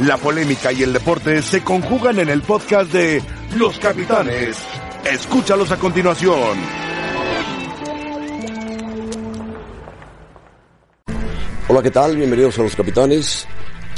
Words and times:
La 0.00 0.16
polémica 0.16 0.72
y 0.72 0.82
el 0.82 0.92
deporte 0.92 1.40
se 1.40 1.62
conjugan 1.62 2.18
en 2.18 2.28
el 2.28 2.42
podcast 2.42 2.92
de 2.92 3.22
Los 3.56 3.78
Capitanes. 3.78 4.56
Escúchalos 5.04 5.70
a 5.70 5.76
continuación. 5.76 6.58
Hola, 11.68 11.80
¿qué 11.80 11.92
tal? 11.92 12.16
Bienvenidos 12.16 12.58
a 12.58 12.62
Los 12.62 12.74
Capitanes. 12.74 13.46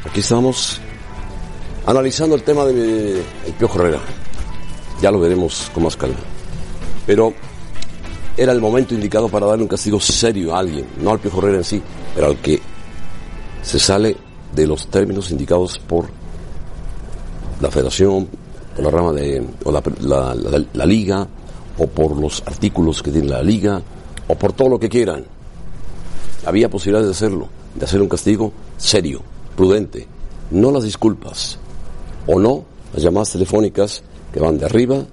Aquí 0.07 0.21
estamos 0.21 0.83
analizando 1.87 2.37
el 2.37 2.43
tema 2.43 2.67
de 2.67 3.23
el 3.47 3.53
Piojo 3.59 3.81
Herrera. 3.81 4.01
Ya 5.01 5.11
lo 5.11 5.19
veremos 5.19 5.71
con 5.73 5.85
más 5.85 5.97
calma. 5.97 6.19
Pero 7.07 7.33
era 8.37 8.53
el 8.53 8.61
momento 8.61 8.93
indicado 8.93 9.31
para 9.31 9.47
darle 9.47 9.63
un 9.63 9.69
castigo 9.69 9.99
serio 9.99 10.55
a 10.55 10.59
alguien, 10.59 10.87
no 11.01 11.11
al 11.11 11.21
Piojo 11.21 11.39
Herrera 11.39 11.57
en 11.57 11.65
sí, 11.65 11.83
pero 12.15 12.27
al 12.27 12.37
que 12.37 12.61
se 13.63 13.79
sale 13.79 14.26
de 14.55 14.67
los 14.67 14.87
términos 14.89 15.31
indicados 15.31 15.79
por 15.79 16.07
la 17.61 17.71
federación, 17.71 18.29
por 18.75 18.85
la 18.85 18.91
rama 18.91 19.13
de, 19.13 19.47
o 19.65 19.73
la, 19.73 19.83
la- 20.75 20.87
liga, 20.87 21.27
o 21.79 21.87
por 21.87 22.17
los 22.17 22.43
artículos 22.47 23.03
que 23.03 23.11
tiene 23.11 23.29
la 23.29 23.43
liga, 23.43 23.81
o 24.29 24.35
por 24.35 24.53
todo 24.53 24.69
lo 24.69 24.79
que 24.79 24.89
quieran. 24.89 25.25
Había 26.45 26.71
posibilidad 26.71 27.05
de 27.05 27.11
hacerlo, 27.11 27.49
de 27.75 27.85
hacer 27.85 28.01
un 28.01 28.09
castigo 28.09 28.53
serio, 28.77 29.21
prudente, 29.57 30.07
no 30.51 30.71
las 30.71 30.85
disculpas, 30.85 31.59
o 32.27 32.39
no 32.39 32.65
las 32.95 33.03
llamadas 33.03 33.33
telefónicas 33.33 34.03
que 34.33 34.41
van 34.41 34.59
de 34.59 34.65
arriba 34.67 35.05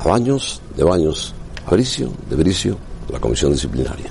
a 0.00 0.08
baños, 0.08 0.60
de 0.76 0.84
baños 0.84 1.34
a 1.66 1.70
Bricio, 1.70 2.10
de 2.28 2.36
Bricio 2.36 2.76
la 3.10 3.18
comisión 3.20 3.52
disciplinaria. 3.52 4.10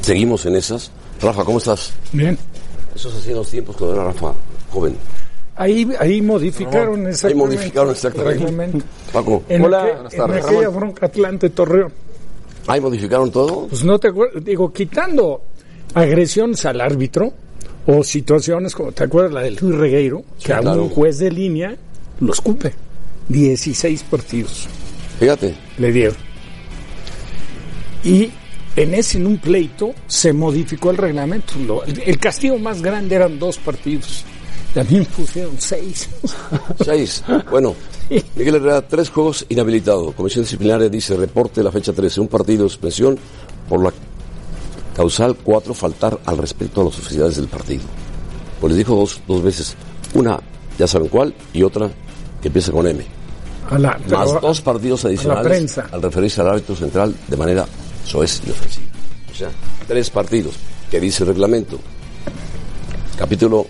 Seguimos 0.00 0.44
en 0.46 0.56
esas. 0.56 0.90
Rafa, 1.24 1.44
¿cómo 1.44 1.58
estás? 1.58 1.92
Bien. 2.12 2.38
Eso 2.94 3.10
se 3.10 3.18
hacía 3.18 3.32
en 3.32 3.38
los 3.38 3.50
tiempos 3.50 3.76
cuando 3.76 3.96
era 3.96 4.04
Rafa 4.04 4.32
joven. 4.70 4.96
Ahí, 5.56 5.88
ahí 6.00 6.20
modificaron 6.20 7.06
Ahí 7.06 7.12
exactamente. 7.12 7.56
modificaron 7.56 7.90
exactamente. 7.92 8.82
Paco, 9.12 9.42
En, 9.48 9.62
Hola, 9.62 9.82
aquel- 9.84 9.94
buenas 9.94 10.12
en 10.12 10.18
tardes, 10.18 10.44
aquella 10.44 10.60
Ramón. 10.62 10.76
bronca 10.76 11.06
Atlante 11.06 11.50
Torreón. 11.50 11.92
ahí 12.66 12.80
modificaron 12.80 13.30
todo. 13.30 13.66
Pues 13.68 13.84
no 13.84 13.98
te 13.98 14.08
acuerdas, 14.08 14.44
digo, 14.44 14.72
quitando 14.72 15.42
agresiones 15.94 16.64
al 16.66 16.80
árbitro 16.80 17.32
o 17.86 18.02
situaciones 18.02 18.74
como, 18.74 18.90
¿te 18.92 19.04
acuerdas 19.04 19.32
la 19.32 19.42
del 19.42 19.56
Luis 19.60 19.76
Regueiro? 19.76 20.24
que 20.42 20.52
a 20.52 20.58
claro. 20.60 20.82
un 20.84 20.88
juez 20.90 21.18
de 21.18 21.30
línea 21.30 21.76
lo 22.20 22.32
escupe. 22.32 22.72
16 23.28 24.02
partidos 24.04 24.68
Fíjate, 25.20 25.54
le 25.78 25.92
dieron. 25.92 26.16
Y 28.02 28.30
en 28.76 28.94
ese, 28.94 29.18
en 29.18 29.26
un 29.26 29.38
pleito, 29.38 29.94
se 30.06 30.32
modificó 30.32 30.90
el 30.90 30.96
reglamento. 30.96 31.54
Lo- 31.66 31.84
el, 31.84 32.02
el 32.04 32.18
castigo 32.18 32.58
más 32.58 32.82
grande 32.82 33.14
eran 33.16 33.38
dos 33.38 33.58
partidos. 33.58 34.24
Me 34.74 34.84
pusieron 35.04 35.54
seis. 35.58 36.08
seis. 36.84 37.22
Bueno, 37.50 37.74
Miguel 38.34 38.56
Herrera, 38.56 38.82
tres 38.86 39.08
juegos 39.10 39.46
inhabilitado. 39.48 40.10
Comisión 40.12 40.44
disciplinaria 40.44 40.88
dice 40.88 41.16
reporte 41.16 41.62
la 41.62 41.70
fecha 41.70 41.92
13, 41.92 42.20
un 42.20 42.28
partido 42.28 42.64
de 42.64 42.70
suspensión 42.70 43.16
por 43.68 43.82
la 43.84 43.92
causal 44.96 45.36
4, 45.42 45.74
faltar 45.74 46.18
al 46.26 46.38
respeto 46.38 46.80
a 46.80 46.84
las 46.84 46.94
oficialidades 46.98 47.36
del 47.36 47.46
partido. 47.48 47.82
Pues 48.60 48.72
les 48.72 48.78
dijo 48.78 48.96
dos, 48.96 49.20
dos 49.28 49.42
veces, 49.42 49.76
una, 50.14 50.40
ya 50.78 50.86
saben 50.88 51.08
cuál, 51.08 51.34
y 51.52 51.62
otra 51.62 51.88
que 52.42 52.48
empieza 52.48 52.72
con 52.72 52.86
M. 52.86 53.04
A 53.70 53.78
la- 53.78 53.98
Más 54.10 54.40
dos 54.40 54.60
partidos 54.60 55.04
adicionales 55.04 55.46
prensa. 55.46 55.88
al 55.92 56.02
referirse 56.02 56.40
al 56.40 56.48
árbitro 56.48 56.74
central 56.76 57.14
de 57.28 57.36
manera 57.36 57.64
soez 58.04 58.40
y 58.46 58.50
ofensiva. 58.50 58.86
O 59.32 59.34
sea, 59.34 59.50
tres 59.86 60.10
partidos 60.10 60.54
que 60.90 61.00
dice 61.00 61.24
el 61.24 61.28
reglamento. 61.28 61.78
Capítulo, 63.18 63.66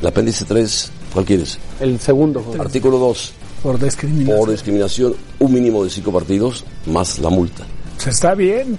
el 0.00 0.06
apéndice 0.06 0.44
3, 0.44 0.90
¿cuál 1.12 1.24
quieres? 1.24 1.58
El 1.80 1.98
segundo. 2.00 2.42
joven. 2.42 2.60
Artículo 2.60 2.98
2, 2.98 3.32
por 3.62 3.78
discriminación. 3.78 4.38
por 4.38 4.50
discriminación, 4.50 5.16
un 5.38 5.52
mínimo 5.52 5.84
de 5.84 5.90
cinco 5.90 6.12
partidos 6.12 6.64
más 6.86 7.18
la 7.18 7.30
multa. 7.30 7.66
Pues 7.96 8.08
está 8.08 8.34
bien, 8.34 8.78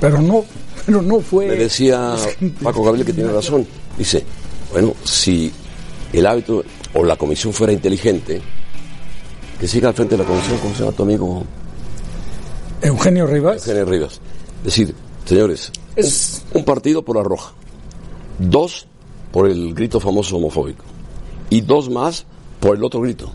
pero 0.00 0.20
no, 0.20 0.44
pero 0.86 1.02
no 1.02 1.20
fue. 1.20 1.46
Me 1.48 1.56
decía 1.56 2.14
Paco 2.62 2.82
Gabriel 2.84 3.06
que 3.06 3.12
tiene 3.12 3.32
razón. 3.32 3.66
Dice, 3.98 4.24
bueno, 4.72 4.94
si 5.04 5.52
el 6.12 6.26
árbitro 6.26 6.64
o 6.94 7.04
la 7.04 7.16
comisión 7.16 7.52
fuera 7.52 7.72
inteligente, 7.72 8.40
que 9.58 9.68
siga 9.68 9.88
al 9.88 9.94
frente 9.94 10.16
de 10.16 10.22
la 10.22 10.28
comisión, 10.28 10.58
¿cómo 10.58 10.74
se 10.74 10.80
llama 10.80 10.92
tu 10.96 11.02
amigo? 11.02 11.44
Eugenio 12.82 13.26
Rivas. 13.26 13.66
Eugenio 13.66 13.84
Rivas. 13.84 14.20
Decir, 14.62 14.94
señores, 15.24 15.70
Es- 15.96 16.42
un, 16.54 16.64
partido 16.64 17.04
por 17.04 17.16
la 17.16 17.22
roja, 17.22 17.52
dos 18.38 18.86
por 19.32 19.48
el 19.48 19.74
grito 19.74 20.00
famoso 20.00 20.36
homofóbico 20.36 20.84
y 21.50 21.60
dos 21.60 21.90
más 21.90 22.24
por 22.60 22.76
el 22.76 22.84
otro 22.84 23.00
grito. 23.00 23.30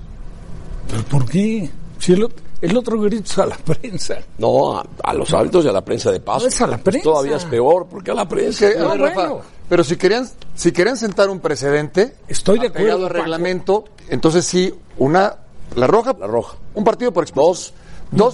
¿Pero 0.89 1.03
por 1.03 1.25
qué? 1.29 1.69
Si 1.99 2.13
el, 2.13 2.27
el 2.61 2.77
otro 2.77 2.99
grito 2.99 3.23
es 3.25 3.37
a 3.37 3.45
la 3.45 3.57
prensa. 3.57 4.15
No, 4.37 4.77
a, 4.77 4.85
a 5.03 5.13
los 5.13 5.31
árbitros 5.33 5.65
y 5.65 5.67
a 5.67 5.71
la 5.71 5.83
prensa 5.85 6.11
de 6.11 6.19
paso. 6.19 6.41
No, 6.45 6.47
es 6.47 6.61
a 6.61 6.67
la 6.67 6.77
Pues 6.77 6.83
prensa. 6.83 7.03
Todavía 7.03 7.35
es 7.37 7.45
peor, 7.45 7.87
porque 7.89 8.11
a 8.11 8.15
la 8.15 8.27
prensa. 8.27 8.65
A 8.65 8.69
ver, 8.69 8.99
Rafa, 8.99 9.27
bueno. 9.29 9.41
pero 9.67 9.83
si 9.83 9.97
querían, 9.97 10.27
si 10.55 10.71
querían 10.71 10.97
sentar 10.97 11.29
un 11.29 11.39
precedente, 11.39 12.15
Estoy 12.27 12.59
de 12.59 12.67
acuerdo, 12.67 13.05
al 13.05 13.11
reglamento, 13.11 13.85
entonces 14.09 14.45
sí, 14.45 14.73
una, 14.97 15.35
la 15.75 15.85
roja, 15.87 16.15
La 16.19 16.27
roja. 16.27 16.57
un 16.73 16.83
partido 16.83 17.11
por 17.13 17.23
expulsión. 17.23 17.51
Dos, 17.53 17.73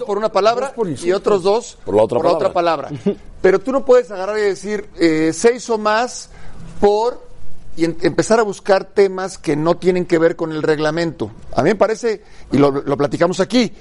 por 0.06 0.18
una 0.18 0.32
palabra 0.32 0.68
dos 0.68 0.76
por 0.76 0.90
y 0.90 1.12
otros 1.12 1.44
dos 1.44 1.78
Por 1.86 1.96
la 1.96 2.04
otra 2.04 2.20
palabra. 2.20 2.54
palabra. 2.54 2.90
Pero 3.42 3.60
tú 3.60 3.72
no 3.72 3.84
puedes 3.86 4.10
agarrar 4.12 4.38
y 4.40 4.42
decir 4.42 4.90
eh, 4.98 5.32
seis 5.34 5.70
o 5.70 5.78
más 5.78 6.30
por 6.80 7.24
y 7.78 7.86
en- 7.86 7.98
empezar 8.02 8.40
a 8.40 8.44
buscar 8.44 8.86
temas 8.86 9.38
que 9.38 9.56
no 9.56 9.76
tienen 9.78 10.06
que 10.06 10.18
ver 10.18 10.36
con 10.36 10.52
el 10.52 10.64
reglamento. 10.64 11.30
A 11.54 11.62
mí 11.62 11.70
me 11.70 11.76
parece, 11.76 12.24
y 12.52 12.58
lo, 12.58 12.72
lo 12.72 12.96
platicamos 12.98 13.40
aquí, 13.42 13.72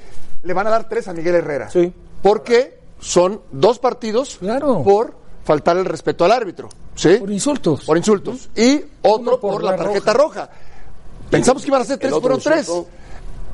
le 0.43 0.53
van 0.53 0.67
a 0.67 0.71
dar 0.71 0.89
tres 0.89 1.07
a 1.09 1.13
Miguel 1.13 1.37
Herrera. 1.37 1.71
Sí. 1.71 1.93
Porque 2.23 2.79
son 3.01 3.41
dos 3.53 3.79
partidos 3.79 4.37
Claro. 4.41 4.83
por 4.83 5.15
faltar 5.45 5.77
el 5.77 5.85
respeto 5.85 6.25
al 6.25 6.33
árbitro. 6.33 6.69
¿Sí? 6.97 7.17
Por 7.19 7.31
insultos. 7.31 7.85
Por 7.85 7.97
insultos. 7.97 8.49
Y 8.57 8.77
otro 9.03 9.21
Uno 9.21 9.41
por 9.41 9.53
por, 9.55 9.65
la, 9.65 9.73
la 9.73 9.77
tarjeta 9.77 10.13
roja. 10.13 10.51
Pensamos 11.31 11.63
que 11.63 11.69
iban 11.69 11.83
a 11.83 11.85
ser 11.85 11.99
tres, 11.99 12.13
fueron 12.19 12.41
tres. 12.41 12.61
insulto. 12.69 12.89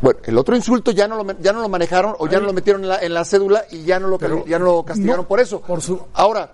Bueno, 0.03 0.19
el 0.25 0.38
otro 0.38 0.56
insulto 0.56 0.91
ya 0.93 1.06
no 1.06 1.22
lo, 1.22 1.38
ya 1.41 1.53
no 1.53 1.61
lo 1.61 1.69
manejaron 1.69 2.15
o 2.19 2.27
ya 2.27 2.41
no 2.41 2.47
lo 2.47 2.53
metieron 2.53 2.83
en 2.83 2.88
la, 2.88 2.99
en 3.00 3.12
la 3.15 3.25
cédula 3.25 3.65
y 3.71 3.83
ya 3.83 4.00
no 4.00 4.09
lo, 4.09 4.19
Pero 4.19 4.44
ya 4.47 4.59
no 4.59 4.65
lo 4.66 4.83
castigaron 4.83 5.22
no, 5.25 5.28
por 5.28 5.41
eso. 5.41 5.61
por 5.61 5.83
su- 5.83 6.00
Ahora, 6.15 6.53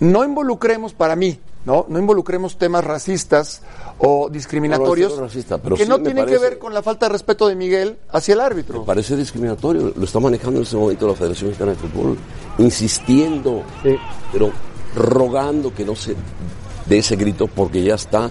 no 0.00 0.24
involucremos 0.24 0.92
para 0.94 1.16
mí, 1.16 1.38
¿no? 1.64 1.86
No 1.88 1.98
involucremos 1.98 2.56
temas 2.58 2.84
racistas 2.84 3.62
o 3.98 4.28
discriminatorios 4.28 5.12
No, 5.12 5.20
no, 5.20 5.26
es 5.26 5.32
racista, 5.32 5.58
pero 5.58 5.76
que 5.76 5.84
sí 5.84 5.88
no 5.88 6.00
tienen 6.00 6.26
que 6.26 6.38
ver 6.38 6.58
con 6.58 6.74
la 6.74 6.82
falta 6.82 7.06
de 7.06 7.12
respeto 7.12 7.48
de 7.48 7.54
Miguel 7.56 7.98
hacia 8.10 8.34
el 8.34 8.40
árbitro. 8.40 8.84
Parece 8.84 9.16
discriminatorio, 9.16 9.92
lo 9.96 10.04
está 10.04 10.20
manejando 10.20 10.58
en 10.58 10.62
este 10.64 10.76
momento 10.76 11.06
la 11.08 11.14
Federación 11.14 11.48
Mexicana 11.50 11.72
de 11.72 11.76
Fútbol, 11.78 12.16
insistiendo, 12.58 13.62
pero 14.32 14.50
rogando 14.96 15.74
que 15.74 15.84
no 15.84 15.94
se 15.96 16.14
dé 16.86 16.98
ese 16.98 17.16
grito 17.16 17.46
porque 17.48 17.82
ya 17.82 17.94
está 17.94 18.30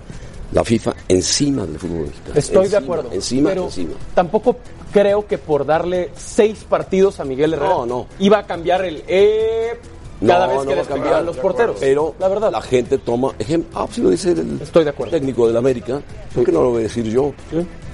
la 0.54 0.64
FIFA 0.64 0.94
encima 1.08 1.66
del 1.66 1.80
fútbol 1.80 2.08
mexicano. 2.08 2.36
Estoy 2.36 2.68
de 2.68 2.78
acuerdo. 2.78 3.10
Encima, 3.12 3.50
pero 3.50 3.64
encima. 3.66 3.94
tampoco 4.14 4.58
creo 4.92 5.26
que 5.26 5.38
por 5.38 5.66
darle 5.66 6.12
seis 6.16 6.66
partidos 6.70 7.20
a 7.20 7.26
Miguel 7.26 7.54
Herrera 7.54 7.70
No, 7.70 7.86
no. 7.86 8.08
iba 8.20 8.40
a 8.40 8.46
cambiar 8.46 8.86
el 8.86 9.04
E 9.08 9.78
cada 10.26 10.48
No, 10.48 10.54
vez 10.60 10.68
que 10.68 10.76
despegaban 10.76 11.02
cambiar. 11.04 11.24
los 11.24 11.38
porteros. 11.38 11.78
Pero 11.80 12.16
la 12.20 12.28
verdad. 12.28 12.52
la 12.52 12.62
gente 12.62 12.98
toma 13.00 13.34
ejemplo. 13.40 13.80
Ah, 13.80 13.88
sí 13.92 14.02
lo 14.02 14.10
dice 14.10 14.32
el 14.32 14.62
Estoy 14.62 14.84
de 14.84 14.92
acuerdo. 14.92 15.12
técnico 15.12 15.48
del 15.48 15.58
América. 15.58 16.02
¿Por 16.34 16.46
qué 16.46 16.52
no 16.52 16.62
lo 16.64 16.70
voy 16.72 16.80
a 16.82 16.84
decir 16.84 17.06
yo? 17.06 17.34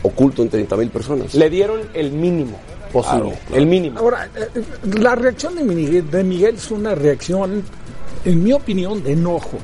Oculto 0.04 0.42
en 0.44 0.50
30 0.50 0.76
mil 0.78 0.90
personas. 0.90 1.34
Le 1.34 1.50
dieron 1.50 1.82
el 1.94 2.12
mínimo 2.12 2.58
posible. 2.94 3.22
Claro, 3.22 3.38
claro. 3.48 3.56
El 3.62 3.66
mínimo. 3.68 4.00
Ahora, 4.00 4.30
eh, 4.36 4.62
la 5.00 5.16
reacción 5.16 5.56
de 5.56 5.64
Miguel, 5.64 6.10
de 6.12 6.24
Miguel 6.24 6.56
es 6.56 6.70
una 6.72 6.94
reacción, 6.96 7.64
en 8.26 8.44
mi 8.44 8.52
opinión, 8.54 9.04
de 9.04 9.14
enojo. 9.14 9.58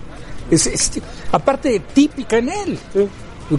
Es, 0.52 0.68
es- 0.68 0.92
aparte 1.32 1.82
típica 1.94 2.38
en 2.38 2.50
él. 2.50 2.80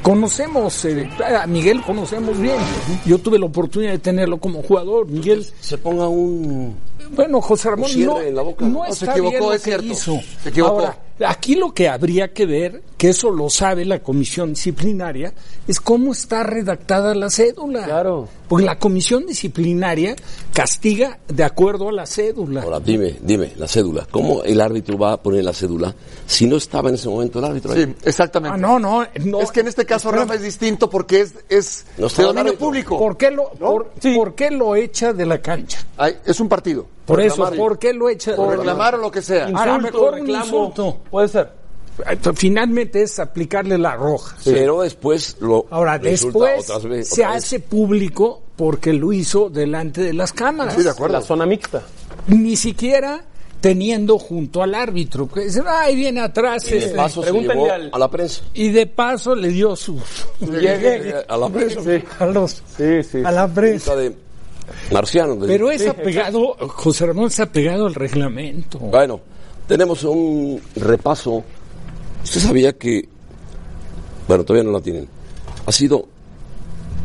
Conocemos, 0.02 0.84
eh, 0.84 1.08
a 1.40 1.46
Miguel 1.46 1.80
conocemos 1.82 2.38
bien. 2.40 2.56
Yo 3.04 3.18
tuve 3.18 3.38
la 3.38 3.46
oportunidad 3.46 3.92
de 3.92 3.98
tenerlo 4.00 4.38
como 4.38 4.60
jugador. 4.62 5.06
Miguel, 5.08 5.46
Se 5.60 5.78
ponga 5.78 6.08
un... 6.08 6.76
bueno, 7.12 7.40
José 7.40 7.70
Ramón, 7.70 7.90
no, 8.04 8.20
en 8.20 8.34
la 8.34 8.42
boca. 8.42 8.64
no 8.66 8.80
No, 8.80 8.84
se 8.86 9.04
está 9.04 9.12
equivocó, 9.12 9.30
bien 9.30 9.42
lo 9.44 9.52
es 9.52 9.62
que 9.62 9.70
cierto. 9.70 9.86
hizo. 9.86 10.20
Se 10.42 10.48
equivocó. 10.48 10.72
Ahora, 10.74 10.98
aquí 11.24 11.54
lo 11.54 11.72
que 11.72 11.88
habría 11.88 12.32
que 12.32 12.46
ver, 12.46 12.82
que 12.96 13.10
eso 13.10 13.30
lo 13.30 13.48
sabe 13.48 13.84
la 13.84 14.00
comisión 14.00 14.50
disciplinaria, 14.50 15.32
es 15.66 15.80
cómo 15.80 16.12
está 16.12 16.42
redactada 16.42 17.14
la 17.14 17.30
cédula. 17.30 17.84
Claro. 17.84 18.28
Porque 18.48 18.64
la 18.64 18.78
comisión 18.78 19.26
disciplinaria 19.26 20.14
castiga 20.52 21.18
de 21.26 21.44
acuerdo 21.44 21.88
a 21.88 21.92
la 21.92 22.06
cédula. 22.06 22.62
Ahora, 22.62 22.80
dime, 22.80 23.16
dime, 23.20 23.52
la 23.56 23.66
cédula. 23.66 24.06
¿Cómo 24.10 24.42
el 24.42 24.60
árbitro 24.60 24.98
va 24.98 25.12
a 25.12 25.22
poner 25.22 25.44
la 25.44 25.52
cédula 25.52 25.94
si 26.26 26.46
no 26.46 26.56
estaba 26.56 26.88
en 26.90 26.96
ese 26.96 27.08
momento 27.08 27.38
el 27.38 27.44
árbitro? 27.46 27.72
ahí? 27.72 27.84
Sí, 27.84 27.94
exactamente. 28.04 28.54
Ah, 28.54 28.58
no, 28.58 28.78
no, 28.78 29.06
no. 29.24 29.40
es 29.40 29.50
que 29.50 29.60
en 29.60 29.68
este 29.68 29.84
caso, 29.84 30.10
Rafa, 30.10 30.34
es 30.34 30.42
distinto 30.42 30.88
porque 30.88 31.22
es, 31.22 31.34
es 31.48 31.86
No 31.98 32.08
de 32.08 32.22
dominio 32.22 32.58
público. 32.58 32.98
¿Por 32.98 33.16
qué 33.16 33.30
lo, 33.30 33.50
¿No? 33.58 33.66
por, 33.66 33.92
por 34.14 34.34
qué 34.34 34.50
lo 34.50 34.76
echa 34.76 35.12
de 35.12 35.26
la 35.26 35.40
cancha? 35.40 35.84
Ay, 35.96 36.16
es 36.24 36.38
un 36.40 36.48
partido. 36.48 36.86
Por, 37.06 37.20
eso, 37.20 37.36
reclamar. 37.44 37.56
¿por 37.58 37.78
qué 37.78 37.92
lo 37.92 38.08
echa 38.08 38.34
Por 38.36 38.48
la 38.50 38.56
reclamar 38.56 38.94
o 38.96 38.98
lo 38.98 39.10
que 39.10 39.22
sea. 39.22 39.46
A 39.46 39.66
lo 39.66 39.78
mejor 39.78 40.14
un 40.20 40.28
insulto. 40.30 40.98
Puede 41.10 41.28
ser. 41.28 41.50
Finalmente 42.34 43.02
es 43.02 43.18
aplicarle 43.18 43.78
la 43.78 43.94
roja. 43.96 44.36
Pero 44.44 44.82
después 44.82 45.36
lo 45.40 45.66
Ahora, 45.70 45.98
después 45.98 46.68
otras 46.68 46.84
ve- 46.84 47.04
se 47.04 47.24
hace 47.24 47.60
público 47.60 48.42
porque 48.56 48.92
lo 48.92 49.12
hizo 49.12 49.48
delante 49.50 50.02
de 50.02 50.12
las 50.12 50.32
cámaras. 50.32 50.74
Sí, 50.74 50.82
de 50.82 50.90
acuerdo. 50.90 51.14
La 51.14 51.22
zona 51.22 51.46
mixta. 51.46 51.82
Ni 52.28 52.56
siquiera 52.56 53.24
teniendo 53.60 54.18
junto 54.18 54.62
al 54.62 54.74
árbitro. 54.74 55.26
Que 55.28 55.40
dicen, 55.44 55.64
ay, 55.66 55.96
viene 55.96 56.20
atrás. 56.20 56.66
Y 56.68 56.72
de 56.72 56.78
este". 56.78 56.94
paso 56.96 57.22
se 57.22 57.32
llevó 57.32 57.70
al- 57.72 57.90
a 57.92 57.98
la 57.98 58.10
prensa. 58.10 58.42
Y 58.52 58.70
de 58.70 58.86
paso 58.86 59.34
le 59.34 59.48
dio 59.48 59.74
su... 59.74 59.98
Llegué 60.40 61.14
a 61.26 61.36
la 61.36 61.48
prensa. 61.52 61.80
a, 62.18 62.26
los- 62.26 62.62
Sí, 62.76 63.02
sí. 63.02 63.22
a 63.24 63.30
la 63.32 63.48
prensa. 63.48 63.96
De 63.96 64.14
Marciano. 64.92 65.36
de- 65.36 65.46
Pero 65.46 65.70
es 65.70 65.86
apegado, 65.86 66.54
José 66.68 67.06
Ramón 67.06 67.26
es 67.26 67.40
apegado 67.40 67.86
al 67.86 67.94
reglamento. 67.94 68.78
Bueno, 68.78 69.20
tenemos 69.66 70.02
un 70.04 70.60
repaso. 70.76 71.42
¿Usted 72.24 72.40
sabía 72.40 72.72
que, 72.72 73.08
bueno, 74.28 74.44
todavía 74.44 74.64
no 74.64 74.76
la 74.76 74.82
tienen, 74.82 75.08
ha 75.66 75.72
sido 75.72 76.06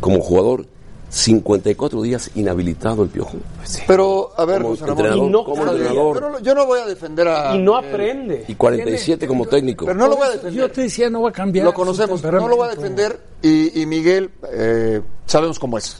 como 0.00 0.20
jugador 0.20 0.66
54 1.10 2.00
días 2.02 2.30
inhabilitado 2.34 3.02
el 3.04 3.08
Piojo? 3.10 3.36
Pero, 3.86 4.30
a 4.36 4.44
ver, 4.44 4.62
Como 4.62 4.76
José 4.76 4.86
Ramón. 4.86 5.16
Y 5.16 5.30
no- 5.30 5.44
como 5.44 5.62
entrenador. 5.66 6.20
Yo 6.20 6.28
no, 6.30 6.38
yo 6.40 6.54
no 6.54 6.66
voy 6.66 6.80
a 6.80 6.86
defender 6.86 7.28
a. 7.28 7.54
Y 7.54 7.58
no 7.58 7.76
aprende. 7.76 8.44
Y 8.48 8.54
47 8.54 9.26
como 9.28 9.46
técnico. 9.46 9.84
Pero 9.86 9.98
no 9.98 10.08
lo 10.08 10.16
voy 10.16 10.26
a 10.26 10.30
Yo 10.30 10.36
defender. 10.38 10.72
te 10.72 10.80
decía, 10.82 11.10
no 11.10 11.22
va 11.22 11.28
a 11.28 11.32
cambiar. 11.32 11.66
Lo 11.66 11.74
conocemos. 11.74 12.22
No 12.22 12.48
lo 12.48 12.56
voy 12.56 12.68
a 12.68 12.70
defender. 12.74 13.20
Y, 13.42 13.80
y 13.82 13.86
Miguel, 13.86 14.30
eh, 14.52 15.00
sabemos 15.26 15.58
cómo 15.58 15.78
es. 15.78 15.98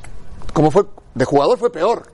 Como 0.53 0.70
fue 0.70 0.85
de 1.14 1.25
jugador 1.25 1.59
fue 1.59 1.70
peor. 1.73 2.05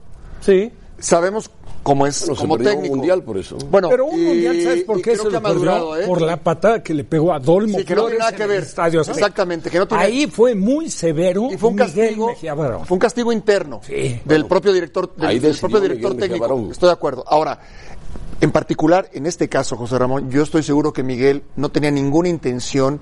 Sí. 0.40 0.72
Sabemos 0.98 1.50
cómo 1.82 2.06
es 2.06 2.20
Bueno, 2.20 2.34
se 2.34 2.40
como 2.40 2.56
perdió 2.56 2.70
un 2.70 2.76
técnico. 2.76 2.96
mundial 2.96 3.22
por 3.22 3.38
eso. 3.38 3.56
Bueno, 3.70 3.88
Pero 3.88 4.06
un 4.06 4.18
y- 4.20 4.24
mundial, 4.24 4.60
¿sabes 4.62 4.82
por 4.84 5.00
qué 5.00 5.16
se 5.16 5.22
que 5.22 5.30
lo 5.30 5.38
ha 5.38 5.40
madurado, 5.40 5.90
perdió? 5.92 6.04
¿eh? 6.04 6.06
Por 6.08 6.20
la 6.22 6.36
patada 6.36 6.82
que 6.82 6.92
le 6.92 7.04
pegó 7.04 7.32
a 7.32 7.38
Dolmo 7.38 7.78
Sí, 7.78 7.84
que 7.84 7.94
no 7.94 8.02
tiene 8.06 8.18
nada 8.18 8.32
que 8.32 8.46
ver. 8.46 8.62
Estadio. 8.62 9.00
Exactamente, 9.00 9.70
que 9.70 9.78
no 9.78 9.86
tiene- 9.88 10.02
Ahí 10.02 10.26
fue 10.26 10.54
muy 10.54 10.90
severo 10.90 11.48
Y 11.52 11.56
fue 11.56 11.70
un 11.70 11.76
castigo, 11.76 12.34
fue 12.34 12.94
un 12.94 12.98
castigo 12.98 13.32
interno 13.32 13.80
Sí. 13.84 14.20
del 14.24 14.46
propio 14.46 14.72
director, 14.72 15.14
del, 15.16 15.26
Ahí 15.28 15.38
del 15.38 15.56
propio 15.56 15.80
director 15.80 16.10
Miguel 16.14 16.20
técnico. 16.28 16.42
Barón. 16.48 16.70
Estoy 16.72 16.88
de 16.88 16.92
acuerdo. 16.92 17.24
Ahora, 17.26 17.58
en 18.40 18.50
particular, 18.52 19.08
en 19.12 19.26
este 19.26 19.48
caso, 19.48 19.76
José 19.76 19.98
Ramón, 19.98 20.30
yo 20.30 20.42
estoy 20.42 20.62
seguro 20.62 20.92
que 20.92 21.02
Miguel 21.02 21.42
no 21.56 21.70
tenía 21.70 21.90
ninguna 21.90 22.28
intención 22.28 23.00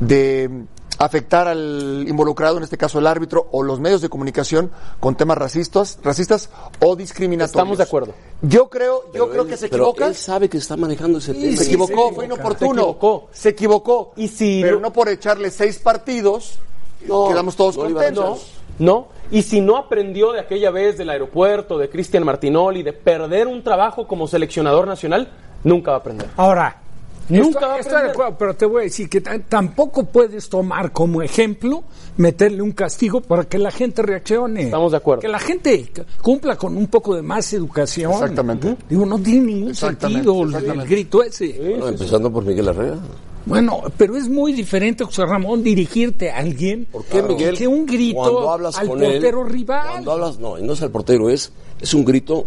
de 0.00 0.50
afectar 0.98 1.46
al 1.48 2.04
involucrado, 2.08 2.56
en 2.56 2.64
este 2.64 2.76
caso 2.76 2.98
el 2.98 3.06
árbitro 3.06 3.46
o 3.52 3.62
los 3.62 3.78
medios 3.80 4.00
de 4.00 4.08
comunicación, 4.08 4.70
con 5.00 5.14
temas 5.16 5.38
racistas, 5.38 5.98
racistas 6.02 6.50
o 6.80 6.96
discriminatorios. 6.96 7.50
Estamos 7.56 7.78
de 7.78 7.84
acuerdo. 7.84 8.14
Yo 8.42 8.68
creo, 8.68 9.04
yo 9.14 9.30
creo 9.30 9.42
él- 9.42 9.48
que 9.48 9.56
se 9.56 9.68
pero 9.68 9.84
equivoca. 9.84 10.06
él 10.08 10.14
sabe 10.16 10.48
que 10.48 10.58
está 10.58 10.76
manejando 10.76 11.18
ese 11.18 11.34
tema. 11.34 11.56
se 11.56 11.64
sí, 11.64 11.70
equivocó, 11.70 12.08
se 12.08 12.14
fue 12.16 12.24
inoportuno. 12.24 12.74
Se 12.74 12.80
equivocó. 12.80 13.28
Se 13.32 13.48
equivocó. 13.50 14.12
Y 14.16 14.28
si 14.28 14.60
pero 14.62 14.76
no- 14.76 14.82
no 14.88 14.92
por 14.92 15.08
echarle 15.08 15.50
seis 15.50 15.78
partidos, 15.78 16.58
quedamos 17.00 17.54
todos 17.56 17.76
no 17.76 17.84
contentos. 17.84 18.54
¿No? 18.78 19.08
Y 19.30 19.42
si 19.42 19.60
no 19.60 19.76
aprendió 19.76 20.32
de 20.32 20.40
aquella 20.40 20.70
vez 20.70 20.96
del 20.96 21.10
aeropuerto, 21.10 21.78
de 21.78 21.90
Cristian 21.90 22.24
Martinoli, 22.24 22.82
de 22.84 22.92
perder 22.92 23.46
un 23.48 23.62
trabajo 23.64 24.06
como 24.06 24.28
seleccionador 24.28 24.86
nacional, 24.86 25.32
nunca 25.64 25.90
va 25.90 25.96
a 25.96 26.00
aprender. 26.00 26.28
Ahora, 26.36 26.80
Nunca 27.28 27.46
estoy, 27.48 27.62
va 27.68 27.74
a 27.74 27.78
estoy 27.80 28.02
de 28.02 28.10
acuerdo, 28.10 28.36
pero 28.38 28.54
te 28.54 28.66
voy 28.66 28.80
a 28.80 28.84
decir 28.84 29.08
que 29.08 29.20
tampoco 29.20 30.04
puedes 30.04 30.48
tomar 30.48 30.92
como 30.92 31.22
ejemplo 31.22 31.84
meterle 32.16 32.62
un 32.62 32.72
castigo 32.72 33.20
para 33.20 33.44
que 33.44 33.58
la 33.58 33.70
gente 33.70 34.02
reaccione. 34.02 34.62
Estamos 34.62 34.92
de 34.92 34.96
acuerdo. 34.98 35.20
Que 35.20 35.28
la 35.28 35.38
gente 35.38 35.92
cumpla 36.22 36.56
con 36.56 36.76
un 36.76 36.86
poco 36.86 37.14
de 37.14 37.22
más 37.22 37.52
educación. 37.52 38.12
Exactamente. 38.12 38.76
Digo, 38.88 39.04
no 39.06 39.18
tiene 39.18 39.40
ningún 39.42 39.70
Exactamente, 39.70 40.24
sentido 40.30 40.72
el- 40.72 40.88
grito 40.88 41.22
ese. 41.22 41.54
Bueno, 41.58 41.88
empezando 41.88 42.32
por 42.32 42.44
Miguel 42.44 42.68
Herrera. 42.68 42.98
Bueno, 43.46 43.82
pero 43.96 44.14
es 44.16 44.28
muy 44.28 44.52
diferente, 44.52 45.04
José 45.04 45.24
Ramón, 45.24 45.62
dirigirte 45.62 46.30
a 46.30 46.36
alguien 46.38 46.86
¿Por 46.92 47.04
qué, 47.06 47.22
Miguel? 47.22 47.56
que 47.56 47.66
un 47.66 47.86
grito 47.86 48.18
cuando 48.18 48.50
hablas 48.50 48.78
al 48.78 48.88
con 48.88 49.02
él, 49.02 49.12
portero 49.12 49.44
rival. 49.44 49.88
Cuando 49.90 50.12
hablas, 50.12 50.38
no, 50.38 50.58
no 50.58 50.72
es 50.74 50.82
al 50.82 50.90
portero, 50.90 51.30
es, 51.30 51.50
es 51.80 51.94
un 51.94 52.04
grito 52.04 52.46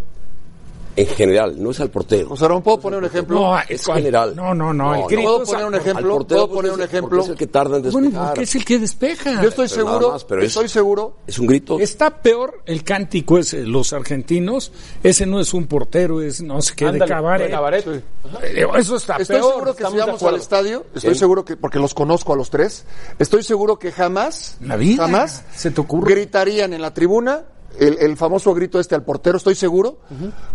en 0.96 1.08
general, 1.08 1.56
no 1.62 1.72
es 1.72 1.80
al 1.80 1.90
portero. 1.90 2.30
José 2.30 2.48
Ramón, 2.48 2.64
¿puedo 2.64 2.80
poner 2.80 3.00
un 3.00 3.06
ejemplo? 3.06 3.40
No, 3.40 3.58
es 3.68 3.86
¿cuál? 3.86 3.98
general. 4.00 4.36
No, 4.36 4.54
no, 4.54 4.74
no, 4.74 4.94
el 4.96 5.04
grito 5.08 5.22
¿Puedo 5.24 5.44
es 5.44 5.50
poner 5.50 5.62
al- 5.66 5.68
un 5.70 5.76
ejemplo? 5.76 6.14
portero 6.16 6.42
¿Puedo 6.48 6.54
poner 6.56 6.72
es 6.72 6.78
un 6.78 6.84
ejemplo? 6.84 7.22
Es 7.24 7.30
el 7.30 7.36
que 7.36 7.48
tarda 7.48 7.78
en 7.78 7.84
Bueno, 7.84 8.00
despejar. 8.08 8.28
porque 8.28 8.44
es 8.44 8.56
el 8.56 8.66
que 8.66 8.80
despeja. 8.80 9.42
Yo 9.42 9.50
estoy 9.50 9.68
Pero 9.68 9.88
seguro, 9.88 10.12
más, 10.12 10.24
pero 10.26 10.42
es- 10.42 10.48
estoy 10.48 10.68
seguro. 10.70 11.18
Es 11.28 11.40
un 11.40 11.48
grito. 11.48 11.80
Está 11.80 12.22
peor 12.22 12.62
el 12.66 12.84
cántico 12.84 13.38
ese, 13.38 13.66
los 13.66 13.94
argentinos. 13.94 14.72
Ese 15.04 15.26
no 15.26 15.40
es 15.40 15.54
un 15.54 15.68
portero, 15.68 16.22
es 16.22 16.42
no 16.42 16.62
sé 16.62 16.74
qué, 16.76 16.86
de 16.86 16.92
Ándale, 16.92 17.12
cabaret. 17.12 17.46
de 17.48 17.52
cabaret. 17.52 17.88
Eh, 17.88 18.66
Eso 18.78 18.96
está 18.96 19.18
Estoy 19.18 19.38
peor. 19.38 19.52
seguro 19.54 19.76
que 19.76 19.86
si 19.86 19.94
de 19.94 20.00
vamos 20.00 20.24
al 20.24 20.36
estadio, 20.36 20.86
estoy 20.94 21.14
Sí. 21.14 21.20
seguro 21.20 21.44
que, 21.46 21.56
porque 21.58 21.80
los 21.80 21.94
conozco 21.94 22.34
a 22.34 22.36
los 22.36 22.50
tres, 22.50 22.86
estoy 23.20 23.44
seguro 23.44 23.80
que 23.80 23.92
jamás, 23.92 24.58
La 24.62 24.76
vida, 24.76 25.04
jamás 25.06 25.44
¿se 25.56 25.72
te 25.72 25.82
ocurre? 25.82 26.14
gritarían 26.16 26.74
en 26.74 26.82
la 26.82 26.94
tribuna 26.94 27.44
el, 27.80 27.98
el 28.00 28.18
famoso 28.18 28.54
grito 28.54 28.80
este 28.80 28.96
al 28.96 29.04
portero, 29.04 29.38
estoy 29.38 29.56
seguro. 29.56 30.00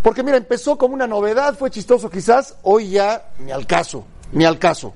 Porque 0.03 0.23
mira, 0.23 0.37
empezó 0.37 0.77
como 0.79 0.95
una 0.95 1.07
novedad, 1.07 1.57
fue 1.57 1.71
chistoso 1.71 2.09
quizás, 2.11 2.57
hoy 2.63 2.91
ya 2.91 3.31
ni 3.39 3.51
al 3.53 3.67
caso, 3.67 4.05
ni 4.33 4.45
al 4.45 4.59
caso. 4.59 4.95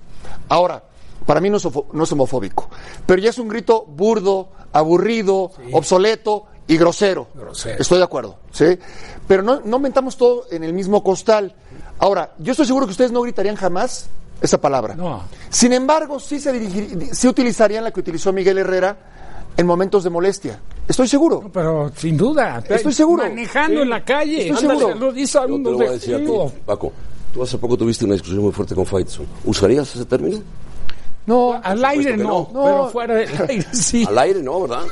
Ahora, 0.48 0.82
para 1.26 1.40
mí 1.40 1.50
no 1.50 1.56
es, 1.58 1.68
no 1.92 2.04
es 2.04 2.12
homofóbico, 2.12 2.68
pero 3.06 3.20
ya 3.22 3.30
es 3.30 3.38
un 3.38 3.48
grito 3.48 3.84
burdo, 3.86 4.48
aburrido, 4.72 5.52
obsoleto 5.72 6.46
y 6.66 6.76
grosero. 6.76 7.28
Grosero. 7.34 7.78
Estoy 7.80 7.98
de 7.98 8.04
acuerdo, 8.04 8.36
¿sí? 8.52 8.78
Pero 9.26 9.42
no, 9.42 9.60
no 9.64 9.78
mentamos 9.78 10.16
todo 10.16 10.44
en 10.50 10.64
el 10.64 10.72
mismo 10.72 11.02
costal. 11.02 11.54
Ahora, 11.98 12.32
yo 12.38 12.52
estoy 12.52 12.66
seguro 12.66 12.86
que 12.86 12.92
ustedes 12.92 13.12
no 13.12 13.22
gritarían 13.22 13.56
jamás 13.56 14.08
esa 14.40 14.58
palabra. 14.60 14.94
No. 14.94 15.22
Sin 15.50 15.72
embargo, 15.72 16.18
sí, 16.18 16.40
se 16.40 16.52
dirigir- 16.52 17.12
sí 17.12 17.28
utilizarían 17.28 17.84
la 17.84 17.90
que 17.92 18.00
utilizó 18.00 18.32
Miguel 18.32 18.58
Herrera 18.58 18.96
en 19.56 19.66
momentos 19.66 20.04
de 20.04 20.10
molestia. 20.10 20.60
Estoy 20.88 21.06
seguro. 21.08 21.50
Pero 21.52 21.90
sin 21.96 22.16
duda. 22.16 22.62
Estoy 22.68 22.92
seguro. 22.92 23.22
Manejando 23.24 23.76
Sí. 23.76 23.82
en 23.82 23.90
la 23.90 24.04
calle. 24.04 24.48
Estoy 24.48 24.56
Ándale, 24.64 24.78
seguro. 24.80 24.98
Lo 25.06 25.12
dice 25.12 25.38
Yo 25.38 25.46
te 25.46 25.58
lo 25.62 25.72
voy 25.76 25.86
a 25.86 25.88
de 25.90 25.94
decir 25.94 26.14
a 26.14 26.18
ti. 26.18 26.32
Paco. 26.66 26.92
Tú 27.32 27.42
hace 27.44 27.58
poco 27.58 27.76
tuviste 27.76 28.04
una 28.04 28.14
discusión 28.14 28.42
muy 28.42 28.50
fuerte 28.52 28.74
con 28.74 28.84
Faitelson. 28.86 29.26
¿Usarías 29.44 29.94
ese 29.94 30.04
término? 30.04 30.40
No, 31.26 31.60
Al 31.62 31.84
aire 31.84 32.16
no, 32.16 32.48
no. 32.52 32.64
pero 32.64 32.88
fuera 32.88 33.14
del 33.14 33.28
aire 33.48 33.66
sí. 33.72 34.04
Al 34.08 34.18
aire 34.18 34.42
no, 34.42 34.62
¿verdad? 34.62 34.82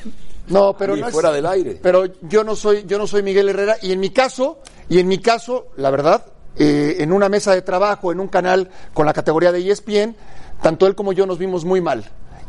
no, 0.48 0.76
pero 0.78 0.94
no 0.94 1.08
es- 1.08 1.12
fuera 1.12 1.32
del 1.32 1.46
aire. 1.46 1.80
Pero 1.82 2.04
yo 2.22 2.44
no 2.44 2.54
soy, 2.54 2.84
yo 2.86 2.96
no 2.98 3.06
soy 3.08 3.22
Miguel 3.24 3.48
Herrera 3.48 3.76
y 3.82 3.90
en 3.92 3.98
mi 3.98 4.10
caso, 4.10 4.58
y 4.88 5.00
en 5.00 5.08
mi 5.08 5.18
caso, 5.18 5.68
la 5.76 5.90
verdad, 5.90 6.26
eh, 6.56 6.96
en 7.00 7.12
una 7.12 7.28
mesa 7.28 7.52
de 7.54 7.62
trabajo, 7.62 8.12
en 8.12 8.20
un 8.20 8.28
canal 8.28 8.70
con 8.94 9.04
la 9.06 9.12
categoría 9.12 9.50
de 9.50 9.68
ESPN, 9.68 10.14
tanto 10.62 10.86
él 10.86 10.94
como 10.94 11.12
yo 11.12 11.26
nos 11.26 11.38
vimos 11.38 11.64
muy 11.64 11.80
mal. 11.80 12.04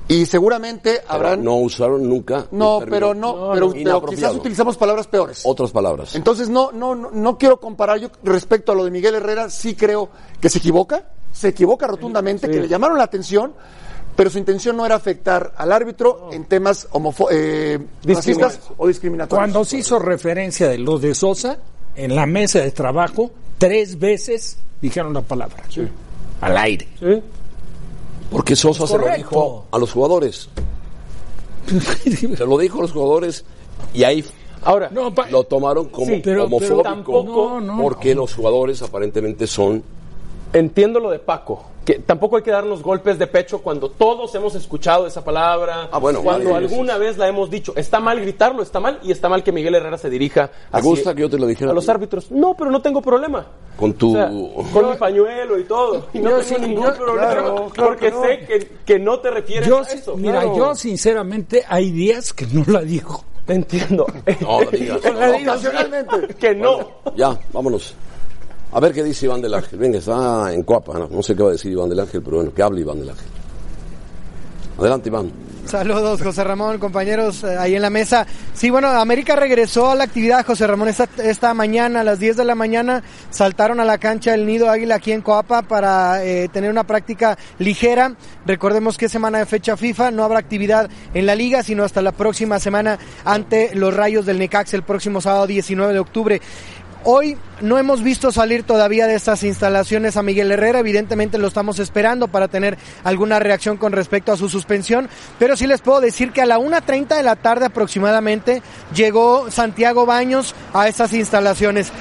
Y 0.10 0.26
seguramente 0.26 1.02
Pero 1.02 1.14
habrán 1.14 1.44
No 1.44 1.58
usaron 1.58 2.10
nunca. 2.10 2.48
No, 2.52 2.82
pero 2.90 3.14
no, 3.14 3.52
pero, 3.54 3.72
pero 3.72 4.06
quizás 4.08 4.36
utilizamos 4.36 4.76
palabras 4.76 5.06
peores. 5.06 5.44
Otras 5.46 5.72
palabras. 5.72 6.16
Entonces 6.16 6.50
no, 6.50 6.72
no, 6.72 6.96
no, 6.96 7.12
no 7.12 7.38
quiero 7.38 7.60
comparar. 7.60 8.00
Yo 8.00 8.10
respecto 8.24 8.72
a 8.72 8.76
lo 8.76 8.86
de 8.86 8.92
Miguel 8.92 9.16
Herrera, 9.16 9.52
sí 9.52 9.76
creo 9.76 10.10
que 10.42 10.50
se 10.50 10.58
equivoca, 10.58 11.10
se 11.32 11.50
equivoca 11.50 11.86
rotundamente, 11.86 12.50
que 12.50 12.60
le 12.60 12.68
llamaron 12.68 12.98
la 12.98 13.04
atención, 13.04 13.54
pero 14.16 14.32
su 14.32 14.40
intención 14.40 14.76
no 14.76 14.84
era 14.84 14.96
afectar 14.96 15.54
al 15.56 15.72
árbitro 15.72 16.30
en 16.32 16.46
temas 16.46 16.88
homofo 16.92 17.28
eh, 17.30 17.80
racistas 18.04 18.60
o 18.78 18.88
discriminatorios. 18.88 19.40
Cuando 19.40 19.64
se 19.64 19.78
hizo 19.78 20.00
referencia 20.00 20.68
de 20.68 20.80
lo 20.80 20.98
de 20.98 21.14
Sosa, 21.14 21.60
en 21.96 22.16
la 22.16 22.26
mesa 22.26 22.62
de 22.62 22.72
trabajo, 22.72 23.30
tres 23.60 24.00
veces 24.00 24.58
dijeron 24.82 25.14
la 25.14 25.22
palabra. 25.22 25.64
Al 26.42 26.58
aire. 26.58 26.88
¿Sí? 27.00 27.22
Porque 28.32 28.56
Sosa 28.56 28.86
se 28.88 28.98
lo 28.98 29.08
dijo 29.16 29.66
a 29.72 29.78
los 29.78 29.92
jugadores. 29.92 30.50
Se 32.36 32.46
lo 32.46 32.58
dijo 32.58 32.80
a 32.80 32.82
los 32.84 32.92
jugadores 32.92 33.46
y 33.94 34.04
ahí 34.04 34.24
Ahora, 34.62 34.90
No, 34.92 35.14
pa- 35.14 35.30
lo 35.30 35.46
tomaron 35.46 35.86
como 35.88 36.08
Sí, 36.08 36.22
pero- 36.22 36.44
homofóbico. 36.44 36.82
pero 36.82 36.84
tampoco- 36.96 37.50
No, 37.62 37.62
no, 37.62 37.82
porque 37.82 38.14
los 38.14 38.34
jugadores 38.34 38.82
aparentemente 38.82 39.48
son 39.48 39.82
entiendo 40.52 41.00
lo 41.00 41.10
de 41.12 41.20
Paco, 41.20 41.64
que 41.86 41.96
tampoco 42.00 42.38
hay 42.38 42.44
que 42.44 42.52
darnos 42.52 42.84
golpes 42.84 43.18
de 43.18 43.26
pecho 43.28 43.60
cuando 43.64 43.90
todos 43.90 44.34
hemos 44.36 44.54
escuchado 44.56 45.08
esa 45.08 45.24
palabra, 45.24 45.90
Ah, 45.92 45.98
bueno, 45.98 46.22
cuando 46.22 46.56
alguna 46.56 46.98
vez 46.98 47.18
la 47.18 47.28
hemos 47.28 47.50
dicho. 47.50 47.74
Está 47.76 48.00
mal 48.00 48.20
gritarlo, 48.20 48.62
está 48.62 48.80
mal, 48.80 49.00
y 49.04 49.12
está 49.12 49.28
mal 49.30 49.44
que 49.44 49.52
Miguel 49.52 49.74
Herrera 49.76 49.98
se 49.98 50.10
dirija 50.10 50.52
Me 50.72 50.80
así 50.80 50.88
gusta 50.88 51.16
que 51.16 51.22
yo 51.22 51.30
te 51.30 51.40
lo 51.40 51.48
dijera 51.48 51.72
a 51.72 51.74
los 51.74 51.90
árbitros. 51.90 52.30
No, 52.32 52.54
pero 52.56 52.70
no 52.70 52.82
tengo 52.82 53.02
problema. 53.02 53.48
con 53.78 53.94
tu... 53.94 54.12
O 54.12 54.14
sea, 54.14 54.30
con 54.74 54.90
mi 54.92 54.96
pañuelo 54.98 55.58
y 55.60 55.64
todo. 55.64 56.08
Y 56.14 56.20
no 56.20 56.30
tengo 56.30 56.42
sí, 56.44 56.56
ningún 56.60 56.86
yo- 56.86 56.96
problema. 56.96 57.28
claro, 57.32 57.70
claro 57.74 57.90
porque 57.90 58.06
que 58.08 58.12
no. 58.12 58.22
sé 58.24 58.40
que, 58.46 58.72
que 58.86 59.00
no 59.00 59.20
te 59.20 59.32
refieres 59.32 59.68
Yo, 59.68 59.80
a 59.80 59.82
eso. 59.84 60.16
mira, 60.16 60.42
Claro. 60.42 60.56
yo 60.58 60.76
sinceramente 60.76 61.64
hay 61.68 61.92
días 61.92 62.34
que 62.34 62.46
no 62.48 62.64
la 62.68 62.82
digo. 62.82 63.24
Te 63.46 63.56
entiendo. 63.56 64.06
No, 64.42 64.60
digas. 64.72 65.00
Ocasionalmente. 65.06 66.36
que 66.36 66.54
no. 66.54 66.88
Ya, 67.16 67.36
vámonos. 67.52 67.96
A 68.72 68.80
ver 68.80 68.94
qué 68.94 69.04
dice 69.04 69.26
Iván 69.26 69.42
del 69.42 69.54
Ángel. 69.54 69.80
Venga, 69.80 69.98
está 69.98 70.54
en 70.54 70.64
Coapa. 70.64 71.08
No, 71.10 71.24
sé 71.24 71.36
qué 71.36 71.42
va 71.42 71.50
a 71.50 71.54
decir 71.54 71.72
Iván 71.72 71.90
del 71.90 72.00
Ángel, 72.00 72.22
pero 72.22 72.38
bueno, 72.38 72.54
que 72.54 72.62
hable 72.62 72.82
Iván 72.82 73.00
del 73.00 73.10
Ángel. 73.10 73.28
Adelante, 74.78 75.10
Iván. 75.10 75.32
Saludos, 75.66 76.22
José 76.24 76.44
Ramón, 76.44 76.80
compañeros 76.80 77.44
eh, 77.44 77.56
ahí 77.56 77.76
en 77.76 77.82
la 77.84 77.92
mesa. 77.92 78.26
Sí, 78.54 78.72
bueno, 78.72 78.88
América 78.88 79.36
regresó 79.36 79.92
a 79.92 79.96
la 79.96 80.04
actividad, 80.04 80.44
José 80.44 80.66
Ramón, 80.66 80.88
esta, 80.88 81.08
esta 81.24 81.54
mañana, 81.54 82.00
a 82.00 82.04
las 82.04 82.18
10 82.18 82.38
de 82.38 82.46
la 82.46 82.56
mañana, 82.56 83.04
saltaron 83.30 83.80
a 83.80 83.86
la 83.86 84.00
cancha 84.00 84.32
del 84.32 84.48
Nido 84.48 84.70
Águila 84.70 84.96
aquí 84.96 85.12
en 85.12 85.22
Coapa 85.22 85.62
para 85.62 86.24
eh, 86.24 86.48
tener 86.48 86.72
una 86.72 86.86
práctica 86.86 87.38
ligera. 87.60 88.16
Recordemos 88.48 88.98
que 88.98 89.10
semana 89.10 89.38
de 89.38 89.46
fecha 89.46 89.78
FIFA, 89.78 90.10
no 90.10 90.24
habrá 90.24 90.40
actividad 90.40 90.90
en 91.14 91.26
la 91.28 91.36
liga, 91.36 91.62
sino 91.62 91.84
hasta 91.84 92.02
la 92.02 92.14
próxima 92.14 92.60
semana 92.60 92.98
ante 93.24 93.76
los 93.76 93.96
Rayos 93.96 94.26
del 94.26 94.40
Necax 94.40 94.74
el 94.74 94.84
próximo 94.84 95.22
sábado 95.22 95.46
19 95.46 95.94
de 95.94 96.00
octubre. 96.00 96.42
Hoy 97.06 97.38
no 97.62 97.78
hemos 97.78 98.04
visto 98.04 98.32
salir 98.32 98.64
todavía 98.64 99.08
de 99.08 99.16
estas 99.16 99.44
instalaciones 99.44 100.18
a 100.18 100.24
Miguel 100.24 100.52
Herrera, 100.52 100.80
evidentemente 100.80 101.38
lo 101.38 101.48
estamos 101.48 101.80
esperando 101.80 102.28
para 102.28 102.50
tener 102.50 102.78
alguna 103.06 103.40
reacción 103.40 103.78
con 103.78 103.94
respecto 103.94 104.34
a 104.34 104.38
su 104.38 104.50
suspensión, 104.50 105.08
pero 105.40 105.56
sí 105.56 105.66
les 105.66 105.80
puedo 105.80 106.02
decir 106.02 106.32
que 106.32 106.42
a 106.42 106.46
la 106.46 106.60
1.30 106.60 107.16
de 107.16 107.24
la 107.24 107.38
tarde 107.38 107.68
aproximadamente 107.68 108.62
llegó 108.94 109.50
Santiago 109.50 110.06
Baños 110.06 110.54
a 110.74 110.90
estas 110.90 111.14
instalaciones. 111.14 111.92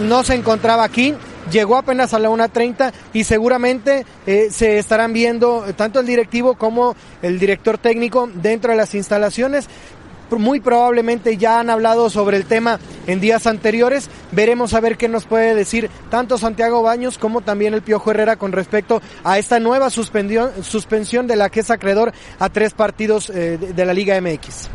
No 0.00 0.22
se 0.24 0.34
encontraba 0.34 0.84
aquí, 0.84 1.14
llegó 1.50 1.76
apenas 1.76 2.14
a 2.14 2.18
la 2.18 2.28
1.30 2.28 2.92
y 3.12 3.24
seguramente 3.24 4.04
eh, 4.26 4.48
se 4.50 4.78
estarán 4.78 5.12
viendo 5.12 5.64
tanto 5.76 6.00
el 6.00 6.06
directivo 6.06 6.54
como 6.56 6.96
el 7.22 7.38
director 7.38 7.78
técnico 7.78 8.28
dentro 8.34 8.72
de 8.72 8.76
las 8.76 8.94
instalaciones 8.94 9.68
muy 10.30 10.60
probablemente 10.60 11.36
ya 11.36 11.60
han 11.60 11.70
hablado 11.70 12.10
sobre 12.10 12.36
el 12.36 12.44
tema 12.44 12.78
en 13.06 13.20
días 13.20 13.46
anteriores. 13.46 14.08
Veremos 14.32 14.74
a 14.74 14.80
ver 14.80 14.96
qué 14.96 15.08
nos 15.08 15.24
puede 15.24 15.54
decir 15.54 15.90
tanto 16.10 16.38
Santiago 16.38 16.82
Baños 16.82 17.18
como 17.18 17.40
también 17.40 17.74
el 17.74 17.82
Piojo 17.82 18.10
Herrera 18.10 18.36
con 18.36 18.52
respecto 18.52 19.00
a 19.22 19.38
esta 19.38 19.60
nueva 19.60 19.90
suspensión, 19.90 21.26
de 21.26 21.36
la 21.36 21.50
que 21.50 21.60
es 21.60 21.70
acreedor 21.70 22.12
a 22.38 22.48
tres 22.48 22.74
partidos 22.74 23.30
eh, 23.30 23.58
de, 23.58 23.84
la 23.84 23.94
Liga 23.94 24.20
MX. 24.20 24.68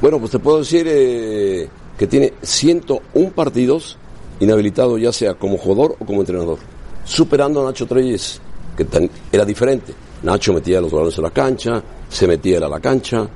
Bueno, 0.00 0.18
pues 0.18 0.32
te 0.32 0.38
puedo 0.38 0.58
decir 0.58 0.86
eh, 0.88 1.68
que 1.98 2.06
tiene 2.06 2.34
101 2.42 3.30
partidos 3.30 3.98
inhabilitado 4.40 4.98
ya 4.98 5.12
sea 5.12 5.34
como 5.34 5.58
jugador 5.58 5.96
o 5.98 6.04
como 6.04 6.20
entrenador, 6.20 6.58
superando 7.04 7.60
a 7.60 7.64
Nacho 7.70 7.86
Treyes, 7.86 8.40
que 8.76 8.86
era 9.30 9.44
diferente. 9.44 9.92
Nacho 10.22 10.52
metía 10.52 10.80
los 10.80 10.90
balones 10.90 11.16
en 11.16 11.24
la 11.24 11.30
cancha, 11.30 11.82
se 12.08 12.26
metía 12.26 12.58
él 12.58 12.64
a 12.64 12.68
la 12.68 12.80
cancha, 12.80 13.28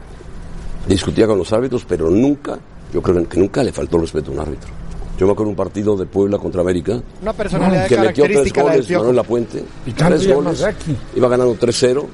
discutía 0.87 1.27
con 1.27 1.39
los 1.39 1.53
árbitros, 1.53 1.85
pero 1.89 2.11
nunca, 2.11 2.59
yo 2.93 3.03
creo 3.03 3.27
que 3.29 3.39
nunca 3.39 3.63
le 3.63 3.73
faltó 3.73 3.99
respeto 3.99 4.31
a 4.31 4.35
un 4.35 4.41
árbitro. 4.41 4.71
Yo 5.19 5.27
me 5.27 5.33
acuerdo 5.33 5.51
un 5.51 5.57
partido 5.57 5.97
de 5.97 6.07
Puebla 6.07 6.39
contra 6.39 6.61
América, 6.63 7.01
Una 7.23 7.33
personalidad 7.33 7.87
que 7.87 7.99
metió 7.99 8.25
tres 8.25 8.57
la 8.57 8.63
goles, 8.63 8.87
Piojo. 8.87 9.03
Manuel 9.03 9.17
Lapuente, 9.17 9.65
Y 9.87 9.93
tres 9.93 10.27
goles, 10.27 10.59
Yamazaki. 10.59 10.97
iba 11.17 11.29
ganando 11.29 11.55
3-0, 11.55 12.05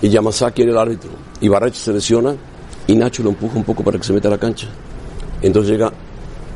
y 0.00 0.08
Yamazaki 0.08 0.62
era 0.62 0.70
el 0.72 0.78
árbitro, 0.78 1.10
y 1.40 1.48
Barreche 1.48 1.78
se 1.80 1.92
lesiona, 1.92 2.34
y 2.86 2.96
Nacho 2.96 3.22
lo 3.22 3.28
empuja 3.30 3.56
un 3.56 3.64
poco 3.64 3.84
para 3.84 3.98
que 3.98 4.04
se 4.04 4.12
meta 4.14 4.28
a 4.28 4.30
la 4.30 4.38
cancha. 4.38 4.68
Entonces 5.42 5.70
llega 5.72 5.92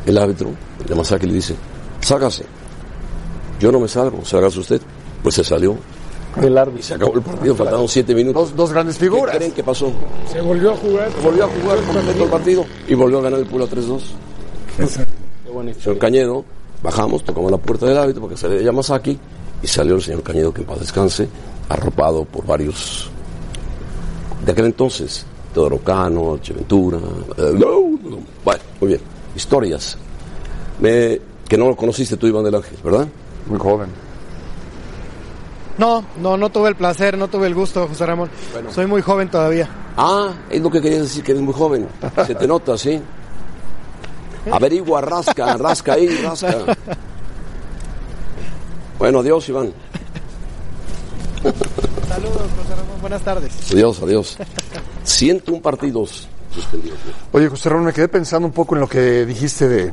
el 0.06 0.16
árbitro, 0.16 0.50
Yamazaki 0.88 1.26
le 1.26 1.34
dice, 1.34 1.54
sálgase, 2.00 2.44
yo 3.60 3.70
no 3.70 3.78
me 3.80 3.88
salgo, 3.88 4.24
sálgase 4.24 4.58
usted. 4.60 4.80
Pues 5.22 5.34
se 5.34 5.44
salió, 5.44 5.76
El 6.42 6.52
y 6.52 6.58
árbitro. 6.58 6.82
se 6.82 6.94
acabó 6.94 7.14
el 7.14 7.22
partido, 7.22 7.54
faltaron 7.54 7.88
siete 7.88 8.14
minutos. 8.14 8.48
Dos, 8.50 8.56
dos 8.56 8.72
grandes 8.72 8.96
¿Qué 8.98 9.04
figuras. 9.06 9.36
creen 9.36 9.52
que 9.52 9.62
pasó? 9.64 9.90
Se 10.30 10.40
volvió 10.40 10.72
a 10.72 10.76
jugar. 10.76 11.08
Volvió 11.22 11.44
a 11.44 11.48
jugar 11.48 11.78
completo 11.82 12.24
el 12.24 12.30
partido 12.30 12.64
y 12.88 12.94
volvió 12.94 13.18
a 13.18 13.22
ganar 13.22 13.40
el 13.40 13.46
Puebla 13.46 13.66
3-2. 13.66 14.00
Qué 14.76 15.50
buena 15.50 15.72
Señor. 15.74 15.98
Cañedo, 15.98 16.44
bajamos, 16.82 17.24
tocamos 17.24 17.50
la 17.50 17.56
puerta 17.58 17.86
del 17.86 17.96
árbitro 17.98 18.22
porque 18.22 18.36
salió 18.36 18.60
Yamazaki 18.60 19.18
y 19.62 19.66
salió 19.66 19.94
el 19.94 20.02
señor 20.02 20.22
Cañedo, 20.22 20.52
que 20.52 20.60
en 20.60 20.66
paz 20.66 20.80
descanse, 20.80 21.28
arropado 21.68 22.24
por 22.24 22.44
varios. 22.46 23.08
De 24.44 24.52
aquel 24.52 24.66
entonces, 24.66 25.24
Teodoro 25.54 25.78
Cano, 25.78 26.38
Cheventura. 26.42 26.98
eh, 26.98 27.52
no, 27.54 27.80
no, 28.10 28.18
bueno, 28.44 28.60
muy 28.80 28.88
bien. 28.88 29.00
Historias. 29.34 29.96
Me- 30.80 31.20
que 31.48 31.56
no 31.56 31.68
lo 31.68 31.76
conociste 31.76 32.16
tú, 32.16 32.26
Iván 32.26 32.44
del 32.44 32.56
Ángel, 32.56 32.76
¿verdad? 32.84 33.06
Muy 33.48 33.58
joven. 33.58 33.88
No, 35.78 36.04
no, 36.20 36.36
no 36.36 36.50
tuve 36.50 36.70
el 36.70 36.76
placer, 36.76 37.18
no 37.18 37.28
tuve 37.28 37.46
el 37.46 37.54
gusto, 37.54 37.86
José 37.88 38.06
Ramón. 38.06 38.30
Soy 38.74 38.86
muy 38.86 39.02
joven 39.02 39.30
todavía. 39.30 39.68
Ah, 39.96 40.32
es 40.50 40.60
lo 40.60 40.70
que 40.70 40.80
querías 40.80 41.02
decir, 41.02 41.22
que 41.22 41.32
eres 41.32 41.42
muy 41.42 41.54
joven. 41.54 41.88
Se 42.26 42.34
te 42.34 42.46
nota, 42.46 42.78
¿sí? 42.78 43.00
Averigua, 44.50 45.00
rasca, 45.00 45.56
rasca 45.56 45.94
ahí, 45.94 46.08
rasca. 46.22 46.76
Bueno, 48.98 49.20
adiós, 49.20 49.48
Iván. 49.48 49.72
Saludos, 52.08 52.42
José 52.56 52.74
Ramón, 52.76 53.00
buenas 53.00 53.22
tardes. 53.22 53.72
Adiós, 53.72 54.00
adiós. 54.02 54.38
101 55.04 55.60
partidos 55.60 56.28
suspendidos. 56.54 56.98
Oye, 57.32 57.48
José 57.48 57.68
Ramón, 57.68 57.86
me 57.86 57.92
quedé 57.92 58.08
pensando 58.08 58.46
un 58.46 58.54
poco 58.54 58.74
en 58.74 58.80
lo 58.80 58.88
que 58.88 59.26
dijiste 59.26 59.68
de, 59.68 59.92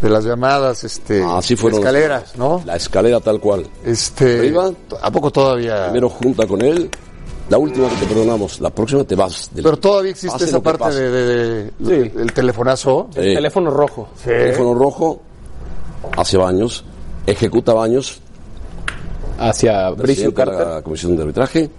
de 0.00 0.08
las 0.08 0.24
llamadas, 0.24 0.82
este, 0.84 1.22
Así 1.22 1.56
fueron. 1.56 1.80
escaleras, 1.80 2.36
¿no? 2.36 2.62
La 2.64 2.76
escalera 2.76 3.20
tal 3.20 3.38
cual. 3.40 3.66
Este, 3.84 4.38
Arriba. 4.38 4.70
¿a 5.02 5.10
poco 5.10 5.30
todavía? 5.30 5.84
Primero 5.86 6.08
junta 6.08 6.46
con 6.46 6.62
él. 6.62 6.90
La 7.50 7.58
última 7.58 7.88
que 7.88 7.96
te 7.96 8.06
perdonamos, 8.06 8.60
la 8.60 8.70
próxima 8.70 9.02
te 9.04 9.16
vas. 9.16 9.50
del- 9.52 9.64
Pero 9.64 9.76
todavía 9.76 10.12
existe 10.12 10.32
pase 10.32 10.44
esa 10.44 10.60
parte 10.62 10.94
de, 10.94 11.10
de- 11.10 11.64
de- 11.64 11.70
Sí. 11.80 12.16
del 12.16 12.32
telefonazo. 12.32 13.08
Sí. 13.12 13.18
El 13.20 13.34
teléfono 13.34 13.70
rojo. 13.70 14.08
Teléfono 14.24 14.72
rojo, 14.74 15.20
hace 16.16 16.36
baños, 16.36 16.84
ejecuta 17.26 17.74
baños, 17.74 18.20
Hacia 19.38 19.90
Bricio 19.90 20.32
Carter. 20.34 20.66
la 20.66 20.82
comisión 20.82 21.16
de 21.16 21.22
arbitraje, 21.22 21.70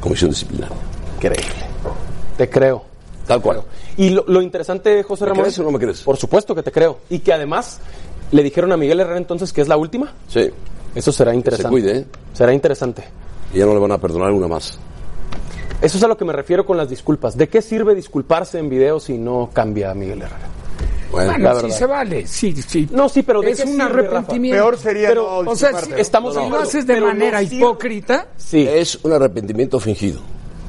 comisión 0.00 0.30
disciplinaria. 0.30 0.76
Increíble. 1.16 1.66
Te 2.36 2.48
creo. 2.48 2.84
Tal 3.26 3.40
cual. 3.40 3.62
Y 3.96 4.10
lo, 4.10 4.24
lo 4.26 4.42
interesante, 4.42 5.02
José 5.02 5.24
¿Me 5.24 5.28
Ramón. 5.30 5.44
crees 5.44 5.58
o 5.58 5.62
no 5.62 5.70
me 5.70 5.78
crees? 5.78 6.02
Por 6.02 6.16
supuesto 6.16 6.54
que 6.54 6.62
te 6.62 6.70
creo. 6.70 6.98
Y 7.10 7.20
que 7.20 7.32
además 7.32 7.80
le 8.32 8.42
dijeron 8.42 8.70
a 8.72 8.76
Miguel 8.76 9.00
Herrera 9.00 9.18
entonces 9.18 9.52
que 9.52 9.60
es 9.62 9.68
la 9.68 9.76
última. 9.76 10.12
Sí, 10.28 10.50
Eso 10.94 11.10
será 11.12 11.34
interesante. 11.34 11.70
cuide, 11.70 11.98
¿eh? 11.98 12.06
Será 12.32 12.52
interesante. 12.52 13.04
y 13.52 13.58
ya 13.58 13.66
no 13.66 13.72
le 13.74 13.80
van 13.80 13.92
a 13.92 13.98
perdonar 13.98 14.30
una 14.32 14.48
más. 14.48 14.78
Eso 15.80 15.98
es 15.98 16.04
a 16.04 16.08
lo 16.08 16.16
que 16.16 16.24
me 16.24 16.32
refiero 16.32 16.64
con 16.64 16.76
las 16.76 16.88
disculpas. 16.88 17.36
¿De 17.36 17.48
qué 17.48 17.60
sirve 17.62 17.94
disculparse 17.94 18.58
en 18.58 18.68
video 18.68 18.98
si 19.00 19.18
no 19.18 19.50
cambia 19.52 19.90
a 19.90 19.94
Miguel 19.94 20.22
Herrera? 20.22 20.48
Bueno, 21.10 21.30
Bueno, 21.32 21.52
la 21.54 21.60
sí 21.60 21.70
se 21.70 21.86
vale, 21.86 22.26
sí, 22.26 22.54
sí. 22.62 22.88
No, 22.90 23.08
sí, 23.08 23.22
pero 23.22 23.40
¿de 23.40 23.50
es 23.50 23.58
qué 23.58 23.64
un 23.64 23.72
sirve, 23.72 23.84
arrepentimiento. 23.84 24.56
Peor 24.62 24.78
sería 24.78 25.08
Pero, 25.08 25.42
no 25.44 25.50
O 25.52 25.56
sea, 25.56 25.78
si, 25.80 25.92
Estamos 25.96 26.34
si 26.34 26.40
de 26.40 26.48
lo 26.50 26.56
haces 26.58 26.86
de 26.86 26.94
pero 26.94 27.06
no 27.06 27.12
manera 27.12 27.42
hipócrita, 27.42 28.26
Sí. 28.36 28.66
es 28.68 28.98
un 29.04 29.12
arrepentimiento 29.12 29.78
fingido, 29.78 30.20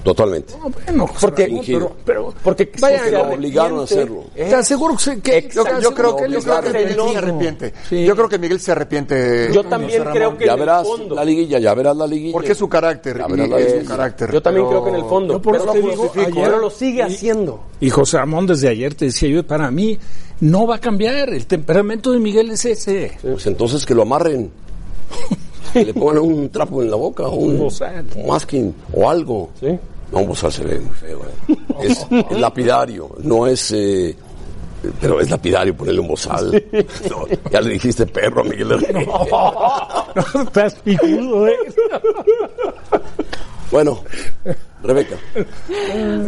totalmente. 0.05 0.53
no, 0.57 0.69
bueno, 0.69 1.09
Porque- 1.19 1.61
pero, 1.65 1.91
pero 2.05 2.33
Porque 2.43 2.71
vaya, 2.79 3.03
se 3.03 3.11
lo 3.11 3.23
obligaron 3.23 3.79
a 3.79 3.83
hacerlo. 3.83 4.23
¿eh? 4.35 4.45
te 4.47 4.55
aseguro 4.55 4.95
que. 5.21 5.49
Yo, 5.53 5.93
creo 5.93 6.15
que 6.15 6.27
Miguel 6.29 6.41
se 6.41 6.51
arrepiente. 7.17 7.73
Sí. 7.89 8.05
Yo 8.05 8.15
creo 8.15 8.29
que 8.29 8.39
Miguel 8.39 8.59
se 8.61 8.71
arrepiente. 8.71 9.49
Yo 9.53 9.63
también 9.65 10.01
creo 10.03 10.37
que 10.37 10.45
Ya 10.45 10.53
en 10.53 10.59
el 10.59 10.65
verás 10.65 10.87
fondo. 10.87 11.15
la 11.15 11.25
liguilla, 11.25 11.59
ya 11.59 11.73
verás 11.73 11.97
la 11.97 12.07
liguilla. 12.07 12.31
Porque 12.33 12.53
es 12.53 12.57
su 12.57 12.69
carácter. 12.69 13.17
Ya 13.17 13.25
y 13.27 13.31
verás 13.31 13.49
la 13.49 13.59
es 13.59 13.65
liguilla. 13.65 13.83
su 13.83 13.89
carácter. 13.89 14.31
Yo 14.31 14.41
también 14.41 14.67
pero- 14.67 14.81
creo 14.81 14.83
que 14.93 14.97
en 14.97 15.03
el 15.03 15.09
fondo. 15.09 15.33
Yo 15.33 15.41
por 15.41 15.51
pero, 15.53 15.63
eso 15.65 15.73
te 15.73 15.79
lo 15.81 15.89
digo, 15.89 16.11
ayer- 16.15 16.31
pero 16.45 16.57
lo 16.59 16.69
sigue 16.69 16.99
y- 16.99 17.01
haciendo. 17.01 17.59
Y 17.81 17.89
José 17.89 18.17
Ramón 18.17 18.47
desde 18.47 18.69
ayer 18.69 18.93
te 18.95 19.05
decía 19.05 19.27
yo, 19.29 19.45
para 19.45 19.69
mí 19.71 19.97
no 20.39 20.67
va 20.67 20.75
a 20.75 20.79
cambiar, 20.79 21.29
el 21.29 21.45
temperamento 21.47 22.11
de 22.11 22.19
Miguel 22.19 22.51
es 22.51 22.63
ese. 22.65 23.17
Pues 23.21 23.45
entonces 23.47 23.85
que 23.85 23.93
lo 23.95 24.03
amarren. 24.03 24.51
que 25.73 25.83
le 25.85 25.93
pongan 25.93 26.19
un 26.19 26.49
trapo 26.49 26.81
en 26.81 26.89
la 26.89 26.95
boca, 26.95 27.23
o 27.23 27.35
un, 27.35 27.57
bozal. 27.59 28.05
un 28.15 28.27
masking, 28.27 28.73
o 28.93 29.09
algo. 29.09 29.49
Sí. 29.59 29.67
No, 30.11 30.19
un 30.19 30.27
bozal 30.27 30.51
se 30.51 30.63
ve 30.63 30.79
muy 30.79 30.93
feo. 30.95 31.21
eh. 31.49 31.57
Es, 31.81 32.05
es 32.29 32.39
lapidario, 32.39 33.09
no 33.23 33.47
es... 33.47 33.71
eh, 33.71 34.15
pero 35.01 35.19
es 35.19 35.31
lapidario 35.31 35.75
ponerle 35.75 35.99
un 35.99 36.07
bozal. 36.09 36.63
No, 37.09 37.25
ya 37.49 37.59
le 37.59 37.71
dijiste 37.71 38.05
perro 38.05 38.41
a 38.41 38.43
Miguel 38.43 38.71
Herrera. 38.73 39.01
No, 39.01 40.41
estás 40.43 40.75
picudo, 40.75 41.47
¿eh? 41.47 41.57
Bueno, 43.71 44.03
Rebeca. 44.83 45.15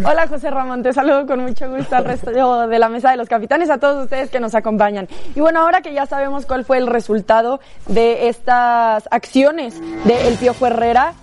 Hola 0.04 0.28
José 0.28 0.50
Ramón, 0.50 0.82
te 0.82 0.92
saludo 0.92 1.28
con 1.28 1.42
mucho 1.42 1.70
gusto 1.70 1.96
al 1.96 2.06
resto 2.06 2.32
de 2.68 2.80
la 2.80 2.90
mesa 2.90 3.12
de 3.12 3.18
los 3.18 3.30
capitanes, 3.30 3.70
a 3.70 3.78
todos 3.78 4.06
ustedes 4.06 4.32
que 4.32 4.40
nos 4.40 4.56
acompañan. 4.56 5.08
Y 5.36 5.40
bueno, 5.40 5.62
ahora 5.62 5.82
que 5.82 5.94
ya 5.94 6.08
sabemos 6.08 6.48
cuál 6.48 6.66
fue 6.66 6.80
el 6.80 6.88
resultado 6.88 7.60
de 7.86 8.28
estas 8.28 9.08
acciones 9.12 9.80
de 10.06 10.28
El 10.28 10.34
Piojo 10.36 10.66
Herrera, 10.66 11.14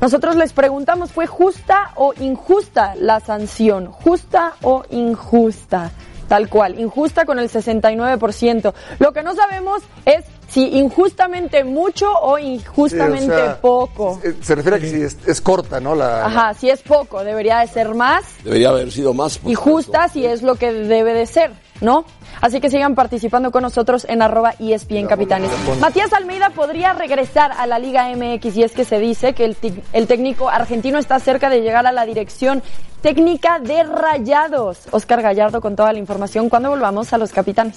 nosotros 0.00 0.36
les 0.36 0.52
preguntamos, 0.52 1.12
¿fue 1.12 1.26
justa 1.26 1.92
o 1.94 2.12
injusta 2.18 2.94
la 2.96 3.20
sanción? 3.20 3.86
¿Justa 3.86 4.54
o 4.62 4.84
injusta? 4.90 5.90
Tal 6.28 6.48
cual, 6.48 6.78
injusta 6.78 7.24
con 7.24 7.38
el 7.38 7.48
69%. 7.48 8.74
Lo 8.98 9.12
que 9.12 9.22
no 9.22 9.34
sabemos 9.34 9.82
es 10.04 10.24
si 10.48 10.76
injustamente 10.78 11.64
mucho 11.64 12.10
o 12.12 12.36
Sí, 12.36 12.44
o 12.44 12.48
injustamente 12.48 13.34
sea, 13.34 13.60
poco. 13.60 14.20
Se 14.42 14.54
refiere 14.54 14.76
a 14.76 14.80
que 14.80 14.88
si 14.88 15.02
es, 15.02 15.16
es 15.26 15.40
corta, 15.40 15.80
¿no? 15.80 15.94
La, 15.94 16.26
Ajá, 16.26 16.54
si 16.54 16.68
es 16.68 16.82
poco, 16.82 17.22
debería 17.24 17.60
de 17.60 17.68
ser 17.68 17.94
más 17.94 18.24
Debería 18.44 18.70
haber 18.70 18.90
sido 18.90 19.14
más. 19.14 19.38
por 19.38 19.50
y 19.50 19.54
justa 19.54 20.08
si 20.08 20.26
es 20.26 20.42
lo 20.42 20.56
que 20.56 20.72
debe 20.72 21.14
de 21.14 21.26
ser. 21.26 21.52
¿No? 21.80 22.04
Así 22.40 22.60
que 22.60 22.70
sigan 22.70 22.94
participando 22.94 23.50
con 23.50 23.62
nosotros 23.62 24.06
en 24.08 24.22
arroba 24.22 24.54
ESPN 24.58 25.06
Capitanes. 25.06 25.50
Matías 25.80 26.12
Almeida 26.12 26.50
podría 26.50 26.92
regresar 26.92 27.52
a 27.52 27.66
la 27.66 27.78
Liga 27.78 28.08
MX 28.14 28.56
y 28.56 28.62
es 28.62 28.72
que 28.72 28.84
se 28.84 28.98
dice 28.98 29.34
que 29.34 29.44
el, 29.44 29.56
el 29.92 30.06
técnico 30.06 30.48
argentino 30.48 30.98
está 30.98 31.18
cerca 31.18 31.48
de 31.48 31.60
llegar 31.60 31.86
a 31.86 31.92
la 31.92 32.04
dirección 32.04 32.62
técnica 33.00 33.58
de 33.58 33.82
Rayados. 33.84 34.88
Oscar 34.90 35.22
Gallardo 35.22 35.60
con 35.60 35.76
toda 35.76 35.92
la 35.92 35.98
información 35.98 36.48
cuando 36.48 36.70
volvamos 36.70 37.12
a 37.12 37.18
los 37.18 37.32
Capitanes. 37.32 37.76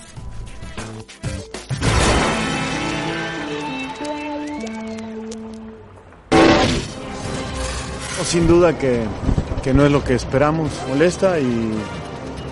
Sin 8.24 8.48
duda 8.48 8.78
que, 8.78 9.04
que 9.64 9.74
no 9.74 9.86
es 9.86 9.92
lo 9.92 10.04
que 10.04 10.14
esperamos, 10.14 10.70
molesta 10.88 11.40
y, 11.40 11.74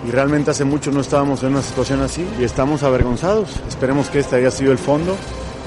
y 0.07 0.11
realmente 0.11 0.51
hace 0.51 0.63
mucho 0.63 0.91
no 0.91 1.01
estábamos 1.01 1.43
en 1.43 1.49
una 1.49 1.61
situación 1.61 2.01
así 2.01 2.25
y 2.39 2.43
estamos 2.45 2.83
avergonzados. 2.83 3.49
Esperemos 3.67 4.09
que 4.09 4.19
este 4.19 4.37
haya 4.37 4.51
sido 4.51 4.71
el 4.71 4.77
fondo 4.77 5.15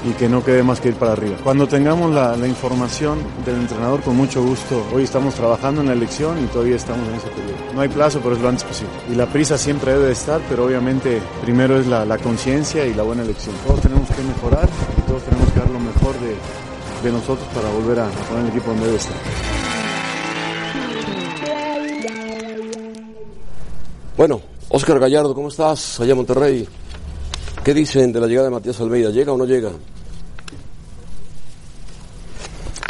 y 0.03 0.13
que 0.13 0.27
no 0.27 0.43
quede 0.43 0.63
más 0.63 0.81
que 0.81 0.89
ir 0.89 0.95
para 0.95 1.11
arriba. 1.11 1.37
Cuando 1.43 1.67
tengamos 1.67 2.11
la, 2.11 2.35
información 2.47 3.19
del 3.45 3.57
entrenador, 3.57 4.01
con 4.01 4.17
mucho 4.17 4.41
gusto. 4.41 4.83
Hoy 4.93 5.03
estamos 5.03 5.35
trabajando 5.35 5.81
en 5.81 5.87
la 5.87 5.93
elección 5.93 6.43
y 6.43 6.47
todavía 6.47 6.75
estamos 6.75 7.07
en 7.07 7.15
ese 7.15 7.27
periodo. 7.27 7.73
No 7.75 7.81
hay 7.81 7.89
plazo, 7.89 8.19
pero 8.23 8.35
es 8.35 8.41
lo 8.41 8.49
antes 8.49 8.63
posible. 8.63 8.93
Y 9.11 9.15
la 9.15 9.27
prisa 9.27 9.59
siempre 9.59 9.93
debe 9.93 10.11
estar, 10.11 10.41
pero 10.49 10.65
obviamente 10.65 11.21
primero 11.43 11.79
es 11.79 11.85
la, 11.85 12.17
conciencia 12.17 12.85
y 12.87 12.95
la 12.95 13.03
buena 13.03 13.21
elección. 13.21 13.53
Todos 13.67 13.81
tenemos 13.81 14.09
que 14.09 14.23
mejorar 14.23 14.67
y 14.97 15.01
todos 15.01 15.21
tenemos 15.21 15.51
que 15.51 15.59
dar 15.59 15.69
lo 15.69 15.79
mejor 15.79 16.15
de, 16.19 16.35
de 17.03 17.11
nosotros 17.11 17.47
para 17.53 17.69
volver 17.69 17.99
a, 17.99 18.07
a 18.07 18.27
poner 18.27 18.45
el 18.45 18.49
equipo 18.49 18.71
donde 18.71 18.85
debe 18.87 18.97
estar. 18.97 19.60
Bueno, 24.17 24.41
Oscar 24.69 24.99
Gallardo, 24.99 25.33
¿cómo 25.33 25.47
estás? 25.47 25.99
Allá 25.99 26.11
en 26.11 26.17
Monterrey. 26.17 26.67
¿Qué 27.63 27.73
dicen 27.73 28.11
de 28.11 28.19
la 28.19 28.27
llegada 28.27 28.47
de 28.47 28.51
Matías 28.51 28.79
Almeida? 28.81 29.09
¿Llega 29.09 29.31
o 29.31 29.37
no 29.37 29.45
llega? 29.45 29.71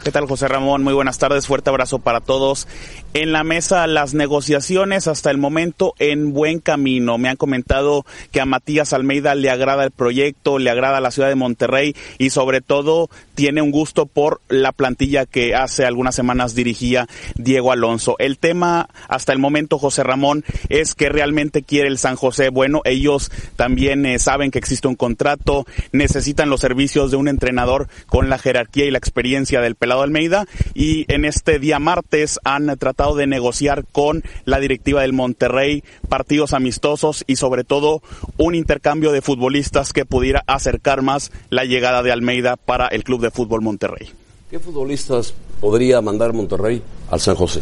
¿Qué 0.04 0.12
tal, 0.12 0.28
José 0.28 0.48
Ramón? 0.48 0.84
Muy 0.84 0.94
buenas 0.94 1.20
tardes. 1.20 1.46
Fuerte 1.46 1.70
abrazo 1.70 2.00
para 2.00 2.22
todos. 2.22 2.68
En 3.14 3.34
la 3.34 3.44
mesa, 3.44 3.88
las 3.88 4.14
negociaciones 4.14 5.06
hasta 5.10 5.32
el 5.32 5.38
momento 5.38 5.96
en 6.00 6.32
buen 6.32 6.60
camino. 6.60 7.18
Me 7.18 7.28
han 7.28 7.36
comentado 7.36 8.06
que 8.32 8.40
a 8.40 8.46
Matías 8.46 8.94
Almeida 8.94 9.36
le 9.36 9.50
agrada 9.50 9.84
el 9.84 9.92
proyecto, 9.92 10.60
le 10.60 10.70
agrada 10.70 11.02
la 11.02 11.12
ciudad 11.12 11.28
de 11.28 11.36
Monterrey 11.36 11.94
y 12.20 12.30
sobre 12.30 12.62
todo 12.62 13.10
tiene 13.36 13.62
un 13.62 13.72
gusto 13.72 14.06
por 14.06 14.40
la 14.48 14.72
plantilla 14.72 15.26
que 15.26 15.56
hace 15.56 15.84
algunas 15.84 16.16
semanas 16.16 16.56
dirigía 16.56 17.08
Diego 17.36 17.74
Alonso. 17.74 18.16
El 18.18 18.38
tema 18.38 18.88
hasta 19.10 19.34
el 19.34 19.40
momento, 19.40 19.78
José 19.78 20.04
Ramón, 20.04 20.46
es 20.70 20.96
que 20.96 21.10
realmente 21.10 21.64
quiere 21.64 21.90
el 21.90 21.98
San 21.98 22.16
José. 22.16 22.48
Bueno, 22.48 22.80
ellos 22.86 23.30
también 23.58 24.06
eh, 24.06 24.20
saben 24.20 24.52
que 24.52 24.60
existe 24.60 24.88
un 24.88 24.96
contrato, 24.96 25.66
necesitan 25.92 26.50
los 26.50 26.62
servicios 26.62 27.12
de 27.12 27.18
un 27.18 27.28
entrenador 27.28 27.90
con 28.06 28.30
la 28.30 28.38
jerarquía 28.38 28.86
y 28.86 28.92
la 28.92 29.00
experiencia 29.00 29.60
del 29.60 29.76
pelado 29.76 30.02
Almeida 30.02 30.46
y 30.74 31.12
en 31.14 31.26
este 31.26 31.60
día 31.60 31.78
martes 31.78 32.40
han 32.46 32.78
tratado 32.78 33.01
de 33.10 33.28
negociar 33.28 33.86
con 33.92 34.24
la 34.46 34.60
directiva 34.60 35.02
del 35.02 35.14
Monterrey 35.14 35.84
partidos 36.08 36.54
amistosos 36.54 37.24
y 37.28 37.38
sobre 37.38 37.64
todo 37.64 38.02
un 38.38 38.54
intercambio 38.54 39.12
de 39.12 39.22
futbolistas 39.22 39.92
que 39.92 40.06
pudiera 40.06 40.44
acercar 40.46 41.02
más 41.02 41.32
la 41.50 41.66
llegada 41.66 42.04
de 42.04 42.12
Almeida 42.12 42.58
para 42.58 42.88
el 42.88 43.04
Club 43.04 43.22
de 43.22 43.32
Fútbol 43.32 43.62
Monterrey. 43.62 44.10
¿Qué 44.50 44.60
futbolistas 44.60 45.34
podría 45.60 46.00
mandar 46.02 46.34
Monterrey 46.34 46.82
al 47.10 47.20
San 47.20 47.36
José? 47.36 47.62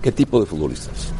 ¿Qué 0.00 0.10
tipo 0.10 0.40
de 0.40 0.46
futbolistas? 0.46 1.12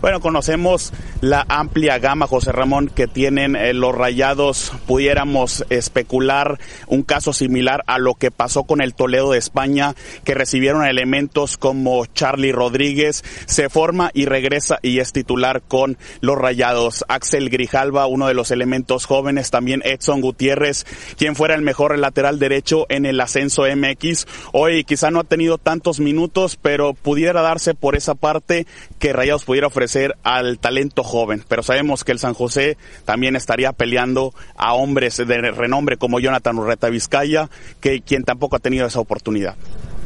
Bueno, 0.00 0.20
conocemos 0.20 0.94
la 1.20 1.44
amplia 1.46 1.98
gama, 1.98 2.26
José 2.26 2.52
Ramón, 2.52 2.88
que 2.88 3.06
tienen 3.06 3.54
eh, 3.54 3.74
los 3.74 3.94
rayados. 3.94 4.72
Pudiéramos 4.86 5.66
especular 5.68 6.58
un 6.86 7.02
caso 7.02 7.34
similar 7.34 7.82
a 7.86 7.98
lo 7.98 8.14
que 8.14 8.30
pasó 8.30 8.64
con 8.64 8.80
el 8.80 8.94
Toledo 8.94 9.32
de 9.32 9.38
España, 9.38 9.94
que 10.24 10.32
recibieron 10.32 10.86
elementos 10.86 11.58
como 11.58 12.06
Charlie 12.06 12.50
Rodríguez, 12.50 13.22
se 13.44 13.68
forma 13.68 14.10
y 14.14 14.24
regresa 14.24 14.78
y 14.80 15.00
es 15.00 15.12
titular 15.12 15.60
con 15.60 15.98
los 16.22 16.38
rayados. 16.38 17.04
Axel 17.08 17.50
Grijalva, 17.50 18.06
uno 18.06 18.26
de 18.26 18.32
los 18.32 18.52
elementos 18.52 19.04
jóvenes, 19.04 19.50
también 19.50 19.82
Edson 19.84 20.22
Gutiérrez, 20.22 20.86
quien 21.18 21.36
fuera 21.36 21.54
el 21.54 21.60
mejor 21.60 21.98
lateral 21.98 22.38
derecho 22.38 22.86
en 22.88 23.04
el 23.04 23.20
ascenso 23.20 23.64
MX. 23.64 24.26
Hoy 24.52 24.84
quizá 24.84 25.10
no 25.10 25.20
ha 25.20 25.24
tenido 25.24 25.58
tantos 25.58 26.00
minutos, 26.00 26.56
pero 26.56 26.94
pudiera 26.94 27.42
darse 27.42 27.74
por 27.74 27.96
esa 27.96 28.14
parte 28.14 28.66
que 28.98 29.12
Rayados 29.12 29.44
pudiera 29.44 29.66
ofrecer 29.66 29.89
al 30.22 30.58
talento 30.58 31.02
joven, 31.02 31.44
pero 31.48 31.62
sabemos 31.62 32.04
que 32.04 32.12
el 32.12 32.18
San 32.18 32.34
José 32.34 32.76
también 33.04 33.36
estaría 33.36 33.72
peleando 33.72 34.34
a 34.56 34.74
hombres 34.74 35.16
de 35.16 35.50
renombre 35.50 35.96
como 35.96 36.20
Jonathan 36.20 36.58
Urreta 36.58 36.88
Vizcaya, 36.88 37.50
que 37.80 38.00
quien 38.00 38.24
tampoco 38.24 38.56
ha 38.56 38.60
tenido 38.60 38.86
esa 38.86 39.00
oportunidad. 39.00 39.56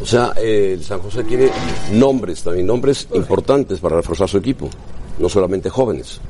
O 0.00 0.06
sea, 0.06 0.32
eh, 0.36 0.72
el 0.74 0.84
San 0.84 1.00
José 1.00 1.24
quiere 1.24 1.50
nombres 1.92 2.42
también, 2.42 2.66
nombres 2.66 3.08
importantes 3.14 3.80
para 3.80 3.96
reforzar 3.96 4.28
su 4.28 4.38
equipo, 4.38 4.68
no 5.18 5.28
solamente 5.28 5.70
jóvenes. 5.70 6.20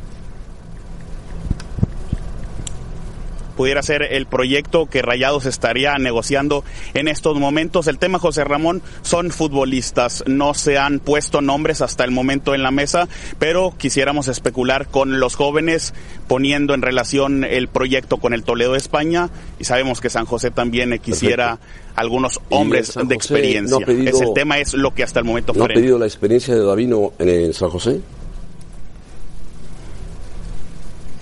Pudiera 3.54 3.82
ser 3.82 4.02
el 4.02 4.26
proyecto 4.26 4.86
que 4.86 5.02
Rayados 5.02 5.46
estaría 5.46 5.96
negociando 5.98 6.64
en 6.94 7.08
estos 7.08 7.38
momentos. 7.38 7.86
El 7.86 7.98
tema, 7.98 8.18
José 8.18 8.44
Ramón, 8.44 8.82
son 9.02 9.30
futbolistas. 9.30 10.24
No 10.26 10.54
se 10.54 10.78
han 10.78 11.00
puesto 11.00 11.40
nombres 11.40 11.80
hasta 11.80 12.04
el 12.04 12.10
momento 12.10 12.54
en 12.54 12.62
la 12.62 12.70
mesa, 12.70 13.08
pero 13.38 13.74
quisiéramos 13.76 14.28
especular 14.28 14.88
con 14.88 15.20
los 15.20 15.34
jóvenes 15.36 15.94
poniendo 16.28 16.74
en 16.74 16.82
relación 16.82 17.44
el 17.44 17.68
proyecto 17.68 18.18
con 18.18 18.34
el 18.34 18.44
Toledo 18.44 18.72
de 18.72 18.78
España 18.78 19.30
y 19.58 19.64
sabemos 19.64 20.00
que 20.00 20.10
San 20.10 20.26
José 20.26 20.50
también 20.50 20.98
quisiera 20.98 21.58
algunos 21.94 22.40
hombres 22.50 22.94
de 22.94 23.14
experiencia. 23.14 23.78
No 23.78 23.86
pedido, 23.86 24.10
Ese 24.10 24.26
tema 24.34 24.58
es 24.58 24.74
lo 24.74 24.94
que 24.94 25.02
hasta 25.02 25.20
el 25.20 25.24
momento 25.24 25.52
¿No 25.54 25.64
ha 25.64 25.68
pedido 25.68 25.98
la 25.98 26.06
experiencia 26.06 26.54
de 26.54 26.64
Davino 26.64 27.12
en 27.18 27.28
el 27.28 27.54
San 27.54 27.70
José? 27.70 28.00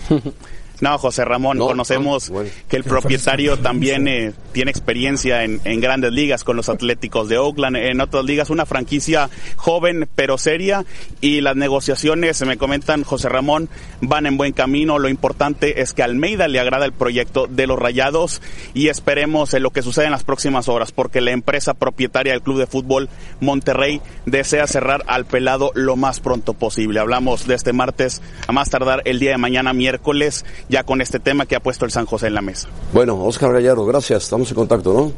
No, 0.82 0.98
José 0.98 1.24
Ramón, 1.24 1.58
no, 1.58 1.68
conocemos 1.68 2.28
no, 2.28 2.34
bueno. 2.34 2.50
que 2.68 2.76
el 2.76 2.82
propietario 2.82 3.56
también 3.60 4.08
eh, 4.08 4.32
tiene 4.50 4.72
experiencia 4.72 5.44
en, 5.44 5.60
en, 5.64 5.80
grandes 5.80 6.10
ligas 6.10 6.42
con 6.42 6.56
los 6.56 6.68
Atléticos 6.68 7.28
de 7.28 7.38
Oakland, 7.38 7.76
en 7.76 8.00
otras 8.00 8.24
ligas, 8.24 8.50
una 8.50 8.66
franquicia 8.66 9.30
joven 9.54 10.08
pero 10.16 10.38
seria 10.38 10.84
y 11.20 11.40
las 11.40 11.54
negociaciones, 11.54 12.36
se 12.36 12.46
me 12.46 12.56
comentan, 12.56 13.04
José 13.04 13.28
Ramón, 13.28 13.68
van 14.00 14.26
en 14.26 14.36
buen 14.36 14.52
camino. 14.52 14.98
Lo 14.98 15.08
importante 15.08 15.82
es 15.82 15.92
que 15.92 16.02
a 16.02 16.06
Almeida 16.06 16.48
le 16.48 16.58
agrada 16.58 16.84
el 16.84 16.92
proyecto 16.92 17.46
de 17.46 17.68
los 17.68 17.78
Rayados 17.78 18.42
y 18.74 18.88
esperemos 18.88 19.54
en 19.54 19.62
lo 19.62 19.70
que 19.70 19.82
sucede 19.82 20.06
en 20.06 20.10
las 20.10 20.24
próximas 20.24 20.68
horas, 20.68 20.90
porque 20.90 21.20
la 21.20 21.30
empresa 21.30 21.74
propietaria 21.74 22.32
del 22.32 22.42
Club 22.42 22.58
de 22.58 22.66
Fútbol 22.66 23.08
Monterrey 23.38 24.00
desea 24.26 24.66
cerrar 24.66 25.04
al 25.06 25.26
pelado 25.26 25.70
lo 25.76 25.94
más 25.94 26.18
pronto 26.18 26.54
posible. 26.54 26.98
Hablamos 26.98 27.46
de 27.46 27.54
este 27.54 27.72
martes, 27.72 28.20
a 28.48 28.52
más 28.52 28.68
tardar 28.68 29.02
el 29.04 29.20
día 29.20 29.30
de 29.30 29.38
mañana, 29.38 29.72
miércoles 29.72 30.44
ya 30.72 30.84
con 30.84 31.02
este 31.02 31.20
tema 31.20 31.44
que 31.44 31.54
ha 31.54 31.60
puesto 31.60 31.84
el 31.84 31.90
San 31.90 32.06
José 32.06 32.28
en 32.28 32.34
la 32.34 32.40
mesa. 32.40 32.66
Bueno, 32.94 33.22
Oscar 33.22 33.52
Gallardo, 33.52 33.84
gracias. 33.84 34.24
Estamos 34.24 34.48
en 34.48 34.54
contacto, 34.54 34.94
¿no? 34.94 35.12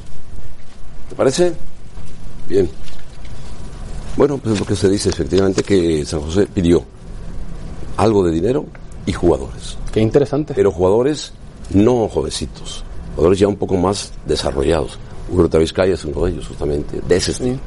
¿Te 1.09 1.15
parece? 1.15 1.55
Bien. 2.49 2.69
Bueno, 4.17 4.39
pues 4.39 4.55
es 4.55 4.61
lo 4.61 4.67
que 4.67 4.75
se 4.75 4.91
dice 4.91 5.11
efectivamente 5.11 5.63
que 5.63 6.05
San 6.05 6.21
José 6.23 6.49
pidió 6.53 6.85
algo 7.97 8.25
de 8.25 8.33
dinero 8.33 8.67
y 9.07 9.13
jugadores. 9.13 9.79
Qué 9.93 10.01
interesante. 10.01 10.55
Pero 10.55 10.73
jugadores 10.73 11.33
no 11.71 12.09
jovencitos, 12.09 12.85
jugadores 13.15 13.39
ya 13.39 13.47
un 13.47 13.57
poco 13.57 13.77
más 13.77 14.13
desarrollados. 14.27 14.99
Urta 15.31 15.59
Vizcaya 15.59 15.95
es 15.95 16.05
uno 16.05 16.25
de 16.25 16.33
ellos, 16.33 16.49
justamente, 16.49 17.01
de 17.01 17.17
ese 17.17 17.31
estilo. 17.31 17.59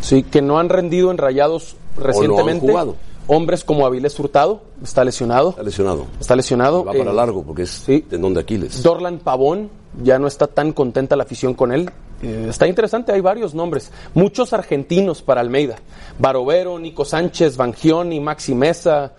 Sí, 0.00 0.22
que 0.22 0.42
no 0.42 0.60
han 0.60 0.68
rendido 0.68 1.10
en 1.10 1.18
rayados 1.18 1.74
recientemente. 1.96 2.42
O 2.42 2.44
no 2.44 2.50
han 2.50 2.60
jugado 2.60 3.11
hombres 3.26 3.64
como 3.64 3.86
Avilés 3.86 4.18
Hurtado, 4.18 4.62
está 4.82 5.04
lesionado. 5.04 5.50
Está 5.50 5.62
lesionado. 5.62 6.06
Está 6.20 6.36
lesionado. 6.36 6.84
Va 6.84 6.92
para 6.92 7.10
eh, 7.10 7.14
largo 7.14 7.42
porque 7.42 7.62
es 7.62 7.70
sí. 7.70 8.04
tendón 8.08 8.34
de 8.34 8.40
Aquiles. 8.40 8.82
Dorlan 8.82 9.18
Pavón, 9.18 9.70
ya 10.02 10.18
no 10.18 10.26
está 10.26 10.46
tan 10.46 10.72
contenta 10.72 11.16
la 11.16 11.24
afición 11.24 11.54
con 11.54 11.72
él. 11.72 11.90
Eh, 12.22 12.46
está 12.48 12.66
interesante, 12.66 13.12
hay 13.12 13.20
varios 13.20 13.54
nombres. 13.54 13.90
Muchos 14.14 14.52
argentinos 14.52 15.22
para 15.22 15.40
Almeida. 15.40 15.76
Barovero, 16.18 16.78
Nico 16.78 17.04
Sánchez, 17.04 17.56
Bangioni, 17.56 18.20
Maxi 18.20 18.54
Mesa, 18.54 19.12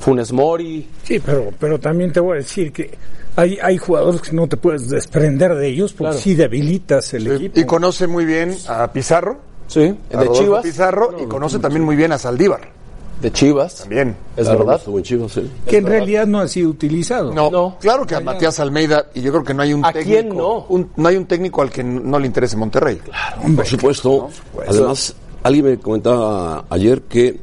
Funes 0.00 0.32
Mori. 0.32 0.88
Sí, 1.02 1.20
pero, 1.24 1.50
pero 1.58 1.78
también 1.80 2.12
te 2.12 2.20
voy 2.20 2.34
a 2.34 2.36
decir 2.36 2.72
que 2.72 2.96
hay, 3.36 3.58
hay 3.60 3.78
jugadores 3.78 4.20
que 4.20 4.32
no 4.32 4.46
te 4.46 4.56
puedes 4.56 4.88
desprender 4.88 5.54
de 5.54 5.68
ellos 5.68 5.92
porque 5.92 6.10
claro. 6.10 6.18
sí 6.18 6.34
debilitas 6.34 7.12
el 7.14 7.24
sí. 7.24 7.30
equipo. 7.30 7.60
Y 7.60 7.64
conoce 7.64 8.06
muy 8.06 8.24
bien 8.24 8.56
a 8.68 8.92
Pizarro. 8.92 9.38
Sí, 9.66 9.96
a 10.12 10.18
de 10.18 10.30
Chivas. 10.30 10.62
Pizarro 10.62 11.12
no, 11.12 11.22
y 11.22 11.26
conoce 11.26 11.58
también 11.58 11.84
muy 11.84 11.96
bien 11.96 12.12
a 12.12 12.18
Saldívar 12.18 12.83
de 13.20 13.32
Chivas. 13.32 13.76
También. 13.76 14.16
Es 14.36 14.44
claro, 14.44 14.58
verdad. 14.60 14.76
Estuvo 14.76 14.98
en 14.98 15.04
Chivas, 15.04 15.32
sí. 15.32 15.50
Que 15.66 15.78
en 15.78 15.86
realidad 15.86 16.26
no 16.26 16.40
ha 16.40 16.48
sido 16.48 16.70
utilizado. 16.70 17.32
No, 17.32 17.50
no. 17.50 17.76
claro 17.80 18.06
que 18.06 18.14
a 18.14 18.20
Matías 18.20 18.60
Almeida, 18.60 19.06
y 19.14 19.22
yo 19.22 19.32
creo 19.32 19.44
que 19.44 19.54
no 19.54 19.62
hay 19.62 19.72
un 19.72 19.84
¿A 19.84 19.92
técnico. 19.92 20.20
quién 20.20 20.36
no? 20.36 20.66
Un, 20.68 20.90
no 20.96 21.08
hay 21.08 21.16
un 21.16 21.26
técnico 21.26 21.62
al 21.62 21.70
que 21.70 21.82
no 21.82 22.18
le 22.18 22.26
interese 22.26 22.56
Monterrey. 22.56 22.96
Claro, 22.96 23.42
por 23.56 23.66
supuesto. 23.66 24.28
No, 24.54 24.62
Además, 24.66 25.14
alguien 25.42 25.64
me 25.66 25.78
comentaba 25.78 26.64
ayer 26.68 27.02
que 27.02 27.40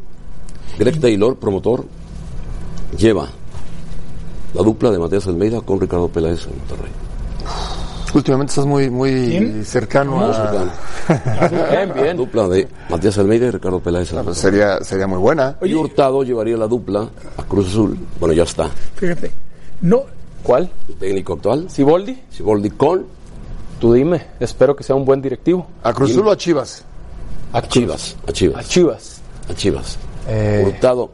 Greg 0.77 0.99
Taylor, 0.99 1.37
promotor, 1.37 1.85
lleva 2.97 3.29
la 4.53 4.61
dupla 4.63 4.91
de 4.91 4.99
Matías 4.99 5.27
Almeida 5.27 5.61
con 5.61 5.79
Ricardo 5.79 6.07
Peláez 6.09 6.45
en 6.45 6.57
Monterrey. 6.57 6.91
Últimamente 8.13 8.51
estás 8.51 8.65
muy, 8.65 8.89
muy 8.89 9.09
¿Quién? 9.11 9.65
cercano 9.65 10.17
Muy 10.17 10.29
a... 10.29 10.33
cercano. 10.33 11.69
Bien, 11.71 11.93
bien. 11.93 12.17
Dupla 12.17 12.47
de 12.47 12.67
Matías 12.89 13.17
Almeida 13.17 13.47
y 13.47 13.51
Ricardo 13.51 13.79
Peláez. 13.79 14.13
Ah, 14.13 14.21
pues 14.23 14.37
sería, 14.37 14.83
sería 14.83 15.07
muy 15.07 15.17
buena. 15.19 15.57
Y 15.61 15.73
Hurtado 15.73 16.23
llevaría 16.23 16.57
la 16.57 16.67
dupla 16.67 17.07
a 17.37 17.43
Cruz 17.43 17.67
Azul. 17.69 17.97
Bueno, 18.19 18.33
ya 18.33 18.43
está. 18.43 18.69
Fíjate. 18.95 19.31
No, 19.81 20.03
¿Cuál? 20.43 20.69
Técnico 20.99 21.33
actual, 21.33 21.69
¿Siboldi? 21.69 22.19
Siboldi 22.31 22.71
con 22.71 23.05
Tú 23.79 23.93
dime. 23.93 24.27
Espero 24.39 24.75
que 24.75 24.83
sea 24.83 24.95
un 24.95 25.05
buen 25.05 25.21
directivo. 25.21 25.67
¿A 25.83 25.93
Cruz 25.93 26.11
Azul 26.11 26.27
o 26.27 26.31
a 26.31 26.37
Chivas? 26.37 26.83
a 27.53 27.61
Chivas. 27.61 28.15
A 28.25 28.29
A 28.29 28.33
Chivas. 28.33 28.67
Chivas. 28.69 29.21
A 29.49 29.53
Chivas. 29.53 29.97
Eh, 30.27 30.63
Hurtado 30.67 31.11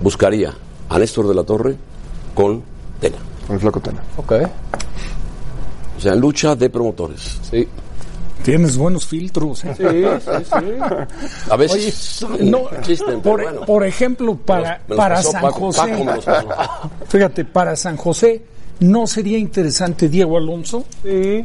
buscaría 0.00 0.52
a 0.88 0.98
Néstor 0.98 1.26
de 1.28 1.34
la 1.34 1.42
Torre 1.44 1.76
con 2.34 2.62
Tena. 3.00 3.16
Con 3.46 3.54
el 3.56 3.60
Flaco 3.60 3.80
Tena. 3.80 4.02
ok. 4.16 4.32
O 5.96 6.00
sea, 6.00 6.14
lucha 6.14 6.54
de 6.54 6.68
promotores. 6.70 7.38
Sí. 7.50 7.66
tienes 8.42 8.76
buenos 8.76 9.06
filtros. 9.06 9.60
Sí, 9.60 9.68
sí, 9.76 9.84
sí. 10.44 11.50
A 11.50 11.56
veces 11.56 12.24
No, 12.40 12.68
existen, 12.70 13.20
por, 13.20 13.38
pero 13.40 13.50
bueno. 13.50 13.66
por 13.66 13.84
ejemplo, 13.84 14.36
para, 14.36 14.80
Me 14.86 14.94
los 14.94 14.96
para 14.98 15.14
pasó 15.16 15.32
San 15.32 15.42
Paco, 15.42 15.58
José, 15.72 15.80
Paco 16.22 16.90
fíjate, 17.08 17.44
para 17.44 17.74
San 17.76 17.96
José, 17.96 18.42
¿no 18.80 19.06
sería 19.06 19.38
interesante 19.38 20.08
Diego 20.08 20.36
Alonso? 20.36 20.84
Sí. 21.02 21.44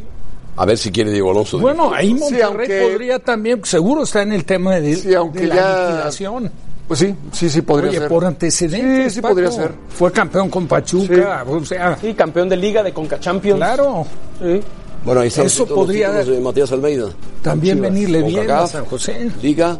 A 0.54 0.66
ver 0.66 0.76
si 0.76 0.92
quiere 0.92 1.10
Diego 1.10 1.30
Alonso. 1.30 1.58
Bueno, 1.58 1.92
ahí 1.94 2.12
Monterrey 2.14 2.42
aunque- 2.42 2.88
podría 2.92 3.18
también, 3.18 3.64
seguro 3.64 4.02
está 4.02 4.22
en 4.22 4.32
el 4.34 4.44
tema 4.44 4.74
de, 4.76 4.94
Sí, 4.96 5.14
aunque 5.14 5.40
de 5.40 5.46
la 5.46 5.54
ya- 5.56 5.88
liquidación. 5.88 6.52
Pues 6.92 7.00
sí, 7.00 7.14
sí, 7.32 7.48
sí, 7.48 7.62
podría 7.62 7.88
Oye, 7.88 7.98
ser. 8.00 8.08
por 8.08 8.22
antecedentes. 8.22 9.04
Sí, 9.04 9.14
sí 9.14 9.20
Paco. 9.22 9.32
podría 9.32 9.50
ser. 9.50 9.72
Fue 9.88 10.12
campeón 10.12 10.50
con 10.50 10.66
Pachuca, 10.66 11.42
o 11.48 11.64
sea, 11.64 11.96
Sí, 11.98 12.12
campeón 12.12 12.50
de 12.50 12.56
liga 12.58 12.82
de 12.82 12.92
Conca 12.92 13.18
Champions. 13.18 13.56
claro, 13.56 14.04
Sí. 14.38 14.60
Bueno, 15.02 15.22
ahí 15.22 15.28
Eso 15.28 15.42
los 15.64 15.70
podría- 15.70 16.10
de 16.10 16.38
Matías 16.38 16.70
Almeida. 16.70 17.06
también 17.40 17.78
Chivas, 17.78 17.90
venirle 17.92 18.22
bien 18.24 18.50
a 18.50 18.66
San 18.66 18.84
José. 18.84 19.30
Liga, 19.40 19.78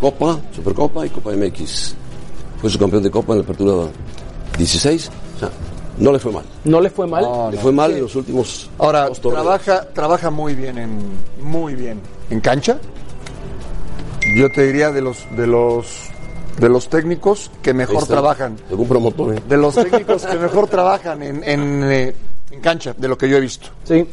Copa, 0.00 0.36
Supercopa 0.52 1.06
y 1.06 1.10
Copa 1.10 1.30
MX. 1.30 1.94
Fue 2.60 2.68
su 2.68 2.76
campeón 2.76 3.04
de 3.04 3.10
Copa 3.12 3.34
en 3.34 3.38
la 3.38 3.44
apertura 3.44 3.74
16. 4.58 5.10
O 5.36 5.38
sea, 5.38 5.50
no 5.98 6.10
le 6.10 6.18
fue 6.18 6.32
mal. 6.32 6.44
No 6.64 6.80
le 6.80 6.90
fue 6.90 7.06
mal. 7.06 7.24
le 7.52 7.58
fue 7.58 7.70
mal 7.70 7.92
en 7.92 8.00
los 8.02 8.16
últimos 8.16 8.68
Ahora, 8.78 9.08
trabaja, 9.12 9.86
trabaja 9.94 10.28
muy 10.28 10.56
bien 10.56 10.76
en, 10.76 10.98
muy 11.40 11.76
bien 11.76 12.00
en 12.30 12.40
cancha. 12.40 12.78
Yo 14.36 14.50
te 14.52 14.66
diría 14.66 14.90
de 14.90 15.00
los, 15.02 15.18
de 15.36 15.46
los, 15.46 15.86
de 16.58 16.68
los 16.68 16.88
técnicos 16.88 17.50
que 17.62 17.72
mejor 17.74 17.96
está. 18.02 18.14
trabajan. 18.14 18.56
Algún 18.70 18.88
promotor. 18.88 19.34
¿eh? 19.36 19.42
De 19.48 19.56
los 19.56 19.74
técnicos 19.74 20.24
que 20.24 20.36
mejor 20.36 20.68
trabajan 20.68 21.22
en, 21.22 21.42
en, 21.44 21.82
eh, 21.90 22.14
en 22.50 22.60
cancha, 22.60 22.94
de 22.96 23.08
lo 23.08 23.16
que 23.16 23.28
yo 23.28 23.36
he 23.36 23.40
visto. 23.40 23.68
Sí. 23.84 24.06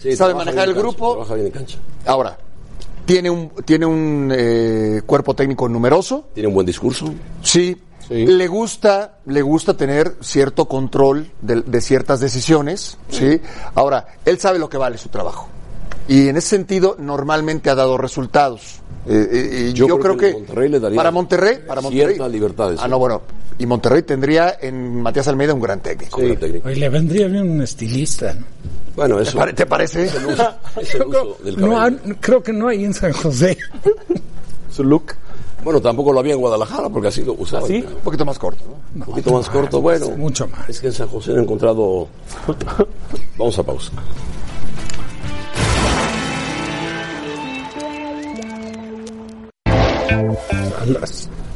Sí, 0.00 0.16
Sabe 0.16 0.34
manejar 0.34 0.68
el 0.68 0.74
cancha, 0.74 0.80
grupo. 0.80 1.12
Trabaja 1.12 1.34
bien 1.34 1.46
en 1.46 1.52
cancha. 1.52 1.78
Ahora, 2.06 2.36
tiene 3.04 3.30
un, 3.30 3.50
tiene 3.64 3.86
un 3.86 4.32
eh, 4.36 5.02
cuerpo 5.06 5.34
técnico 5.34 5.68
numeroso. 5.68 6.26
Tiene 6.34 6.48
un 6.48 6.54
buen 6.54 6.66
discurso. 6.66 7.06
Sí, 7.42 7.80
Sí. 8.08 8.26
le 8.26 8.48
gusta, 8.48 9.18
le 9.26 9.42
gusta 9.42 9.76
tener 9.76 10.16
cierto 10.20 10.66
control 10.66 11.30
de, 11.40 11.62
de 11.62 11.80
ciertas 11.80 12.18
decisiones, 12.18 12.98
sí. 13.08 13.40
Ahora, 13.76 14.06
él 14.24 14.40
sabe 14.40 14.58
lo 14.58 14.68
que 14.68 14.76
vale 14.76 14.98
su 14.98 15.08
trabajo 15.08 15.46
y 16.08 16.28
en 16.28 16.36
ese 16.36 16.48
sentido 16.48 16.96
normalmente 16.98 17.70
ha 17.70 17.74
dado 17.74 17.96
resultados. 17.98 18.80
Eh, 19.06 19.28
eh, 19.32 19.68
y 19.70 19.72
Yo 19.72 19.86
yo, 19.88 19.98
creo 19.98 20.16
creo, 20.16 20.16
que 20.16 20.26
que, 20.28 20.32
Monterrey 20.44 20.68
le 20.68 20.80
daría 20.80 20.96
para 20.96 21.10
Monterrey, 21.10 21.58
para 21.66 21.80
Monterrey, 21.80 22.18
libertades. 22.30 22.78
Ah, 22.82 22.88
no, 22.88 22.98
bueno, 22.98 23.22
y 23.58 23.66
Monterrey 23.66 24.02
tendría 24.02 24.58
en 24.60 25.02
Matías 25.02 25.26
Almeida 25.28 25.54
un 25.54 25.60
gran 25.60 25.80
técnico. 25.80 26.20
El 26.20 26.38
técnico. 26.38 26.68
Oye, 26.68 26.76
le 26.76 26.88
vendría 26.88 27.26
bien 27.28 27.50
un 27.50 27.62
estilista. 27.62 28.32
¿no? 28.34 28.46
Bueno, 28.94 29.16
¿Te, 29.16 29.22
eso 29.22 29.38
pare- 29.38 29.52
te 29.54 29.66
parece? 29.66 30.04
es 30.04 30.14
el 30.14 30.26
uso 30.26 31.38
del 31.44 31.56
No, 31.60 31.70
cabello. 31.70 31.80
hay- 32.04 32.14
creo 32.20 32.42
que 32.42 32.52
no 32.52 32.68
hay 32.68 32.84
en 32.84 32.94
San 32.94 33.12
José. 33.12 33.56
Su 34.70 34.84
look. 34.84 35.14
Bueno, 35.64 35.80
tampoco 35.80 36.12
lo 36.12 36.18
había 36.20 36.34
en 36.34 36.40
Guadalajara 36.40 36.88
porque 36.88 37.08
así 37.08 37.22
lo 37.24 37.34
usaba. 37.34 37.66
¿Sí? 37.68 37.84
un 37.86 38.00
poquito 38.02 38.24
más 38.24 38.38
corto. 38.38 38.64
¿no? 38.66 39.00
Un 39.00 39.02
poquito 39.06 39.32
más 39.32 39.48
corto, 39.48 39.80
bueno. 39.80 40.08
Mucho 40.16 40.46
más. 40.48 40.68
Es 40.68 40.80
que 40.80 40.88
en 40.88 40.92
San 40.92 41.08
José 41.08 41.32
no 41.32 41.38
he 41.38 41.42
encontrado. 41.42 42.08
Vamos 43.38 43.58
a 43.58 43.62
pausa. 43.62 43.92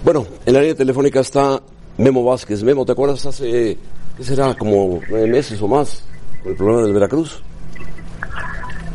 Bueno, 0.04 0.26
en 0.44 0.52
la 0.54 0.60
línea 0.60 0.74
telefónica 0.76 1.20
está 1.20 1.60
Memo 1.98 2.24
Vázquez. 2.24 2.62
Memo, 2.62 2.84
¿te 2.84 2.92
acuerdas 2.92 3.24
hace, 3.26 3.76
qué 4.16 4.24
será, 4.24 4.54
como 4.54 5.00
nueve 5.08 5.26
meses 5.28 5.60
o 5.60 5.68
más, 5.68 6.04
con 6.42 6.52
el 6.52 6.56
problema 6.56 6.82
del 6.82 6.92
Veracruz? 6.94 7.42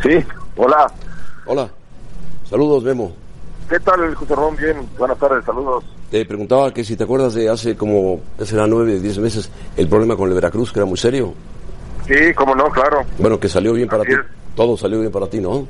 Sí, 0.03 0.17
hola. 0.55 0.91
Hola. 1.45 1.69
Saludos, 2.49 2.83
Memo. 2.83 3.11
¿Qué 3.69 3.79
tal, 3.79 4.13
José 4.15 4.35
Ramón? 4.35 4.55
Bien, 4.57 4.77
buenas 4.97 5.17
tardes, 5.17 5.45
saludos. 5.45 5.83
Te 6.09 6.25
preguntaba 6.25 6.73
que 6.73 6.83
si 6.83 6.95
te 6.97 7.03
acuerdas 7.05 7.33
de 7.33 7.49
hace 7.49 7.75
como, 7.77 8.19
¿qué 8.37 8.45
será, 8.45 8.67
nueve, 8.67 8.99
diez 8.99 9.17
meses, 9.19 9.49
el 9.77 9.87
problema 9.87 10.15
con 10.17 10.27
el 10.29 10.35
Veracruz, 10.35 10.71
que 10.73 10.79
era 10.79 10.85
muy 10.85 10.97
serio. 10.97 11.33
Sí, 12.07 12.33
cómo 12.35 12.55
no, 12.55 12.65
claro. 12.69 13.03
Bueno, 13.17 13.39
que 13.39 13.47
salió 13.47 13.73
bien 13.73 13.87
para 13.87 14.03
Así 14.03 14.11
ti. 14.11 14.17
es. 14.19 14.55
Todo 14.55 14.75
salió 14.75 14.99
bien 14.99 15.11
para 15.11 15.27
ti, 15.27 15.39
¿no? 15.39 15.65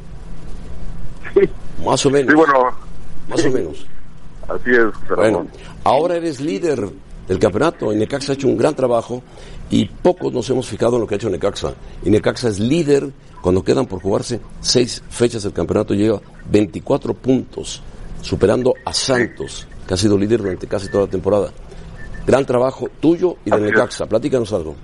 Sí, 1.34 1.41
Más 1.86 2.04
o 2.06 2.10
menos. 2.10 2.32
sí 2.32 2.36
bueno, 2.36 2.70
Más 3.32 3.46
o 3.46 3.50
menos. 3.50 3.86
así 4.48 4.70
es, 4.72 4.94
José 4.94 5.15
Bueno, 5.15 5.48
ahora 5.84 6.17
eres 6.17 6.39
líder 6.39 6.89
del 7.28 7.39
campeonato. 7.39 7.94
Y 7.94 7.96
Necaxa 7.98 8.34
ha 8.34 8.36
hecho 8.36 8.48
un 8.48 8.58
gran 8.58 8.76
trabajo 8.76 9.24
y 9.70 9.86
pocos 9.86 10.34
nos 10.34 10.50
hemos 10.50 10.67
fijado 10.67 10.96
en 10.96 11.02
lo 11.02 11.08
que 11.08 11.15
ha 11.15 11.17
hecho 11.17 11.30
Necaxa. 11.30 11.74
Y 12.04 12.10
Necaxa 12.10 12.50
es 12.50 12.60
líder 12.60 13.10
cuando 13.41 13.63
quedan 13.63 13.86
por 13.86 14.02
jugarse 14.02 14.39
seis 14.60 15.04
fechas 15.10 15.44
del 15.44 15.54
campeonato. 15.54 15.94
Lleva 15.94 16.20
24 16.50 17.13
puntos, 17.13 17.82
superando 18.22 18.74
a 18.86 18.94
Santos, 18.94 19.67
que 19.88 19.94
ha 19.94 19.98
sido 19.98 20.17
líder 20.17 20.41
durante 20.41 20.67
casi 20.67 20.89
toda 20.89 21.06
la 21.06 21.12
temporada. 21.12 21.50
Gran 22.26 22.46
trabajo 22.46 22.88
tuyo 23.00 23.38
y 23.46 23.50
de 23.50 23.56
Así 23.56 23.65
es. 23.65 23.72
Necaxa. 23.72 24.06
Platícanos 24.06 24.54
algo. 24.54 24.76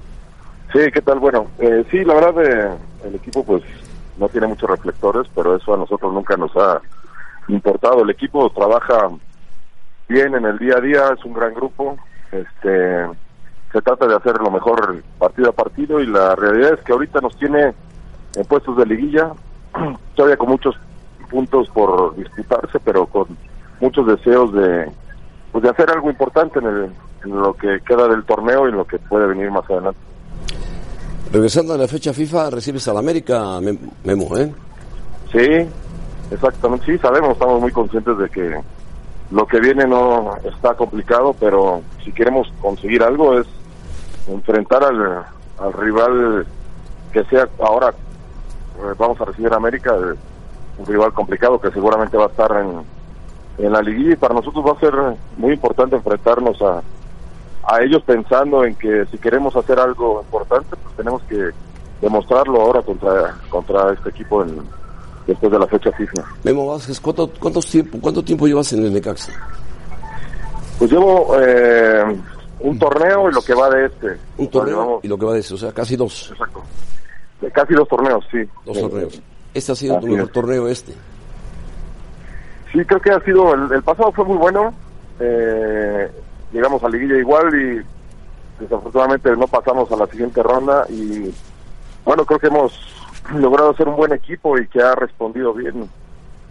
Sí, 0.72 0.80
¿qué 0.94 1.02
tal? 1.02 1.20
Bueno, 1.20 1.48
eh, 1.60 1.86
sí, 1.92 2.04
la 2.04 2.14
verdad, 2.16 2.44
eh, 2.44 2.78
el 3.06 3.16
equipo 3.16 3.44
pues 3.44 3.64
no 4.18 4.28
tiene 4.30 4.48
muchos 4.48 4.70
reflectores, 4.70 5.28
pero 5.34 5.56
eso 5.56 5.74
a 5.74 5.78
nosotros 5.78 6.14
nunca 6.14 6.36
nos 6.36 6.56
ha 6.58 6.82
importado. 7.48 8.04
El 8.04 8.10
equipo 8.10 8.50
trabaja 8.52 9.08
bien 10.10 10.36
en 10.36 10.46
el 10.46 10.58
día 10.58 10.76
a 10.78 10.82
día, 10.82 11.02
es 11.18 11.24
un 11.26 11.34
gran 11.34 11.54
grupo. 11.54 11.98
Este, 12.32 13.06
se 13.72 13.82
trata 13.82 14.08
de 14.08 14.16
hacer 14.16 14.38
lo 14.40 14.52
mejor 14.52 15.02
partido 15.18 15.50
a 15.50 15.54
partido 15.54 16.00
y 16.00 16.08
la 16.08 16.36
realidad 16.36 16.74
es 16.74 16.82
que 16.86 16.94
ahorita 16.94 17.20
nos 17.22 17.36
tiene 17.38 17.74
en 18.36 18.46
puestos 18.48 18.78
de 18.78 18.86
liguilla, 18.86 19.32
todavía 20.16 20.38
con 20.38 20.50
muchos 20.50 20.76
puntos 21.30 21.70
por 21.70 22.16
disputarse, 22.16 22.80
pero 22.80 23.06
con 23.06 23.26
muchos 23.82 24.08
deseos 24.08 24.54
de, 24.54 24.90
pues, 25.52 25.64
de 25.64 25.70
hacer 25.70 25.90
algo 25.92 26.10
importante 26.10 26.60
en, 26.60 26.66
el, 26.68 26.84
en 27.26 27.42
lo 27.42 27.54
que 27.54 27.80
queda 27.86 28.08
del 28.08 28.24
torneo 28.24 28.66
y 28.68 28.72
en 28.72 28.78
lo 28.78 28.86
que 28.86 28.98
puede 29.00 29.28
venir 29.28 29.52
más 29.52 29.70
adelante. 29.70 30.00
Regresando 31.32 31.74
a 31.74 31.78
la 31.78 31.88
fecha 31.88 32.14
FIFA, 32.14 32.50
recibes 32.52 32.88
al 32.88 32.98
América, 32.98 33.60
Mem- 33.60 33.80
Memo, 34.06 34.38
¿eh? 34.38 34.50
Sí, 35.34 35.68
exactamente, 36.32 36.86
sí, 36.86 36.98
sabemos, 36.98 37.32
estamos 37.32 37.62
muy 37.62 37.72
conscientes 37.72 38.18
de 38.18 38.30
que 38.30 38.62
lo 39.32 39.46
que 39.46 39.60
viene 39.60 39.86
no 39.86 40.38
está 40.44 40.76
complicado, 40.76 41.36
pero 41.40 41.82
si 42.04 42.12
queremos 42.12 42.52
conseguir 42.62 43.04
algo 43.04 43.38
es 43.38 43.48
enfrentar 44.28 44.84
al, 44.84 45.26
al 45.60 45.74
rival 45.74 46.46
que 47.12 47.24
sea 47.26 47.48
ahora, 47.60 47.90
eh, 47.90 48.94
vamos 48.98 49.20
a 49.20 49.26
recibir 49.26 49.52
a 49.52 49.58
América, 49.58 49.94
eh, 49.96 50.16
un 50.78 50.86
rival 50.86 51.12
complicado 51.14 51.60
que 51.60 51.72
seguramente 51.72 52.18
va 52.18 52.26
a 52.26 52.30
estar 52.30 52.52
en, 52.58 52.84
en 53.66 53.72
la 53.72 53.82
liguilla 53.82 54.14
y 54.14 54.18
para 54.18 54.34
nosotros 54.34 54.66
va 54.66 54.74
a 54.74 54.80
ser 54.80 54.94
muy 55.38 55.54
importante 55.54 55.96
enfrentarnos 55.96 56.62
a, 56.62 56.82
a 57.64 57.82
ellos 57.82 58.04
pensando 58.04 58.64
en 58.64 58.76
que 58.76 59.06
si 59.08 59.18
queremos 59.18 59.56
hacer 59.56 59.80
algo 59.80 60.22
importante, 60.22 60.76
pues 60.82 60.96
tenemos 60.96 61.22
que 61.24 61.50
demostrarlo 62.02 62.62
ahora 62.62 62.82
contra, 62.82 63.36
contra 63.50 63.92
este 63.92 64.10
equipo 64.10 64.44
en, 64.44 64.62
después 65.28 65.52
de 65.52 65.60
la 65.60 65.68
fecha 65.68 65.92
FIFA. 65.92 66.24
Memo 66.44 66.68
Vázquez, 66.68 67.00
¿cuánto, 67.00 67.30
cuántos 67.40 67.68
tiempo, 67.68 68.00
¿cuánto 68.02 68.24
tiempo 68.24 68.48
llevas 68.48 68.72
en 68.74 68.86
el 68.86 68.94
Necaxa? 68.94 69.32
Pues 70.80 70.92
llevo 70.92 71.36
eh, 71.40 72.04
un 72.62 72.80
torneo 72.80 73.30
y 73.30 73.34
lo 73.34 73.42
que 73.42 73.54
va 73.54 73.70
de 73.70 73.86
este. 73.86 74.08
Un 74.38 74.48
O 74.48 74.50
sea, 74.50 74.50
torneo 74.52 75.00
y 75.04 75.08
lo 75.08 75.18
que 75.18 75.26
va 75.26 75.34
de 75.34 75.40
eso, 75.40 75.56
o 75.56 75.58
sea, 75.58 75.72
casi 75.72 75.96
dos. 75.96 76.30
Exacto. 76.32 76.64
Casi 77.54 77.74
dos 77.74 77.88
torneos, 77.88 78.26
sí. 78.32 78.40
Dos 78.66 78.80
torneos. 78.80 79.22
Este 79.54 79.72
ha 79.72 79.76
sido 79.76 80.00
tu 80.00 80.08
mejor 80.08 80.28
es. 80.28 80.32
torneo 80.32 80.68
este. 80.68 80.94
Sí, 82.72 82.80
creo 82.86 83.00
que 83.02 83.12
ha 83.12 83.20
sido, 83.22 83.54
el, 83.54 83.72
el 83.72 83.84
pasado 83.84 84.12
fue 84.12 84.26
muy 84.26 84.38
bueno. 84.38 84.74
Eh, 85.20 86.12
llegamos 86.54 86.84
a 86.84 86.90
liguilla 86.90 87.18
igual 87.18 87.48
y 87.54 88.64
desafortunadamente 88.64 89.36
no 89.36 89.48
pasamos 89.48 89.92
a 89.92 89.96
la 89.98 90.08
siguiente 90.08 90.42
ronda 90.42 90.86
y 90.90 91.32
bueno, 92.06 92.26
creo 92.26 92.40
que 92.40 92.48
hemos 92.48 92.72
logrado 93.36 93.74
ser 93.76 93.88
un 93.88 93.96
buen 93.96 94.14
equipo 94.14 94.58
y 94.58 94.68
que 94.68 94.82
ha 94.82 94.96
respondido 94.96 95.54
bien, 95.54 95.90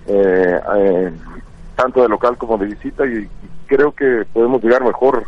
eh, 0.07 0.61
eh, 0.77 1.13
tanto 1.75 2.03
de 2.03 2.09
local 2.09 2.37
como 2.37 2.59
de 2.59 2.67
visita 2.67 3.07
y, 3.07 3.19
y 3.19 3.29
creo 3.67 3.93
que 3.93 4.25
podemos 4.33 4.63
llegar 4.63 4.85
mejor 4.85 5.25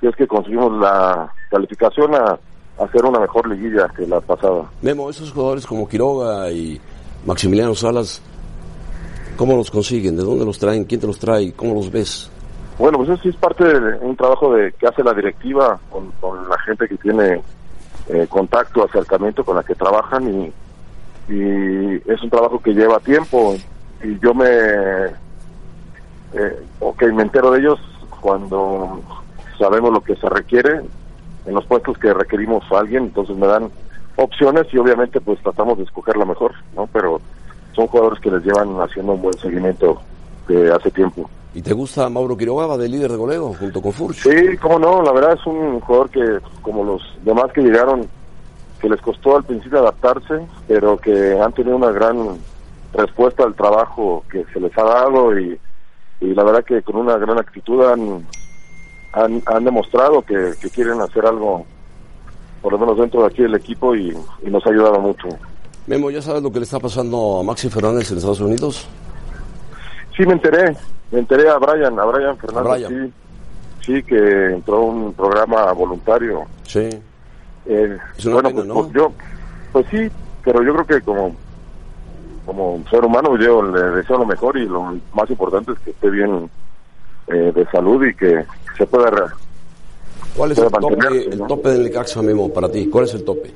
si 0.00 0.06
es 0.06 0.16
que 0.16 0.26
conseguimos 0.26 0.72
la 0.80 1.32
calificación 1.50 2.14
a, 2.14 2.38
a 2.78 2.84
hacer 2.84 3.04
una 3.04 3.20
mejor 3.20 3.48
liguilla 3.48 3.88
que 3.96 4.06
la 4.06 4.20
pasada. 4.20 4.64
Memo, 4.82 5.10
esos 5.10 5.32
jugadores 5.32 5.66
como 5.66 5.88
Quiroga 5.88 6.50
y 6.50 6.80
Maximiliano 7.26 7.74
Salas, 7.74 8.20
¿cómo 9.36 9.56
los 9.56 9.70
consiguen? 9.70 10.16
¿De 10.16 10.22
dónde 10.22 10.44
los 10.44 10.58
traen? 10.58 10.84
¿Quién 10.84 11.00
te 11.00 11.06
los 11.06 11.18
trae? 11.18 11.52
¿Cómo 11.52 11.74
los 11.74 11.90
ves? 11.90 12.30
Bueno, 12.78 12.98
pues 12.98 13.10
eso 13.10 13.22
sí 13.22 13.28
es 13.28 13.36
parte 13.36 13.64
de 13.64 13.98
un 13.98 14.16
trabajo 14.16 14.52
de 14.54 14.72
que 14.72 14.86
hace 14.86 15.04
la 15.04 15.14
directiva 15.14 15.78
con, 15.90 16.10
con 16.20 16.48
la 16.48 16.58
gente 16.58 16.88
que 16.88 16.96
tiene 16.96 17.40
eh, 18.08 18.26
contacto, 18.28 18.84
acercamiento 18.84 19.44
con 19.44 19.56
la 19.56 19.62
que 19.62 19.74
trabajan 19.74 20.28
y, 20.28 20.52
y 21.28 21.94
es 22.10 22.22
un 22.22 22.30
trabajo 22.30 22.60
que 22.60 22.74
lleva 22.74 22.98
tiempo 23.00 23.56
y 24.02 24.18
yo 24.18 24.34
me 24.34 24.46
eh, 26.34 26.66
ok, 26.80 27.02
me 27.12 27.22
entero 27.22 27.50
de 27.52 27.60
ellos 27.60 27.78
cuando 28.20 29.00
sabemos 29.58 29.92
lo 29.92 30.00
que 30.00 30.16
se 30.16 30.28
requiere 30.28 30.80
en 31.46 31.54
los 31.54 31.64
puestos 31.66 31.96
que 31.98 32.12
requerimos 32.12 32.64
a 32.72 32.80
alguien, 32.80 33.04
entonces 33.04 33.36
me 33.36 33.46
dan 33.46 33.70
opciones 34.16 34.66
y 34.72 34.78
obviamente 34.78 35.20
pues 35.20 35.40
tratamos 35.42 35.78
de 35.78 35.84
escoger 35.84 36.16
la 36.16 36.24
mejor, 36.24 36.52
¿no? 36.74 36.88
Pero 36.92 37.20
son 37.74 37.86
jugadores 37.86 38.20
que 38.20 38.30
les 38.30 38.44
llevan 38.44 38.80
haciendo 38.80 39.12
un 39.12 39.22
buen 39.22 39.38
seguimiento 39.38 40.00
de 40.48 40.72
hace 40.72 40.90
tiempo. 40.90 41.28
¿Y 41.54 41.62
te 41.62 41.72
gusta 41.72 42.08
Mauro 42.08 42.36
Quiroga, 42.36 42.76
de 42.76 42.88
líder 42.88 43.12
de 43.12 43.16
goleo 43.16 43.54
junto 43.54 43.80
con 43.80 43.92
Furch? 43.92 44.16
Sí, 44.16 44.56
cómo 44.60 44.78
no, 44.78 45.02
la 45.02 45.12
verdad 45.12 45.34
es 45.38 45.46
un 45.46 45.78
jugador 45.80 46.10
que, 46.10 46.38
como 46.62 46.82
los 46.82 47.02
demás 47.24 47.52
que 47.52 47.62
llegaron, 47.62 48.08
que 48.84 48.90
les 48.90 49.00
costó 49.00 49.38
al 49.38 49.44
principio 49.44 49.78
adaptarse, 49.78 50.46
pero 50.68 50.98
que 50.98 51.40
han 51.40 51.54
tenido 51.54 51.74
una 51.74 51.90
gran 51.90 52.36
respuesta 52.92 53.42
al 53.42 53.54
trabajo 53.54 54.22
que 54.30 54.44
se 54.52 54.60
les 54.60 54.76
ha 54.76 54.82
dado 54.84 55.38
y, 55.38 55.58
y 56.20 56.26
la 56.34 56.44
verdad 56.44 56.62
que 56.62 56.82
con 56.82 56.96
una 56.96 57.16
gran 57.16 57.38
actitud 57.38 57.82
han, 57.82 58.26
han, 59.14 59.42
han 59.46 59.64
demostrado 59.64 60.20
que, 60.20 60.52
que 60.60 60.68
quieren 60.68 61.00
hacer 61.00 61.24
algo, 61.24 61.64
por 62.60 62.72
lo 62.72 62.78
menos 62.78 62.98
dentro 62.98 63.22
de 63.22 63.28
aquí 63.28 63.40
del 63.42 63.54
equipo 63.54 63.94
y, 63.96 64.14
y 64.42 64.50
nos 64.50 64.66
ha 64.66 64.70
ayudado 64.70 65.00
mucho. 65.00 65.28
Memo, 65.86 66.10
¿ya 66.10 66.20
sabes 66.20 66.42
lo 66.42 66.52
que 66.52 66.58
le 66.58 66.64
está 66.64 66.78
pasando 66.78 67.40
a 67.40 67.42
Maxi 67.42 67.70
Fernández 67.70 68.10
en 68.10 68.18
Estados 68.18 68.40
Unidos? 68.42 68.86
Sí, 70.14 70.26
me 70.26 70.34
enteré, 70.34 70.76
me 71.10 71.20
enteré 71.20 71.48
a 71.48 71.56
Brian, 71.56 71.98
a 71.98 72.04
Brian 72.04 72.36
Fernández, 72.36 72.70
A 72.70 72.74
Brian. 72.88 73.12
sí, 73.80 73.92
sí, 73.94 74.02
que 74.02 74.52
entró 74.52 74.76
a 74.76 74.80
un 74.80 75.14
programa 75.14 75.72
voluntario. 75.72 76.42
Sí. 76.64 76.90
Eh, 77.66 77.98
bueno, 78.24 78.50
pues, 78.50 78.66
¿no? 78.66 78.74
pues 78.74 78.92
yo, 78.92 79.12
pues 79.72 79.86
sí, 79.90 80.10
pero 80.44 80.62
yo 80.62 80.74
creo 80.74 80.86
que 80.86 81.00
como 81.04 81.34
como 82.44 82.84
ser 82.90 83.02
humano 83.04 83.38
yo 83.38 83.62
le 83.62 83.82
deseo 83.96 84.18
lo 84.18 84.26
mejor 84.26 84.56
y 84.58 84.66
lo 84.66 84.94
más 85.14 85.30
importante 85.30 85.72
es 85.72 85.78
que 85.78 85.90
esté 85.92 86.10
bien 86.10 86.50
eh, 87.28 87.52
de 87.54 87.66
salud 87.70 88.04
y 88.04 88.14
que 88.14 88.44
se 88.76 88.86
pueda 88.86 89.34
¿Cuál 90.36 90.52
es 90.52 90.58
pueda 90.58 90.68
el 90.68 90.72
tope, 90.82 90.96
mantenerse, 90.96 91.30
el 91.30 91.38
¿no? 91.38 91.46
tope 91.46 91.68
del 91.70 91.84
Necaxa, 91.84 92.22
Memo, 92.22 92.52
para 92.52 92.68
ti? 92.68 92.88
¿Cuál 92.90 93.04
es 93.04 93.14
el 93.14 93.24
tope? 93.24 93.54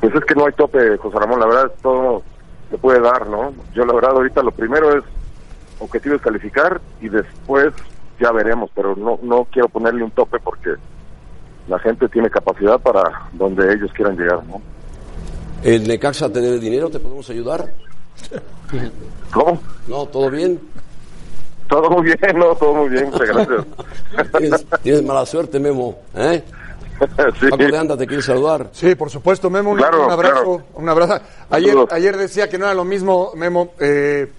Pues 0.00 0.14
es 0.14 0.24
que 0.24 0.34
no 0.34 0.46
hay 0.46 0.52
tope, 0.54 0.96
José 0.96 1.18
Ramón, 1.18 1.40
la 1.40 1.46
verdad 1.46 1.72
todo 1.82 2.22
se 2.70 2.78
puede 2.78 3.00
dar, 3.00 3.28
¿no? 3.28 3.52
Yo 3.74 3.84
la 3.84 3.94
verdad 3.94 4.12
ahorita 4.12 4.42
lo 4.42 4.50
primero 4.50 4.96
es 4.96 5.04
objetivo 5.78 6.16
es 6.16 6.22
calificar 6.22 6.80
y 7.00 7.08
después 7.08 7.72
ya 8.18 8.32
veremos, 8.32 8.70
pero 8.74 8.96
no 8.96 9.18
no 9.22 9.46
quiero 9.50 9.68
ponerle 9.68 10.02
un 10.02 10.10
tope 10.10 10.38
porque 10.40 10.74
la 11.68 11.78
gente 11.78 12.08
tiene 12.08 12.30
capacidad 12.30 12.78
para 12.80 13.28
donde 13.32 13.72
ellos 13.72 13.90
quieran 13.94 14.16
llegar, 14.16 14.44
¿no? 14.46 14.60
¿El 15.62 15.86
Necaxa 15.86 16.32
tener 16.32 16.58
dinero? 16.60 16.88
¿Te 16.88 16.98
podemos 16.98 17.28
ayudar? 17.30 17.72
¿Cómo? 19.32 19.60
No, 19.86 20.06
¿todo 20.06 20.30
bien? 20.30 20.60
Todo 21.68 21.90
muy 21.90 22.04
bien, 22.04 22.18
no, 22.36 22.54
todo 22.54 22.74
muy 22.74 22.88
bien, 22.88 23.10
muchas 23.10 23.28
gracias. 23.28 23.66
Tienes, 24.38 24.66
tienes 24.82 25.02
mala 25.04 25.26
suerte, 25.26 25.58
Memo. 25.60 25.98
¿eh? 26.14 26.42
Sí. 27.38 27.46
Paco 27.48 27.62
de 27.62 27.78
Anda 27.78 27.96
te 27.96 28.08
quiere 28.08 28.22
saludar. 28.24 28.70
Sí, 28.72 28.96
por 28.96 29.08
supuesto, 29.08 29.48
Memo, 29.48 29.70
un, 29.70 29.76
Claro, 29.76 30.06
un 30.06 30.10
abrazo, 30.10 30.42
claro. 30.42 30.64
un 30.74 30.88
abrazo. 30.88 31.20
Ayer, 31.48 31.76
ayer 31.92 32.16
decía 32.16 32.48
que 32.48 32.58
no 32.58 32.64
era 32.64 32.74
lo 32.74 32.84
mismo, 32.84 33.30
Memo, 33.36 33.72
eh, 33.78 34.32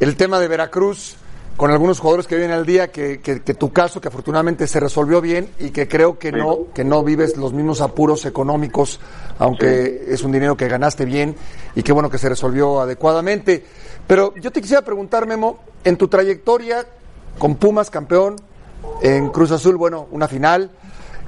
el 0.00 0.16
tema 0.16 0.38
de 0.40 0.48
Veracruz 0.48 1.16
con 1.60 1.70
algunos 1.70 2.00
jugadores 2.00 2.26
que 2.26 2.36
viven 2.36 2.52
al 2.52 2.64
día, 2.64 2.90
que, 2.90 3.20
que- 3.20 3.42
que 3.42 3.52
tu 3.52 3.70
caso, 3.70 4.00
que 4.00 4.08
afortunadamente 4.08 4.66
se 4.66 4.80
resolvió 4.80 5.20
bien 5.20 5.50
y 5.58 5.68
que 5.70 5.86
creo 5.86 6.18
que 6.18 6.32
no, 6.32 6.68
que 6.72 6.84
no 6.84 7.04
vives 7.04 7.36
los 7.36 7.52
mismos 7.52 7.82
apuros 7.82 8.24
económicos, 8.24 8.98
aunque 9.38 10.04
es 10.08 10.22
un 10.22 10.32
dinero 10.32 10.56
que 10.56 10.68
ganaste 10.68 11.04
bien 11.04 11.36
y 11.74 11.82
qué 11.82 11.92
bueno 11.92 12.08
que 12.08 12.16
se 12.16 12.30
resolvió 12.30 12.80
adecuadamente. 12.80 13.62
Pero 14.06 14.34
yo 14.36 14.50
te 14.50 14.62
quisiera 14.62 14.80
preguntar, 14.82 15.26
Memo, 15.26 15.58
en 15.84 15.98
tu 15.98 16.08
trayectoria 16.08 16.86
con 17.38 17.56
Pumas 17.56 17.90
campeón, 17.90 18.36
en 19.02 19.28
Cruz 19.28 19.50
Azul, 19.50 19.76
bueno, 19.76 20.08
una 20.12 20.28
final 20.28 20.70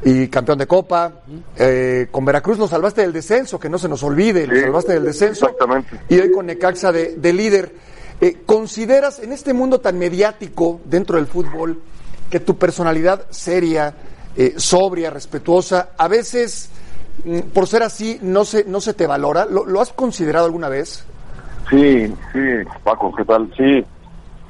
y 0.02 0.28
campeón 0.28 0.56
de 0.58 0.66
Copa. 0.66 1.12
Eh, 1.58 2.08
con 2.10 2.24
Veracruz 2.24 2.56
lo 2.58 2.66
salvaste 2.68 3.02
del 3.02 3.12
descenso, 3.12 3.60
que 3.60 3.68
no 3.68 3.76
se 3.76 3.86
nos 3.86 4.02
olvide, 4.02 4.46
lo 4.46 4.54
Sí, 4.54 4.60
salvaste 4.62 4.94
del 4.94 5.04
descenso. 5.04 5.44
exactamente. 5.44 6.00
Y 6.08 6.18
hoy 6.18 6.30
con 6.32 6.46
Necaxa 6.46 6.90
de, 6.90 7.16
de 7.16 7.32
líder. 7.34 7.92
Eh, 8.22 8.36
¿Consideras 8.46 9.18
en 9.18 9.32
este 9.32 9.52
mundo 9.52 9.80
tan 9.80 9.98
mediático 9.98 10.80
dentro 10.84 11.16
del 11.16 11.26
fútbol 11.26 11.82
que 12.30 12.38
tu 12.38 12.56
personalidad 12.56 13.26
seria, 13.30 13.94
eh, 14.36 14.54
sobria, 14.58 15.10
respetuosa, 15.10 15.88
a 15.98 16.06
veces, 16.06 16.70
mm, 17.24 17.50
por 17.52 17.66
ser 17.66 17.82
así, 17.82 18.20
no 18.22 18.44
se, 18.44 18.64
no 18.64 18.80
se 18.80 18.94
te 18.94 19.08
valora? 19.08 19.44
¿Lo, 19.44 19.80
has 19.80 19.92
considerado 19.92 20.46
alguna 20.46 20.68
vez? 20.68 21.04
Sí, 21.68 22.14
sí, 22.32 22.38
Paco, 22.84 23.12
¿qué 23.12 23.24
tal? 23.24 23.52
Sí, 23.56 23.84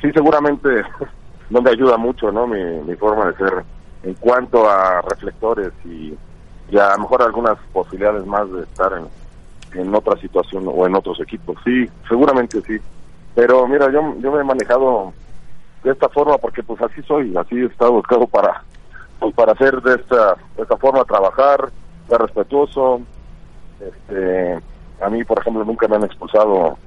sí, 0.02 0.12
seguramente 0.12 0.68
no 1.48 1.62
me 1.62 1.70
ayuda 1.70 1.96
mucho, 1.96 2.30
¿no? 2.30 2.46
Mi, 2.46 2.62
mi 2.62 2.94
forma 2.96 3.28
de 3.28 3.36
ser 3.38 3.64
en 4.02 4.12
cuanto 4.16 4.68
a 4.68 5.00
reflectores 5.00 5.72
y, 5.86 6.14
y 6.70 6.76
a 6.76 6.90
lo 6.90 7.04
mejor 7.04 7.22
algunas 7.22 7.56
posibilidades 7.72 8.26
más 8.26 8.52
de 8.52 8.64
estar 8.64 8.92
en, 8.92 9.80
en 9.80 9.94
otra 9.94 10.20
situación 10.20 10.64
o 10.66 10.86
en 10.86 10.94
otros 10.94 11.18
equipos. 11.20 11.56
Sí, 11.64 11.88
seguramente 12.06 12.60
sí. 12.66 12.78
Pero 13.34 13.66
mira, 13.66 13.90
yo, 13.90 14.14
yo 14.18 14.32
me 14.32 14.40
he 14.40 14.44
manejado 14.44 15.12
de 15.82 15.90
esta 15.90 16.08
forma 16.08 16.38
porque 16.38 16.62
pues 16.62 16.80
así 16.82 17.02
soy, 17.02 17.34
así 17.36 17.56
he 17.56 17.66
estado 17.66 17.92
buscado 17.92 18.26
para, 18.26 18.62
pues 19.18 19.34
para 19.34 19.52
hacer 19.52 19.80
de 19.82 19.94
esta, 19.94 20.36
de 20.56 20.62
esta 20.62 20.76
forma, 20.76 21.04
trabajar, 21.04 21.70
ser 22.08 22.20
respetuoso, 22.20 23.00
este, 23.80 24.60
a 25.00 25.08
mí, 25.10 25.24
por 25.24 25.40
ejemplo, 25.40 25.64
nunca 25.64 25.88
me 25.88 25.96
han 25.96 26.04
expulsado 26.04 26.78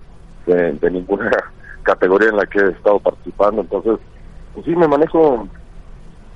de, 0.46 0.74
de 0.74 0.92
ninguna 0.92 1.32
categoría 1.84 2.30
en 2.30 2.38
la 2.38 2.46
que 2.46 2.60
he 2.60 2.70
estado 2.70 3.00
participando. 3.00 3.62
Entonces, 3.62 4.00
pues 4.54 4.66
sí, 4.66 4.76
me 4.76 4.88
manejo 4.88 5.48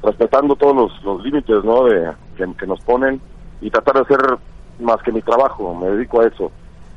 respetando 0.04 0.56
todos 0.56 0.76
los, 0.76 1.04
los 1.04 1.24
límites 1.24 1.64
¿no? 1.64 1.86
de, 1.86 2.12
que, 2.36 2.46
que 2.56 2.68
nos 2.68 2.80
ponen 2.82 3.22
y 3.62 3.70
tratar 3.70 3.96
de 3.96 4.02
hacer 4.02 4.38
más 4.80 5.02
que 5.04 5.12
mi 5.12 5.22
trabajo. 5.22 5.74
Me 5.76 5.90
dedico 5.90 6.22
a 6.22 6.28
eso. 6.28 6.52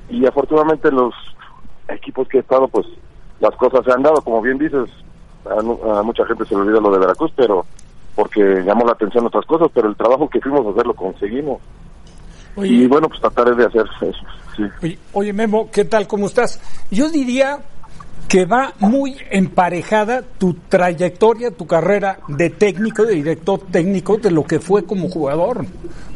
Y 0.09 0.27
afortunadamente 0.27 0.89
en 0.89 0.97
los 0.97 1.15
equipos 1.95 2.29
que 2.29 2.39
he 2.39 2.41
estado, 2.41 2.69
pues 2.69 2.87
las 3.41 3.55
cosas 3.57 3.85
se 3.85 3.93
han 3.93 4.03
dado. 4.03 4.21
Como 4.23 4.41
bien 4.43 4.59
dices, 4.59 4.89
a, 5.45 5.99
a 5.99 6.03
mucha 6.03 6.25
gente 6.27 6.45
se 6.45 6.55
le 6.55 6.63
olvida 6.63 6.81
lo 6.81 6.91
de 6.91 6.99
Veracruz, 6.99 7.33
pero 7.37 7.65
porque 8.15 8.41
llamó 8.65 8.85
la 8.85 8.93
atención 8.93 9.27
otras 9.27 9.47
cosas, 9.47 9.69
pero 9.75 9.89
el 9.89 9.97
trabajo 9.97 10.29
que 10.29 10.41
fuimos 10.41 10.67
a 10.67 10.71
hacer 10.71 10.87
lo 10.87 10.95
conseguimos. 10.95 11.61
Y 12.57 12.87
bueno, 12.87 13.09
pues 13.09 13.21
trataré 13.21 13.55
de 13.55 13.65
hacer 13.65 13.87
eso, 14.03 14.13
sí. 14.57 14.63
oye, 14.83 14.99
oye, 15.15 15.33
Memo, 15.33 15.71
¿qué 15.73 15.87
tal? 15.87 16.07
¿Cómo 16.07 16.27
estás? 16.27 16.61
Yo 16.91 17.09
diría 17.09 17.61
que 18.29 18.47
va 18.47 18.73
muy 18.79 19.17
emparejada 19.31 20.23
tu 20.39 20.55
trayectoria, 20.69 21.51
tu 21.51 21.67
carrera 21.67 22.19
de 22.29 22.49
técnico, 22.51 23.05
de 23.05 23.15
director 23.17 23.61
técnico, 23.71 24.17
de 24.17 24.31
lo 24.31 24.45
que 24.45 24.59
fue 24.59 24.85
como 24.87 25.11
jugador. 25.11 25.67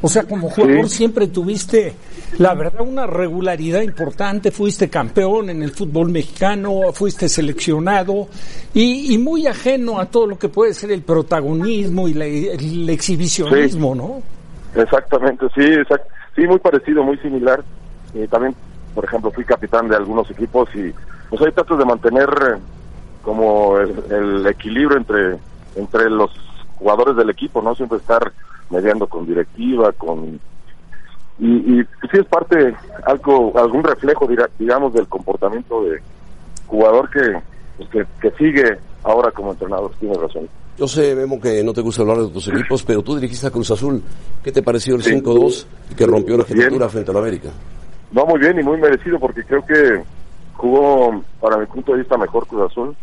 O 0.01 0.09
sea, 0.09 0.25
como 0.25 0.49
jugador 0.49 0.89
Sí. 0.89 0.97
siempre 0.97 1.27
tuviste, 1.27 1.95
la 2.39 2.55
verdad, 2.55 2.81
una 2.87 3.07
regularidad 3.07 3.83
importante, 3.83 4.51
fuiste 4.51 4.89
campeón 4.89 5.51
en 5.51 5.63
el 5.63 5.73
fútbol 5.73 6.11
mexicano, 6.11 6.93
fuiste 6.95 7.29
seleccionado 7.29 8.29
y, 8.73 9.13
y 9.13 9.19
muy 9.19 9.47
ajeno 9.47 10.01
a 10.01 10.07
todo 10.07 10.27
lo 10.27 10.39
que 10.39 10.49
puede 10.49 10.73
ser 10.73 10.93
el 10.93 11.03
protagonismo 11.03 12.09
y 12.09 12.15
la- 12.15 12.25
el 12.27 12.89
exhibicionismo, 12.89 13.95
¿no? 13.95 14.23
Exactamente, 14.75 15.47
sí, 15.55 15.61
exact- 15.63 16.07
sí, 16.35 16.47
muy 16.47 16.59
parecido, 16.61 17.03
muy 17.03 17.19
similar. 17.19 17.63
Y 18.15 18.27
también, 18.29 18.55
por 18.95 19.05
ejemplo, 19.05 19.31
fui 19.31 19.45
capitán 19.45 19.89
de 19.89 19.97
algunos 19.97 20.31
equipos 20.31 20.69
y 20.75 20.93
pues 21.31 21.43
ahí 21.43 21.53
trato 21.53 21.77
de 21.77 21.85
mantener 21.85 22.29
eh, 22.29 22.59
como 23.23 23.79
el, 23.79 23.95
el 24.11 24.47
equilibrio 24.47 24.99
entre 24.99 25.37
entre 25.75 26.09
los 26.11 26.31
jugadores 26.79 27.17
del 27.17 27.31
equipo, 27.31 27.61
no 27.63 27.75
siempre 27.75 27.99
estar 27.99 28.33
mediando 28.71 29.07
con 29.07 29.27
directiva, 29.27 29.93
con 29.93 30.41
y, 31.39 31.81
y 31.81 31.83
sí 32.11 32.19
es 32.19 32.27
parte 32.27 32.75
algo 33.05 33.53
algún 33.59 33.83
reflejo 33.85 34.27
digamos 34.59 34.93
del 34.95 35.07
comportamiento 35.07 35.85
de 35.85 36.01
jugador 36.67 37.11
que 37.11 37.21
pues, 37.77 37.89
que, 37.91 38.07
que 38.21 38.31
sigue 38.37 38.79
ahora 39.05 39.31
como 39.31 39.53
entrenador, 39.53 39.93
tiene 40.01 40.17
razón. 40.17 40.49
Yo 40.79 40.87
sé, 40.87 41.15
Memo, 41.15 41.41
que 41.41 41.63
no 41.65 41.73
te 41.73 41.81
gusta 41.81 42.03
hablar 42.03 42.19
de 42.19 42.29
tus 42.29 42.49
equipos, 42.49 42.83
pero 42.83 43.03
tú 43.03 43.15
dirigiste 43.17 43.47
a 43.47 43.51
Cruz 43.51 43.71
Azul. 43.71 44.03
¿Qué 44.45 44.53
te 44.53 44.63
pareció 44.63 44.95
el 44.97 45.03
Sí. 45.03 45.13
5-2 45.13 45.67
y 45.91 45.95
que 45.95 46.07
rompió 46.07 46.37
la 46.37 46.43
arquitectura 46.43 46.89
frente 46.89 47.11
a 47.11 47.15
la 47.15 47.21
América? 47.21 47.49
No, 48.13 48.27
muy 48.27 48.39
bien 48.41 48.59
y 48.61 48.63
muy 48.63 48.79
merecido 48.79 49.19
porque 49.19 49.43
creo 49.45 49.65
que 49.65 50.03
jugó, 50.57 51.23
para 51.41 51.57
mi 51.59 51.67
punto 51.67 51.93
de 51.93 51.99
vista, 51.99 52.17
mejor 52.17 52.47
Cruz 52.47 52.71
Azul. 52.71 52.97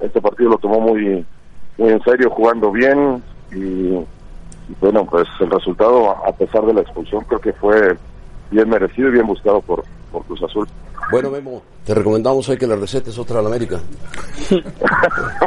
Este 0.00 0.20
partido 0.20 0.50
lo 0.50 0.58
tomó 0.58 0.80
muy 0.80 1.24
muy 1.78 1.90
en 1.90 2.02
serio, 2.02 2.30
jugando 2.30 2.70
bien, 2.70 3.22
y, 3.52 3.56
y 3.94 4.06
bueno, 4.80 5.04
pues 5.06 5.26
el 5.40 5.50
resultado, 5.50 6.10
a 6.10 6.32
pesar 6.32 6.64
de 6.66 6.74
la 6.74 6.82
expulsión, 6.82 7.24
creo 7.24 7.40
que 7.40 7.52
fue 7.54 7.96
bien 8.50 8.68
merecido 8.68 9.08
y 9.08 9.12
bien 9.12 9.26
buscado 9.26 9.60
por, 9.62 9.82
por 10.12 10.24
Cruz 10.24 10.42
Azul. 10.42 10.68
Bueno, 11.10 11.30
Memo, 11.30 11.62
te 11.84 11.94
recomendamos 11.94 12.48
hoy 12.48 12.56
que 12.56 12.66
le 12.66 12.76
recetes 12.76 13.18
otra 13.18 13.40
a 13.40 13.42
la 13.42 13.48
América. 13.48 13.80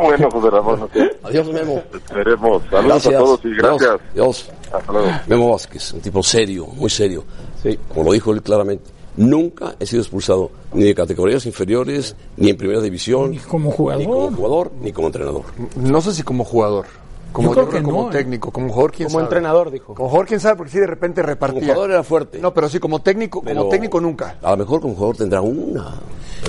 bueno, 0.01 0.29
José 0.31 0.49
Ramón, 0.49 0.81
ok. 0.81 0.97
Adiós, 1.23 1.47
Memo. 1.49 1.81
Esperemos. 1.93 2.63
Saludos 2.69 3.07
a 3.07 3.11
todos 3.11 3.45
y 3.45 3.55
gracias. 3.55 3.97
Adiós. 4.11 4.51
Hasta 4.73 4.91
luego. 4.91 5.07
Memo 5.27 5.51
Vázquez, 5.51 5.93
un 5.93 6.01
tipo 6.01 6.23
serio, 6.23 6.65
muy 6.67 6.89
serio. 6.89 7.23
Sí. 7.61 7.79
Como 7.89 8.05
lo 8.05 8.11
dijo 8.11 8.33
él 8.33 8.41
claramente. 8.41 8.89
Nunca 9.15 9.75
he 9.79 9.85
sido 9.85 10.01
expulsado 10.01 10.49
ni 10.73 10.83
de 10.85 10.95
categorías 10.95 11.45
inferiores, 11.45 12.15
ni 12.37 12.49
en 12.49 12.57
primera 12.57 12.81
división, 12.81 13.31
Ni 13.31 13.37
como 13.37 13.71
jugador. 13.71 14.01
ni 14.01 14.07
como 14.07 14.31
jugador, 14.35 14.71
ni 14.81 14.91
como 14.91 15.07
entrenador. 15.07 15.43
No 15.75 16.01
sé 16.01 16.13
si 16.13 16.23
como 16.23 16.43
jugador. 16.43 16.85
Como, 17.31 17.47
Yo 17.49 17.53
creo 17.53 17.65
yo 17.65 17.71
que 17.71 17.77
creo 17.77 17.83
como 17.89 18.01
no, 18.03 18.09
¿eh? 18.09 18.11
técnico, 18.11 18.51
como 18.51 18.67
jugador, 18.69 18.91
quién 18.91 19.07
Como 19.07 19.17
sabe. 19.17 19.23
entrenador, 19.25 19.71
dijo. 19.71 19.95
Como 19.95 20.07
jugador, 20.07 20.27
quién 20.27 20.39
sabe, 20.39 20.55
porque 20.55 20.71
sí 20.71 20.77
de 20.79 20.85
repente 20.85 21.21
Como 21.21 21.29
repartía. 21.33 21.61
jugador 21.73 21.89
era 21.89 22.03
fuerte. 22.03 22.37
No, 22.39 22.53
pero 22.53 22.69
sí, 22.69 22.77
como 22.79 23.01
técnico, 23.01 23.41
pero 23.41 23.57
como 23.61 23.71
técnico 23.71 23.99
nunca. 23.99 24.37
A 24.43 24.51
lo 24.51 24.57
mejor 24.57 24.81
como 24.81 24.93
jugador 24.93 25.17
tendrá 25.17 25.41
una. 25.41 25.95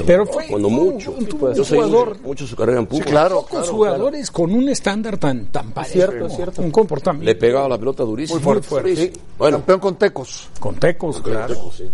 Pero 0.07 0.27
fue- 0.27 0.47
Cuando 0.49 0.69
mucho. 0.69 1.15
Yo 1.55 1.65
seguí 1.65 1.81
jugador- 1.81 2.19
mucho, 2.23 2.47
su 2.47 2.55
carrera 2.55 2.81
en 2.81 2.87
Pumas. 2.87 3.07
claro. 3.07 3.41
Pocos 3.49 3.71
jugadores 3.71 4.31
con 4.31 4.53
un 4.53 4.69
estándar 4.69 5.17
tan, 5.17 5.47
tan 5.47 5.71
parejo. 5.71 5.93
Cierto, 5.95 6.29
cierto. 6.29 6.61
Un 6.61 6.71
comportamiento. 6.71 7.25
Le 7.25 7.35
pegaba 7.37 7.67
la 7.67 7.79
pelota 7.79 8.03
durísimo. 8.03 8.41
Muy 8.41 8.61
fuerte. 8.61 8.95
Sí. 8.97 9.13
Bueno, 9.39 9.59
Campeón 9.59 9.81
con 9.81 9.97
Tecos. 9.97 10.49
Con 10.61 10.75
tecos, 10.75 11.21
claro. 11.23 11.55
sí. 11.75 11.85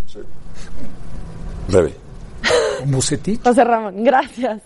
Rebe. 1.71 1.95
Bucetich. 2.87 3.43
José 3.43 3.65
Ramón, 3.65 4.03
gracias. 4.03 4.61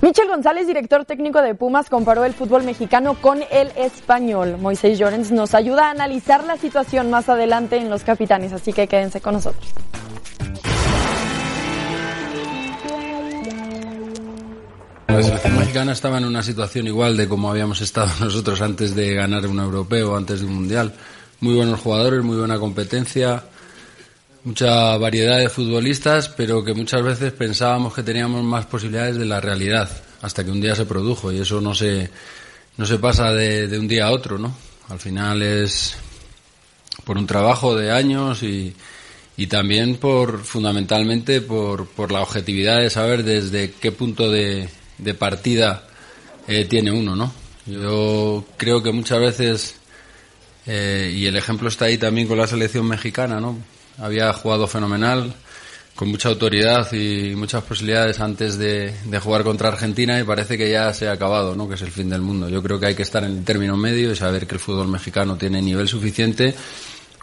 Michel 0.00 0.28
González, 0.28 0.66
director 0.66 1.04
técnico 1.04 1.42
de 1.42 1.54
Pumas, 1.54 1.90
comparó 1.90 2.24
el 2.24 2.32
fútbol 2.32 2.62
mexicano 2.62 3.14
con 3.20 3.40
el 3.50 3.72
español. 3.76 4.56
Moisés 4.58 4.98
Llorens 4.98 5.32
nos 5.32 5.54
ayuda 5.54 5.88
a 5.88 5.90
analizar 5.90 6.44
la 6.44 6.56
situación 6.56 7.10
más 7.10 7.28
adelante 7.28 7.76
en 7.76 7.90
Los 7.90 8.04
Capitanes, 8.04 8.52
así 8.52 8.72
que 8.72 8.86
quédense 8.86 9.20
con 9.20 9.34
nosotros. 9.34 9.66
La 15.08 15.22
selección 15.22 15.58
mexicana 15.58 15.92
estaba 15.92 16.18
en 16.18 16.26
una 16.26 16.44
situación 16.44 16.86
igual 16.86 17.16
de 17.16 17.28
como 17.28 17.50
habíamos 17.50 17.80
estado 17.80 18.08
nosotros 18.20 18.60
antes 18.60 18.94
de 18.94 19.14
ganar 19.14 19.46
un 19.48 19.58
europeo, 19.58 20.16
antes 20.16 20.40
de 20.40 20.46
un 20.46 20.54
mundial. 20.54 20.94
Muy 21.40 21.56
buenos 21.56 21.80
jugadores, 21.80 22.22
muy 22.22 22.36
buena 22.36 22.58
competencia, 22.58 23.42
mucha 24.48 24.96
variedad 24.96 25.38
de 25.38 25.50
futbolistas, 25.50 26.30
pero 26.30 26.64
que 26.64 26.72
muchas 26.72 27.02
veces 27.02 27.32
pensábamos 27.32 27.92
que 27.92 28.02
teníamos 28.02 28.42
más 28.42 28.64
posibilidades 28.64 29.18
de 29.18 29.26
la 29.26 29.42
realidad, 29.42 29.90
hasta 30.22 30.42
que 30.42 30.50
un 30.50 30.62
día 30.62 30.74
se 30.74 30.86
produjo 30.86 31.30
y 31.30 31.40
eso 31.40 31.60
no 31.60 31.74
se, 31.74 32.08
no 32.78 32.86
se 32.86 32.98
pasa 32.98 33.30
de, 33.30 33.78
un 33.78 33.86
día 33.86 34.06
a 34.06 34.10
otro, 34.10 34.38
¿no? 34.38 34.56
Al 34.88 34.98
final 34.98 35.42
es 35.42 35.98
por 37.04 37.18
un 37.18 37.26
trabajo 37.26 37.76
de 37.76 37.92
años 37.92 38.42
y, 38.42 38.74
y 39.36 39.48
también 39.48 39.96
por 39.96 40.42
fundamentalmente 40.42 41.42
por, 41.42 41.86
por 41.86 42.10
la 42.10 42.22
objetividad 42.22 42.80
de 42.80 42.88
saber 42.88 43.24
desde 43.24 43.72
qué 43.72 43.92
punto 43.92 44.30
de, 44.30 44.66
de 44.96 45.12
partida 45.12 45.86
eh, 46.46 46.64
tiene 46.64 46.90
uno, 46.90 47.14
¿no? 47.14 47.30
Yo 47.66 48.46
creo 48.56 48.82
que 48.82 48.92
muchas 48.92 49.20
veces 49.20 49.74
eh, 50.64 51.12
y 51.14 51.26
el 51.26 51.36
ejemplo 51.36 51.68
está 51.68 51.84
ahí 51.84 51.98
también 51.98 52.26
con 52.26 52.38
la 52.38 52.46
selección 52.46 52.88
mexicana, 52.88 53.40
¿no? 53.40 53.58
Había 53.98 54.32
jugado 54.32 54.66
fenomenal, 54.66 55.34
con 55.96 56.08
mucha 56.08 56.28
autoridad 56.28 56.92
y 56.92 57.34
muchas 57.34 57.64
posibilidades 57.64 58.20
antes 58.20 58.56
de, 58.56 58.94
de 59.04 59.18
jugar 59.18 59.42
contra 59.42 59.68
Argentina 59.68 60.18
y 60.20 60.24
parece 60.24 60.56
que 60.56 60.70
ya 60.70 60.94
se 60.94 61.08
ha 61.08 61.12
acabado, 61.12 61.56
¿no? 61.56 61.68
Que 61.68 61.74
es 61.74 61.82
el 61.82 61.90
fin 61.90 62.08
del 62.08 62.20
mundo. 62.22 62.48
Yo 62.48 62.62
creo 62.62 62.78
que 62.78 62.86
hay 62.86 62.94
que 62.94 63.02
estar 63.02 63.24
en 63.24 63.38
el 63.38 63.44
término 63.44 63.76
medio 63.76 64.12
y 64.12 64.16
saber 64.16 64.46
que 64.46 64.54
el 64.54 64.60
fútbol 64.60 64.86
mexicano 64.88 65.36
tiene 65.36 65.60
nivel 65.60 65.88
suficiente 65.88 66.54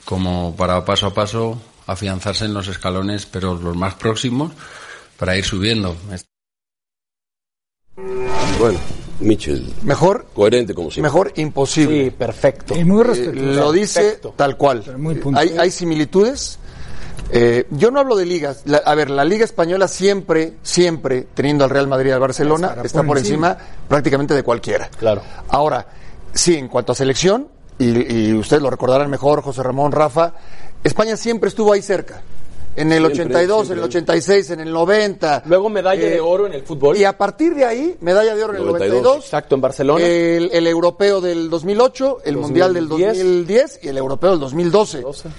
como 0.03 0.55
para 0.55 0.83
paso 0.83 1.07
a 1.07 1.13
paso 1.13 1.61
afianzarse 1.87 2.45
en 2.45 2.53
los 2.53 2.67
escalones, 2.67 3.25
pero 3.25 3.55
los 3.55 3.75
más 3.77 3.93
próximos, 3.95 4.51
para 5.17 5.37
ir 5.37 5.45
subiendo. 5.45 5.95
Bueno, 8.59 8.79
Mitchell, 9.19 9.71
Mejor, 9.83 10.27
coherente 10.33 10.73
como 10.73 10.89
siempre. 10.91 11.09
mejor 11.09 11.33
imposible. 11.37 12.05
Sí, 12.05 12.11
perfecto. 12.11 12.75
Y 12.75 12.83
muy 12.83 13.01
Eh, 13.01 13.03
respetuoso. 13.05 13.59
lo 13.59 13.71
dice 13.71 14.01
Perfecto. 14.01 14.33
tal 14.35 14.57
cual. 14.57 14.83
muy 14.97 15.15
puntual. 15.15 15.47
hay, 15.47 15.57
hay 15.57 15.71
similitudes. 15.71 16.59
Eh, 17.37 17.67
yo 17.71 17.91
no 17.91 17.99
hablo 17.99 18.15
de 18.15 18.25
ligas. 18.25 18.61
La- 18.65 18.77
a 18.77 18.95
ver, 18.95 19.09
la 19.09 19.25
Liga 19.25 19.43
Española 19.43 19.89
siempre, 19.89 20.53
siempre, 20.63 21.27
teniendo 21.33 21.65
al 21.65 21.69
Real 21.69 21.85
Madrid 21.87 22.09
y 22.09 22.13
al 22.13 22.19
Barcelona, 22.21 22.67
Estará 22.67 22.85
está 22.87 23.03
por 23.03 23.17
encima. 23.17 23.51
encima 23.51 23.67
prácticamente 23.89 24.33
de 24.33 24.43
cualquiera. 24.43 24.89
Claro. 24.97 25.21
Ahora, 25.49 25.85
sí, 26.33 26.55
en 26.55 26.69
cuanto 26.69 26.93
a 26.93 26.95
selección, 26.95 27.49
y, 27.77 28.29
y 28.29 28.33
ustedes 28.33 28.63
lo 28.63 28.69
recordarán 28.69 29.09
mejor, 29.09 29.41
José 29.41 29.63
Ramón, 29.63 29.91
Rafa, 29.91 30.33
España 30.81 31.17
siempre 31.17 31.49
estuvo 31.49 31.73
ahí 31.73 31.81
cerca. 31.81 32.21
En 32.77 32.91
el 32.91 33.03
Siempre, 33.05 33.23
82, 33.37 33.59
en 33.61 33.65
siempre. 33.67 33.79
el 33.83 33.85
86, 33.89 34.49
en 34.49 34.59
el 34.59 34.73
90. 34.73 35.43
Luego 35.45 35.69
medalla 35.69 36.03
Eh, 36.07 36.09
de 36.09 36.19
oro 36.19 36.45
en 36.45 36.51
el 36.51 36.61
fútbol. 36.63 36.97
Y 36.97 37.05
a 37.05 37.17
partir 37.17 37.55
de 37.55 37.63
ahí, 37.63 37.95
medalla 38.01 38.35
de 38.35 38.43
oro 38.43 38.51
en 38.53 38.59
el 38.59 38.65
92, 38.65 39.01
92. 39.01 39.23
Exacto, 39.23 39.55
en 39.55 39.61
Barcelona. 39.61 40.05
El, 40.05 40.49
el 40.51 40.67
europeo 40.67 41.21
del 41.21 41.49
2008, 41.49 42.17
el 42.25 42.35
mundial 42.35 42.73
del 42.73 42.89
2010. 42.89 43.17
2010 43.17 43.79
y 43.81 43.87
el 43.87 43.97
europeo 43.97 44.31
del 44.31 44.39
2012. 44.41 45.01
12. 45.03 45.29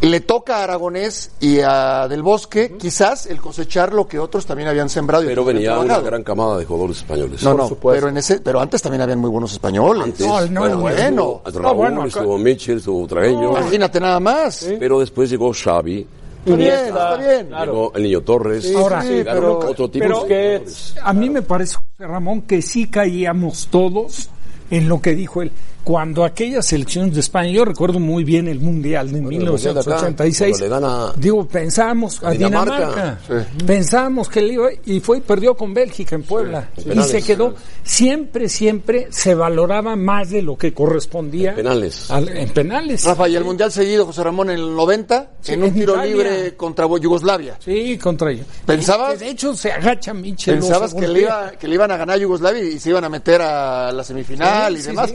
Le 0.00 0.20
toca 0.20 0.58
a 0.58 0.64
Aragonés 0.64 1.32
y 1.40 1.58
a 1.60 2.06
Del 2.08 2.22
Bosque, 2.22 2.76
quizás, 2.78 3.26
el 3.26 3.40
cosechar 3.40 3.92
lo 3.92 4.06
que 4.06 4.18
otros 4.20 4.46
también 4.46 4.68
habían 4.68 4.88
sembrado. 4.88 5.24
y 5.24 5.26
Pero 5.26 5.44
venía 5.44 5.76
una 5.78 5.98
gran 5.98 6.22
camada 6.22 6.56
de 6.56 6.64
jugadores 6.64 6.98
españoles. 6.98 7.42
No, 7.42 7.50
por 7.50 7.60
no, 7.60 7.68
supuesto. 7.68 7.96
pero, 8.00 8.08
en 8.08 8.16
ese, 8.16 8.40
pero 8.40 8.60
antes 8.60 8.80
también 8.80 9.02
habían 9.02 9.18
muy 9.18 9.28
buenos 9.28 9.52
españoles. 9.52 10.04
Antes, 10.04 10.20
No, 10.24 10.40
no, 10.46 10.60
bueno, 10.60 10.74
no, 10.76 10.80
bueno. 10.82 10.98
estuvo 10.98 11.42
No, 11.52 11.60
Raúl, 11.60 11.76
bueno, 11.76 12.00
acá- 12.02 12.08
estuvo 12.08 12.38
Mitchell, 12.38 12.78
estuvo 12.78 13.06
Tragueño, 13.08 13.50
Imagínate 13.58 13.98
nada 14.00 14.20
más. 14.20 14.68
pero 14.78 15.00
después 15.00 15.30
llegó 15.30 15.52
Xavi, 15.52 16.06
Está 16.44 16.56
bien, 16.56 16.72
está 16.86 17.16
bien. 17.16 17.46
claro. 17.48 17.72
llegó 17.72 17.92
el 17.96 18.02
Niño 18.04 18.20
Torres, 18.20 18.72
Ahora, 18.76 19.02
sí, 19.02 19.20
pero- 19.24 19.58
otro 19.58 19.90
tipo 19.90 20.04
pero- 20.06 20.24
de. 20.26 20.64
A 21.02 21.12
mí 21.12 21.28
me 21.28 21.42
parece, 21.42 21.74
José 21.74 22.06
Ramón, 22.06 22.42
que 22.42 22.62
sí 22.62 22.88
caíamos 22.88 23.66
todos 23.68 24.30
en 24.70 24.88
lo 24.88 25.00
que 25.02 25.14
dijo 25.16 25.42
él. 25.42 25.50
Cuando 25.88 26.22
aquella 26.22 26.60
selección 26.60 27.10
de 27.10 27.20
España, 27.20 27.48
yo 27.50 27.64
recuerdo 27.64 27.98
muy 27.98 28.22
bien 28.22 28.46
el 28.46 28.60
Mundial 28.60 29.06
de 29.10 29.22
Bueno, 29.22 29.40
el 29.40 29.50
Mundial 29.52 29.72
de 29.72 29.80
acá, 29.80 29.88
1986. 29.88 30.50
cuando 30.58 30.64
le 30.66 30.68
gana 30.86 31.12
digo, 31.16 31.48
pensábamos 31.48 32.22
a 32.22 32.30
Dinamarca. 32.32 32.74
Dinamarca, 32.76 33.18
pensábamos 33.66 34.28
que 34.28 34.42
le 34.42 34.52
iba 34.52 34.68
y 34.84 35.00
fue 35.00 35.16
y 35.16 35.20
perdió 35.22 35.56
con 35.56 35.72
Bélgica 35.72 36.14
en 36.14 36.24
Puebla 36.24 36.68
y 36.76 36.82
penales. 36.82 37.10
se 37.10 37.22
quedó. 37.22 37.54
Siempre, 37.82 38.50
siempre 38.50 39.06
se 39.10 39.34
valoraba 39.34 39.96
más 39.96 40.28
de 40.28 40.42
lo 40.42 40.58
que 40.58 40.74
correspondía 40.74 41.50
En 41.52 41.56
penales. 41.56 42.10
al- 42.10 42.28
en 42.28 42.50
penales. 42.50 43.04
Rafa, 43.06 43.26
y 43.26 43.36
el 43.36 43.44
mundial 43.44 43.72
seguido, 43.72 44.04
José 44.04 44.22
Ramón, 44.24 44.50
en 44.50 44.58
el 44.58 44.74
90, 44.76 45.30
Sí, 45.40 45.54
en 45.54 45.62
un 45.62 45.68
en 45.68 45.74
tiro 45.74 45.94
Italia. 45.94 46.12
libre 46.14 46.54
contra 46.54 46.86
Yugoslavia. 47.00 47.56
Sí, 47.64 47.96
contra 47.96 48.30
ellos. 48.30 48.44
¿Pensabas? 48.66 49.14
Que 49.14 49.24
de 49.24 49.30
hecho 49.30 49.54
se 49.54 49.72
agacha 49.72 50.12
Michel. 50.12 50.56
Pensabas 50.58 50.92
que 50.92 51.08
le, 51.08 51.22
iba, 51.22 51.52
que 51.52 51.66
le 51.66 51.76
iban 51.76 51.90
a 51.92 51.96
ganar 51.96 52.16
a 52.16 52.18
Yugoslavia 52.18 52.62
y 52.62 52.78
se 52.78 52.90
iban 52.90 53.04
a 53.04 53.08
meter 53.08 53.40
a 53.40 53.90
la 53.90 54.04
semifinal 54.04 54.74
Sí, 54.74 54.80
y 54.80 54.82
sí, 54.82 54.88
demás. 54.88 55.14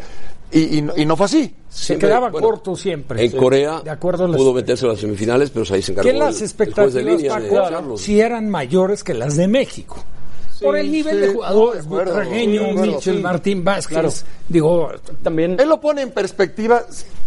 Y, 0.53 0.77
y 0.77 0.81
no- 0.83 0.93
y 0.95 1.05
no 1.05 1.17
fue 1.17 1.25
así. 1.25 1.55
Se 1.69 1.97
quedaba 1.97 2.29
bueno, 2.29 2.47
corto 2.47 2.75
siempre. 2.75 3.23
En 3.25 3.31
Sí. 3.31 3.37
Corea 3.37 3.81
De 3.81 3.89
acuerdo 3.89 4.25
a 4.25 4.27
las- 4.27 4.37
pudo 4.37 4.53
meterse 4.53 4.85
a 4.85 4.89
las 4.89 4.99
semifinales, 4.99 5.49
pero 5.49 5.65
ahí 5.73 5.81
se 5.81 5.91
encargó 5.93 6.07
que 6.09 6.13
el- 6.15 6.19
las 6.19 6.37
el 6.37 6.43
expectativas, 6.43 6.93
de 6.93 7.03
línea 7.03 7.39
Paco, 7.39 7.97
si 7.97 8.19
eran 8.19 8.49
mayores 8.49 9.03
que 9.03 9.13
las 9.13 9.35
de 9.35 9.47
México. 9.47 10.03
Por 10.61 10.77
el 10.77 10.89
nivel 10.91 11.15
sí, 11.15 11.21
de 11.21 11.33
jugadores, 11.33 11.85
Butragueño, 11.85 12.71
Michel, 12.73 13.15
sí. 13.17 13.21
Martín 13.21 13.63
Vázquez, 13.65 13.87
Claro. 13.97 14.09
digo, 14.47 14.91
También. 15.21 15.57
Él 15.59 15.67
lo 15.67 15.81
pone 15.81 16.03
en 16.03 16.11
perspectiva 16.11 16.83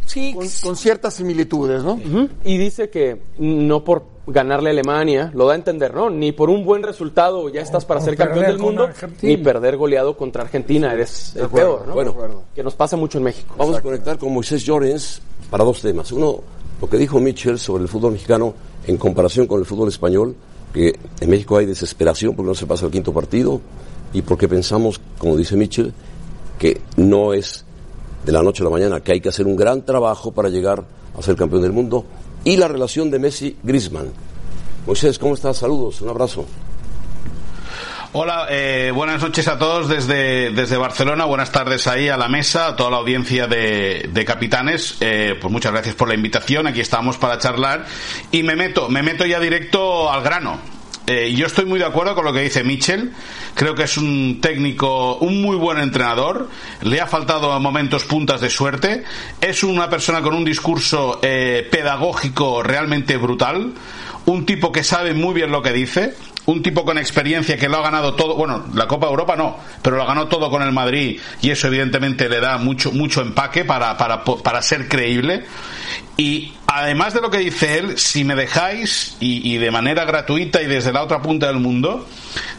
sí, 0.07 0.33
con, 0.33 0.47
con 0.63 0.77
ciertas 0.77 1.13
similitudes, 1.15 1.83
¿no? 1.83 2.01
Y 2.45 2.57
dice 2.57 2.89
que 2.89 3.21
no 3.39 3.85
por 3.85 4.16
ganarle 4.27 4.71
a 4.71 4.73
Alemania, 4.73 5.31
lo 5.35 5.47
da 5.47 5.53
a 5.53 5.57
entender, 5.57 5.95
¿no? 5.95 6.11
Ni 6.11 6.33
por 6.33 6.51
un 6.51 6.65
buen 6.65 6.83
resultado 6.83 7.49
ya 7.49 7.61
estás 7.61 7.85
para 7.85 8.01
o 8.01 8.03
ser 8.03 8.17
campeón 8.17 8.47
del 8.47 8.59
mundo, 8.59 8.85
Argentina. 8.85 9.33
ni 9.33 9.37
perder 9.37 9.77
goleado 9.77 10.17
contra 10.17 10.43
Argentina, 10.43 10.93
eres 10.93 11.37
el 11.37 11.49
peor, 11.49 11.87
¿no? 11.87 11.95
Bueno, 11.95 12.15
Que 12.55 12.63
nos 12.63 12.75
pasa 12.75 12.97
mucho 12.97 13.19
en 13.19 13.25
México. 13.25 13.55
Vamos 13.57 13.77
a 13.77 13.83
conectar 13.83 14.19
con 14.19 14.33
Moisés 14.33 14.65
Llorens 14.65 15.21
para 15.51 15.65
dos 15.65 15.81
temas. 15.81 16.11
Uno, 16.13 16.41
lo 16.81 16.89
que 16.89 16.97
dijo 16.97 17.21
Mitchell 17.21 17.59
sobre 17.59 17.83
el 17.85 17.89
fútbol 17.89 18.13
mexicano 18.13 18.55
en 18.87 18.97
comparación 18.97 19.47
con 19.47 19.61
el 19.61 19.67
fútbol 19.67 19.89
español, 19.89 20.35
que 20.73 20.99
en 21.21 21.31
México 21.31 21.57
hay 21.57 21.67
desesperación 21.67 22.35
porque 22.35 22.49
no 22.49 22.55
se 22.55 22.67
pasa 22.67 22.87
el 22.87 22.93
quinto 22.93 23.13
partido 23.13 23.61
y 24.13 24.23
porque 24.23 24.49
pensamos, 24.49 25.01
como 25.19 25.37
dice 25.37 25.57
Mitchell, 25.57 25.93
que 26.59 26.81
no 26.97 27.33
es 27.33 27.65
de 28.25 28.33
la 28.33 28.43
noche 28.43 28.63
a 28.63 28.65
la 28.65 28.71
mañana, 28.71 29.01
que 29.01 29.13
hay 29.13 29.21
que 29.21 29.29
hacer 29.29 29.47
un 29.47 29.57
gran 29.57 29.83
trabajo 29.83 30.33
para 30.33 30.49
llegar 30.49 30.85
a 31.17 31.23
ser 31.23 31.37
campeón 31.37 31.63
del 31.63 31.73
mundo. 31.73 32.05
Y 32.47 32.57
la 32.57 32.69
relación 32.69 33.11
de 33.11 33.19
Messi-Grisman. 33.19 34.13
Moisés, 34.87 35.19
¿cómo 35.19 35.35
estás? 35.35 35.57
Saludos, 35.57 36.01
un 36.01 36.11
abrazo. 36.11 36.47
Hola, 38.13 38.47
eh, 38.49 38.93
buenas 38.95 39.21
noches 39.21 39.49
a 39.49 39.59
todos 39.59 39.89
desde, 39.89 40.53
desde 40.53 40.77
Barcelona. 40.77 41.25
Buenas 41.25 41.51
tardes 41.51 41.89
ahí 41.89 42.09
a 42.09 42.17
la 42.17 42.29
mesa, 42.29 42.69
a 42.69 42.77
toda 42.77 42.91
la 42.91 42.99
audiencia 42.99 43.49
de, 43.49 44.25
capitanes. 44.25 44.97
Eh, 45.01 45.37
pues 45.41 45.51
muchas 45.51 45.73
gracias 45.73 45.97
por 45.97 46.07
la 46.07 46.15
invitación. 46.15 46.69
Aquí 46.69 46.81
estamos 46.81 47.19
para 47.19 47.37
charlar. 47.39 47.85
Y 48.31 48.45
me 48.45 48.55
meto, 48.55 48.89
me 48.89 49.03
meto 49.03 49.27
ya 49.27 49.41
directo 49.41 50.09
al 50.09 50.23
grano. 50.23 50.76
Eh, 51.09 51.33
yo 51.37 51.47
estoy 51.47 51.67
muy 51.67 51.79
de 51.79 51.85
acuerdo 51.85 52.17
con 52.17 52.25
lo 52.25 52.33
que 52.33 52.41
dice 52.41 52.65
Mitchell. 52.65 53.13
Creo 53.55 53.77
que 53.77 53.85
es 53.85 53.97
un 53.97 54.41
técnico, 54.41 55.17
un 55.19 55.41
muy 55.41 55.57
buen 55.57 55.79
entrenador. 55.79 56.49
Le 56.83 57.01
ha 57.01 57.07
faltado 57.07 57.53
a 57.53 57.61
momentos 57.61 58.05
puntas 58.05 58.41
de 58.41 58.51
suerte. 58.51 59.05
Es 59.41 59.63
una 59.63 59.89
persona 59.89 60.21
con 60.21 60.35
un 60.35 60.45
discurso 60.45 61.21
eh, 61.23 61.67
pedagógico 61.71 62.63
realmente 62.63 63.17
brutal. 63.19 63.73
Un 64.25 64.45
tipo 64.45 64.73
que 64.73 64.83
sabe 64.83 65.15
muy 65.15 65.33
bien 65.33 65.53
lo 65.53 65.63
que 65.63 65.73
dice 65.73 66.15
un 66.47 66.63
tipo 66.63 66.85
con 66.85 66.97
experiencia 66.97 67.57
que 67.57 67.69
lo 67.69 67.79
ha 67.79 67.83
ganado 67.83 68.15
todo, 68.15 68.37
bueno, 68.37 68.67
la 68.75 68.87
Copa 68.87 69.09
Europa 69.09 69.37
no, 69.37 69.57
pero 69.83 69.97
lo 69.97 70.07
ganó 70.07 70.29
todo 70.29 70.49
con 70.51 70.63
el 70.63 70.73
Madrid 70.73 71.21
y 71.43 71.51
eso 71.51 71.67
evidentemente 71.67 72.29
le 72.29 72.41
da 72.41 72.57
mucho, 72.57 72.93
mucho 72.93 73.21
empaque 73.21 73.65
para, 73.65 73.97
para, 73.97 74.25
para 74.25 74.63
ser 74.63 74.89
creíble. 74.89 75.45
Y 76.17 76.55
además 76.67 77.13
de 77.13 77.21
lo 77.21 77.31
que 77.31 77.39
dice 77.39 77.79
él, 77.79 77.99
si 77.99 78.25
me 78.25 78.35
dejáis, 78.35 79.17
y, 79.21 79.59
de 79.59 79.71
manera 79.71 80.05
gratuita 80.05 80.63
y 80.63 80.67
desde 80.67 80.93
la 80.93 81.03
otra 81.03 81.21
punta 81.21 81.49
del 81.49 81.59
mundo, 81.59 82.07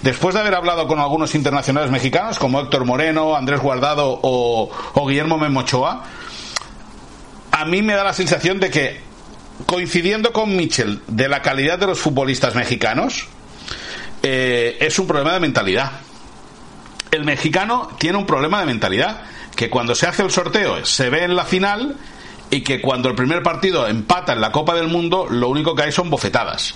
después 0.04 0.36
de 0.36 0.42
haber 0.42 0.54
hablado 0.54 0.88
con 0.88 1.00
algunos 1.00 1.34
internacionales 1.34 1.90
mexicanos 1.90 2.38
como 2.38 2.60
Héctor 2.60 2.86
Moreno, 2.86 3.36
Andrés 3.36 3.60
Guardado 3.60 4.20
o, 4.22 4.70
o 4.94 5.08
Guillermo 5.08 5.40
Memochoa, 5.40 6.04
a 7.52 7.66
mí 7.66 7.82
me 7.82 7.94
da 7.94 8.04
la 8.04 8.14
sensación 8.14 8.60
de 8.60 8.70
que, 8.70 9.00
coincidiendo 9.66 10.34
con 10.34 10.56
Mitchell, 10.56 11.02
de 11.08 11.28
la 11.28 11.42
calidad 11.42 11.80
de 11.80 11.88
los 11.88 12.00
futbolistas 12.00 12.54
mexicanos, 12.54 13.28
eh, 14.24 14.78
es 14.80 15.00
un 15.00 15.08
problema 15.08 15.34
de 15.34 15.40
mentalidad. 15.40 15.92
El 17.12 17.24
mexicano 17.24 17.90
tiene 17.98 18.18
un 18.18 18.26
problema 18.26 18.60
de 18.60 18.66
mentalidad, 18.66 19.22
que 19.56 19.70
cuando 19.70 19.96
se 19.96 20.08
hace 20.08 20.24
el 20.24 20.32
sorteo 20.32 20.86
se 20.86 21.10
ve 21.10 21.24
en 21.24 21.36
la 21.36 21.46
final 21.46 21.96
y 22.50 22.62
que 22.62 22.82
cuando 22.82 23.10
el 23.10 23.16
primer 23.16 23.44
partido 23.44 23.88
empata 23.88 24.34
en 24.34 24.42
la 24.42 24.52
Copa 24.52 24.76
del 24.76 24.88
Mundo, 24.88 25.28
lo 25.30 25.50
único 25.50 25.76
que 25.76 25.84
hay 25.84 25.92
son 25.92 26.10
bofetadas. 26.10 26.76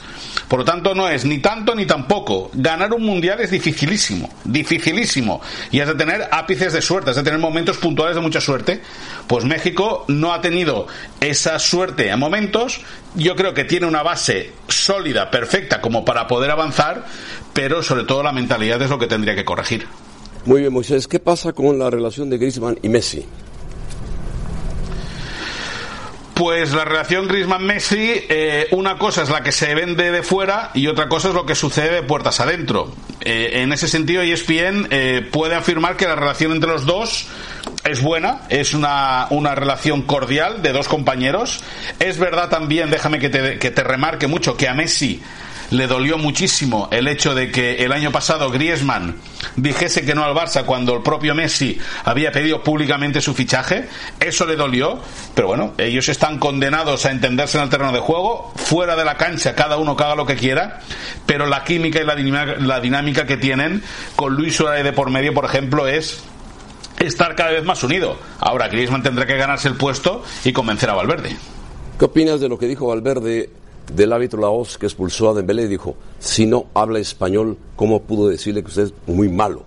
Por 0.51 0.59
lo 0.59 0.65
tanto, 0.65 0.93
no 0.93 1.07
es 1.07 1.23
ni 1.23 1.37
tanto 1.37 1.73
ni 1.75 1.85
tampoco. 1.85 2.51
Ganar 2.53 2.91
un 2.91 3.03
mundial 3.03 3.39
es 3.39 3.51
dificilísimo, 3.51 4.29
dificilísimo. 4.43 5.39
Y 5.71 5.79
has 5.79 5.87
de 5.87 5.95
tener 5.95 6.27
ápices 6.29 6.73
de 6.73 6.81
suerte, 6.81 7.11
has 7.11 7.15
de 7.15 7.23
tener 7.23 7.39
momentos 7.39 7.77
puntuales 7.77 8.15
de 8.15 8.21
mucha 8.21 8.41
suerte. 8.41 8.81
Pues 9.27 9.45
México 9.45 10.03
no 10.09 10.33
ha 10.33 10.41
tenido 10.41 10.87
esa 11.21 11.57
suerte 11.57 12.11
a 12.11 12.17
momentos. 12.17 12.81
Yo 13.15 13.37
creo 13.37 13.53
que 13.53 13.63
tiene 13.63 13.85
una 13.85 14.03
base 14.03 14.51
sólida, 14.67 15.31
perfecta, 15.31 15.79
como 15.79 16.03
para 16.03 16.27
poder 16.27 16.51
avanzar, 16.51 17.05
pero 17.53 17.81
sobre 17.81 18.03
todo 18.03 18.21
la 18.21 18.33
mentalidad 18.33 18.81
es 18.81 18.89
lo 18.89 18.99
que 18.99 19.07
tendría 19.07 19.35
que 19.35 19.45
corregir. 19.45 19.87
Muy 20.43 20.59
bien, 20.59 20.73
Moisés. 20.73 21.07
¿Qué 21.07 21.19
pasa 21.19 21.53
con 21.53 21.79
la 21.79 21.89
relación 21.89 22.29
de 22.29 22.37
Griezmann 22.37 22.77
y 22.81 22.89
Messi? 22.89 23.25
Pues 26.41 26.73
la 26.73 26.85
relación 26.85 27.27
Griezmann-Messi, 27.27 28.25
eh, 28.27 28.67
una 28.71 28.97
cosa 28.97 29.21
es 29.21 29.29
la 29.29 29.43
que 29.43 29.51
se 29.51 29.75
vende 29.75 30.09
de 30.09 30.23
fuera 30.23 30.71
y 30.73 30.87
otra 30.87 31.07
cosa 31.07 31.27
es 31.27 31.35
lo 31.35 31.45
que 31.45 31.53
sucede 31.53 31.91
de 31.91 32.01
puertas 32.01 32.39
adentro. 32.39 32.91
Eh, 33.19 33.61
en 33.61 33.71
ese 33.71 33.87
sentido, 33.87 34.23
ESPN 34.23 34.87
eh, 34.89 35.29
puede 35.31 35.53
afirmar 35.53 35.97
que 35.97 36.07
la 36.07 36.15
relación 36.15 36.53
entre 36.53 36.71
los 36.71 36.87
dos 36.87 37.27
es 37.83 38.01
buena, 38.01 38.41
es 38.49 38.73
una, 38.73 39.27
una 39.29 39.53
relación 39.53 40.01
cordial 40.01 40.63
de 40.63 40.71
dos 40.71 40.87
compañeros. 40.87 41.63
Es 41.99 42.17
verdad 42.17 42.49
también, 42.49 42.89
déjame 42.89 43.19
que 43.19 43.29
te, 43.29 43.59
que 43.59 43.69
te 43.69 43.83
remarque 43.83 44.25
mucho, 44.25 44.57
que 44.57 44.67
a 44.67 44.73
Messi 44.73 45.21
le 45.71 45.87
dolió 45.87 46.17
muchísimo 46.17 46.87
el 46.91 47.07
hecho 47.07 47.33
de 47.33 47.49
que 47.49 47.83
el 47.83 47.91
año 47.91 48.11
pasado 48.11 48.51
Griezmann 48.51 49.15
dijese 49.55 50.05
que 50.05 50.13
no 50.13 50.23
al 50.23 50.35
Barça 50.35 50.65
cuando 50.65 50.93
el 50.93 51.01
propio 51.01 51.33
Messi 51.33 51.79
había 52.03 52.31
pedido 52.31 52.61
públicamente 52.63 53.21
su 53.21 53.33
fichaje. 53.33 53.87
Eso 54.19 54.45
le 54.45 54.55
dolió, 54.55 54.99
pero 55.33 55.47
bueno, 55.47 55.73
ellos 55.77 56.09
están 56.09 56.39
condenados 56.39 57.05
a 57.05 57.11
entenderse 57.11 57.57
en 57.57 57.63
el 57.63 57.69
terreno 57.69 57.91
de 57.93 57.99
juego. 57.99 58.51
Fuera 58.55 58.95
de 58.95 59.05
la 59.05 59.17
cancha, 59.17 59.55
cada 59.55 59.77
uno 59.77 59.95
que 59.95 60.03
haga 60.03 60.15
lo 60.15 60.25
que 60.25 60.35
quiera, 60.35 60.81
pero 61.25 61.45
la 61.45 61.63
química 61.63 62.01
y 62.01 62.05
la 62.05 62.15
dinámica, 62.15 62.59
la 62.59 62.79
dinámica 62.79 63.25
que 63.25 63.37
tienen 63.37 63.81
con 64.15 64.35
Luis 64.35 64.55
Suárez 64.55 64.83
de 64.83 64.93
por 64.93 65.09
medio, 65.09 65.33
por 65.33 65.45
ejemplo, 65.45 65.87
es 65.87 66.21
estar 66.99 67.35
cada 67.35 67.51
vez 67.51 67.63
más 67.63 67.81
unido. 67.83 68.17
Ahora 68.39 68.67
Griezmann 68.67 69.03
tendrá 69.03 69.25
que 69.25 69.37
ganarse 69.37 69.69
el 69.69 69.75
puesto 69.75 70.23
y 70.43 70.51
convencer 70.51 70.89
a 70.89 70.93
Valverde. 70.95 71.35
¿Qué 71.97 72.05
opinas 72.05 72.41
de 72.41 72.49
lo 72.49 72.57
que 72.57 72.67
dijo 72.67 72.87
Valverde 72.87 73.60
del 73.93 74.13
árbitro 74.13 74.41
Laos 74.41 74.77
que 74.77 74.85
expulsó 74.85 75.29
a 75.29 75.33
Dembélé 75.33 75.63
y 75.63 75.67
dijo, 75.67 75.95
si 76.19 76.45
no 76.45 76.65
habla 76.73 76.99
español, 76.99 77.57
¿cómo 77.75 78.01
pudo 78.01 78.29
decirle 78.29 78.61
que 78.61 78.69
usted 78.69 78.83
es 78.83 78.93
muy 79.07 79.29
malo? 79.29 79.63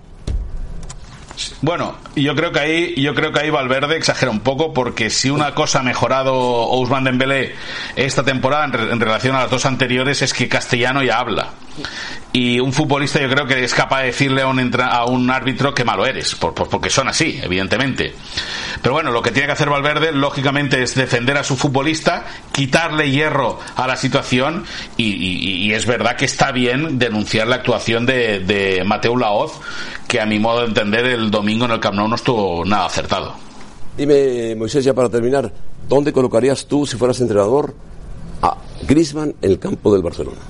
Bueno, 1.62 1.96
yo 2.14 2.34
creo 2.34 2.52
que 2.52 2.60
ahí, 2.60 2.94
yo 2.96 3.14
creo 3.14 3.32
que 3.32 3.40
ahí 3.40 3.50
Valverde 3.50 3.96
exagera 3.96 4.30
un 4.30 4.40
poco 4.40 4.72
porque 4.72 5.10
si 5.10 5.30
una 5.30 5.54
cosa 5.54 5.80
ha 5.80 5.82
mejorado 5.82 6.34
Ousmane 6.34 7.10
Dembélé 7.10 7.54
esta 7.96 8.22
temporada 8.22 8.64
en, 8.64 9.00
relación 9.00 9.34
a 9.34 9.40
las 9.40 9.50
dos 9.50 9.66
anteriores 9.66 10.22
es 10.22 10.32
que 10.32 10.48
castellano 10.48 11.02
ya 11.02 11.18
habla 11.18 11.50
y 12.32 12.58
un 12.58 12.72
futbolista 12.72 13.20
yo 13.20 13.28
creo 13.28 13.46
que 13.46 13.62
es 13.62 13.72
capaz 13.74 14.00
de 14.00 14.06
decirle 14.06 14.42
a 14.42 14.48
un, 14.48 14.74
a 14.80 15.04
un 15.04 15.30
árbitro 15.30 15.72
que 15.72 15.84
malo 15.84 16.04
eres, 16.04 16.34
porque 16.34 16.90
son 16.90 17.08
así, 17.08 17.38
evidentemente. 17.40 18.12
Pero 18.82 18.92
bueno, 18.92 19.12
lo 19.12 19.22
que 19.22 19.30
tiene 19.30 19.46
que 19.46 19.52
hacer 19.52 19.70
Valverde, 19.70 20.10
lógicamente, 20.10 20.82
es 20.82 20.96
defender 20.96 21.38
a 21.38 21.44
su 21.44 21.56
futbolista, 21.56 22.26
quitarle 22.50 23.08
hierro 23.08 23.60
a 23.76 23.86
la 23.86 23.96
situación 23.96 24.64
y, 24.96 25.72
es 25.72 25.86
verdad 25.86 26.16
que 26.16 26.24
está 26.24 26.50
bien 26.50 26.98
denunciar 26.98 27.46
la 27.46 27.56
actuación 27.56 28.04
de, 28.04 28.40
de 28.40 28.82
Mateo 28.84 29.16
Laoz, 29.16 29.60
que 30.08 30.20
a 30.20 30.26
mi 30.26 30.40
modo 30.40 30.60
de 30.60 30.66
entender 30.66 31.06
el 31.06 31.23
domingo 31.30 31.64
en 31.64 31.72
el 31.72 31.80
Camp 31.80 31.96
Nou 31.96 32.08
no 32.08 32.16
estuvo 32.16 32.64
nada 32.64 32.86
acertado. 32.86 33.34
Dime, 33.96 34.54
Moisés, 34.56 34.84
ya 34.84 34.92
para 34.92 35.08
terminar, 35.08 35.52
¿dónde 35.88 36.12
colocarías 36.12 36.66
tú, 36.66 36.86
si 36.86 36.96
fueras 36.96 37.20
entrenador, 37.20 37.74
a 38.42 38.56
Griezmann 38.82 39.34
en 39.40 39.50
el 39.52 39.58
campo 39.58 39.92
del 39.92 40.02
Barcelona? 40.02 40.40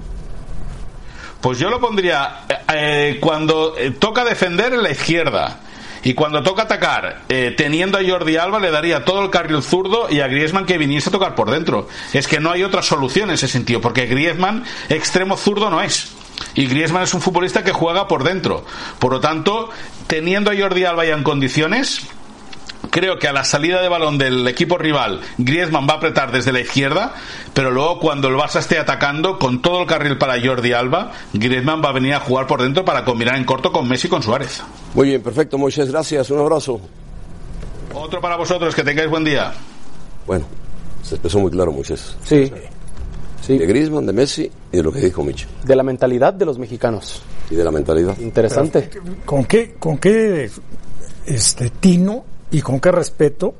Pues 1.45 1.59
yo 1.59 1.68
lo 1.68 1.79
pondría 1.79 2.47
eh, 2.49 2.55
eh, 2.72 3.18
cuando 3.20 3.77
eh, 3.77 3.91
toca 3.91 4.25
defender 4.25 4.72
en 4.72 4.83
la 4.83 4.91
izquierda. 4.91 5.61
Y 6.03 6.14
cuando 6.14 6.43
toca 6.43 6.62
atacar, 6.62 7.22
teniendo 7.57 7.97
a 7.97 8.03
Jordi 8.07 8.37
Alba, 8.37 8.61
le 8.61 8.70
daría 8.70 9.07
todo 9.07 9.22
el 9.22 9.31
carril 9.31 9.62
zurdo 9.62 10.07
y 10.11 10.20
a 10.20 10.27
Griezmann 10.27 10.66
que 10.66 10.77
viniese 10.77 11.09
a 11.09 11.12
tocar 11.12 11.35
por 11.35 11.51
dentro. 11.51 11.89
Es 12.12 12.29
que 12.29 12.41
no 12.41 12.51
hay 12.51 12.62
otra 12.62 12.83
solución 12.83 13.31
en 13.31 13.37
ese 13.37 13.49
sentido, 13.49 13.81
porque 13.81 14.05
Griezmann 14.05 14.64
extremo 14.91 15.39
zurdo 15.39 15.70
no 15.70 15.81
es. 15.81 16.12
Y 16.55 16.66
Griezmann 16.66 17.05
es 17.05 17.14
un 17.14 17.20
futbolista 17.20 17.64
que 17.64 17.72
juega 17.72 18.07
por 18.07 18.22
dentro. 18.22 18.64
Por 18.99 19.12
lo 19.12 19.20
tanto, 19.20 19.70
teniendo 20.07 20.50
a 20.50 20.57
Jordi 20.57 20.84
Alba 20.84 21.05
ya 21.05 21.14
en 21.14 21.22
condiciones, 21.22 22.07
creo 22.90 23.18
que 23.18 23.28
a 23.28 23.32
la 23.32 23.44
salida 23.44 23.82
de 23.82 23.88
balón 23.88 24.18
del 24.18 24.46
equipo 24.46 24.78
rival, 24.78 25.20
Griezmann 25.38 25.86
va 25.88 25.94
a 25.94 25.96
apretar 25.96 26.32
desde 26.32 26.52
la 26.52 26.61
izquierda, 26.61 27.14
pero 27.52 27.70
luego 27.70 27.98
cuando 27.98 28.28
el 28.28 28.34
Barça 28.34 28.61
esté 28.61 28.78
atacando 28.78 29.38
con 29.38 29.62
todo 29.62 29.82
el 29.82 29.86
carril 29.86 30.18
para 30.18 30.40
Jordi 30.40 30.72
Alba, 30.72 31.12
Griezmann 31.32 31.82
va 31.82 31.88
a 31.88 31.92
venir 31.92 32.14
a 32.14 32.20
jugar 32.20 32.46
por 32.46 32.62
dentro 32.62 32.84
para 32.84 33.05
combinar 33.05 33.36
en 33.36 33.44
corto 33.44 33.72
con 33.72 33.88
Messi 33.88 34.07
y 34.07 34.11
con 34.11 34.22
Suárez. 34.22 34.62
Muy 34.94 35.09
bien, 35.09 35.22
perfecto, 35.22 35.59
Moisés, 35.59 35.90
gracias, 35.90 36.30
un 36.30 36.38
abrazo. 36.40 36.80
Otro 37.94 38.20
para 38.20 38.36
vosotros, 38.36 38.74
que 38.74 38.82
tengáis 38.82 39.09
buen 39.09 39.24
día. 39.24 39.52
Bueno, 40.26 40.46
se 41.02 41.14
expresó 41.14 41.38
muy 41.38 41.50
claro, 41.50 41.72
Moisés. 41.72 42.16
Sí. 42.24 42.50
Sí. 43.47 43.59
De 43.59 43.66
Griezmann, 43.66 44.07
de 44.07 44.12
Messi 44.12 44.51
y 44.72 44.76
de 44.76 44.82
lo 44.82 44.92
que 44.92 45.01
dijo 45.01 45.22
Michel. 45.22 45.49
De 45.64 45.76
la 45.76 45.82
mentalidad 45.82 46.34
de 46.34 46.45
los 46.45 46.59
mexicanos. 46.59 47.22
Y 47.51 47.55
de 47.55 47.64
la 47.64 47.70
mentalidad. 47.70 48.18
Interesante. 48.18 48.90
¿Con 49.24 49.45
qué, 49.45 49.74
con 49.78 49.99
qué 49.99 50.51
este, 51.26 51.70
tino 51.70 52.24
y 52.51 52.61
con 52.61 52.80
qué 52.80 52.90
respeto 52.92 53.55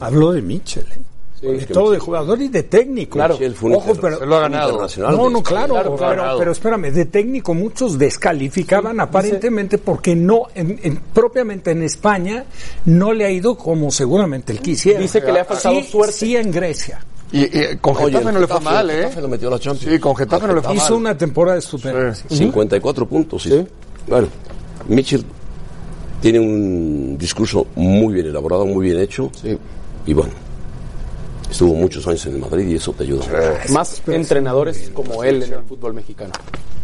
habló 0.00 0.32
de 0.32 0.42
Mitchell. 0.42 0.86
¿eh? 0.90 1.00
de 1.40 1.66
todo 1.66 1.92
de 1.92 1.98
jugador 1.98 2.40
y 2.42 2.48
de 2.48 2.64
técnico. 2.64 3.14
Claro, 3.14 3.38
Ojo, 3.72 3.94
pero, 4.00 4.24
lo 4.26 4.36
ha 4.36 4.40
ganado. 4.40 4.86
No, 4.98 5.30
no, 5.30 5.42
claro, 5.42 5.96
pero, 6.38 6.52
espérame, 6.52 6.92
de 6.92 7.06
técnico 7.06 7.54
muchos 7.54 7.98
descalificaban 7.98 9.00
aparentemente 9.00 9.78
porque 9.78 10.14
no, 10.14 10.48
en, 10.54 11.00
propiamente 11.14 11.70
en 11.70 11.82
España, 11.82 12.44
no 12.84 13.12
le 13.12 13.24
ha 13.24 13.30
ido 13.30 13.56
como 13.56 13.90
seguramente 13.90 14.52
él 14.52 14.60
quisiera. 14.60 15.00
Dice 15.00 15.22
que 15.22 15.32
le 15.32 15.40
ha 15.40 15.44
faltado 15.44 15.82
suerte. 15.82 16.12
Sí, 16.12 16.36
en 16.36 16.50
Grecia. 16.50 17.04
Y, 17.32 17.76
con 17.76 17.94
Getafe 17.94 18.32
no 18.32 18.40
le 18.40 18.46
fue 18.46 18.60
mal, 18.60 18.90
¿eh? 18.90 19.10
Lo 19.20 19.28
metió 19.28 19.50
la 19.50 19.58
Champions. 19.58 19.92
Sí, 19.92 20.00
con 20.00 20.16
Getafe 20.16 20.46
no 20.46 20.54
le 20.54 20.62
fue 20.62 20.74
mal. 20.74 20.84
Hizo 20.84 20.96
una 20.96 21.16
temporada 21.16 21.58
estupenda. 21.58 22.14
54 22.14 23.06
puntos, 23.06 23.42
sí. 23.42 23.66
Bueno, 24.08 24.28
Mitchell 24.88 25.24
tiene 26.20 26.40
un 26.40 27.16
discurso 27.16 27.66
muy 27.76 28.14
bien 28.14 28.26
elaborado, 28.26 28.66
muy 28.66 28.86
bien 28.86 29.00
hecho. 29.00 29.30
Y 30.06 30.12
bueno, 30.12 30.32
estuvo 31.50 31.74
muchos 31.74 32.06
años 32.06 32.26
en 32.26 32.34
el 32.34 32.40
Madrid 32.40 32.68
y 32.68 32.74
eso 32.74 32.92
te 32.92 33.04
ayuda. 33.04 33.24
Más 33.70 34.02
entrenadores 34.06 34.90
como 34.92 35.22
él 35.24 35.42
en 35.42 35.52
el 35.54 35.62
fútbol 35.62 35.94
mexicano. 35.94 36.32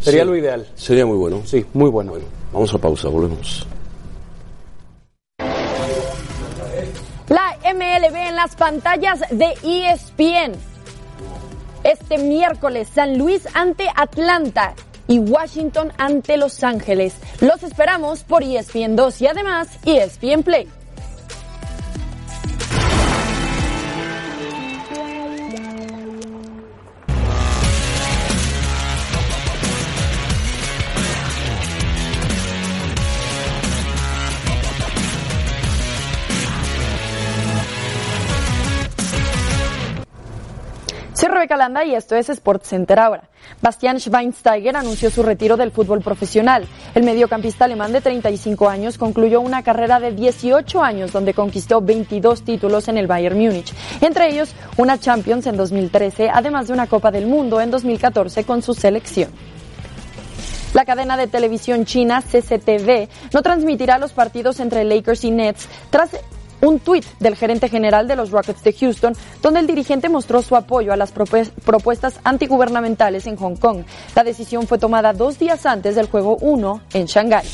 Sería 0.01 0.25
lo 0.25 0.37
ideal. 0.37 0.67
Sería 0.77 1.05
muy 1.05 1.17
bueno. 1.17 1.43
Sí, 1.45 1.65
muy 1.73 1.91
bueno. 1.91 2.13
bueno. 2.13 2.27
Vamos 2.53 2.73
a 2.73 2.79
pausa, 2.79 3.09
volvemos. 3.09 3.67
MLB 7.87 8.17
en 8.17 8.37
las 8.37 8.57
pantallas 8.57 9.21
de 9.31 9.55
ESPN. 9.63 10.53
Este 11.85 12.19
miércoles, 12.19 12.89
San 12.93 13.17
Luis 13.17 13.47
ante 13.55 13.87
Atlanta 13.95 14.75
y 15.07 15.21
Washington 15.21 15.93
ante 15.97 16.37
Los 16.37 16.65
Ángeles. 16.65 17.15
Los 17.41 17.63
esperamos 17.63 18.25
por 18.25 18.43
ESPN 18.43 18.97
2 18.97 19.23
y 19.23 19.27
además 19.29 19.69
ESPN 19.85 20.43
Play. 20.43 20.69
Rebeca 41.25 41.57
Landa 41.57 41.85
y 41.85 41.95
esto 41.95 42.15
es 42.15 42.29
Sports 42.29 42.69
Center 42.69 42.99
ahora. 42.99 43.29
Bastian 43.63 43.99
Schweinsteiger 43.99 44.77
anunció 44.77 45.11
su 45.11 45.23
retiro 45.23 45.57
del 45.57 45.71
fútbol 45.71 46.01
profesional. 46.01 46.67
El 46.95 47.05
mediocampista 47.05 47.65
alemán 47.65 47.93
de 47.93 48.01
35 48.01 48.69
años 48.69 48.99
concluyó 48.99 49.41
una 49.41 49.63
carrera 49.63 49.99
de 49.99 50.13
18 50.13 50.83
años 50.83 51.13
donde 51.13 51.35
conquistó 51.35 51.81
22 51.81 52.43
títulos 52.43 52.89
en 52.89 52.99
el 52.99 53.07
Bayern 53.07 53.39
Múnich, 53.39 53.73
entre 54.01 54.29
ellos 54.29 54.55
una 54.77 54.99
Champions 54.99 55.47
en 55.47 55.57
2013, 55.57 56.29
además 56.29 56.69
de 56.69 56.75
una 56.75 56.87
Copa 56.87 57.11
del 57.11 57.27
Mundo 57.27 57.61
en 57.61 57.71
2014 57.71 58.45
con 58.45 58.63
su 58.63 58.75
selección. 58.75 59.31
La 60.75 60.85
cadena 60.85 61.17
de 61.17 61.27
televisión 61.27 61.87
china 61.87 62.21
CCTV 62.21 63.09
no 63.33 63.41
transmitirá 63.41 63.97
los 63.99 64.13
partidos 64.13 64.61
entre 64.61 64.85
Lakers 64.85 65.25
y 65.25 65.31
Nets 65.31 65.69
tras 65.89 66.11
un 66.67 66.81
tuit 66.81 67.05
del 67.21 67.37
gerente 67.37 67.69
general 67.69 68.09
de 68.09 68.17
los 68.17 68.31
Rockets 68.31 68.63
de 68.63 68.73
Houston, 68.73 69.15
donde 69.43 69.61
el 69.61 69.67
dirigente 69.67 70.09
mostró 70.09 70.43
su 70.43 70.57
apoyo 70.57 70.93
a 70.93 70.97
las 70.97 71.13
propuestas 71.13 72.21
antigubernamentales 72.25 73.27
en 73.27 73.37
Hong 73.37 73.57
Kong. 73.57 73.85
La 74.15 74.25
decisión 74.25 74.67
fue 74.67 74.79
tomada 74.79 75.13
dos 75.13 75.39
días 75.39 75.67
antes 75.67 75.95
del 75.95 76.09
juego 76.09 76.37
1 76.41 76.81
en 76.95 77.07
Shanghái. 77.07 77.47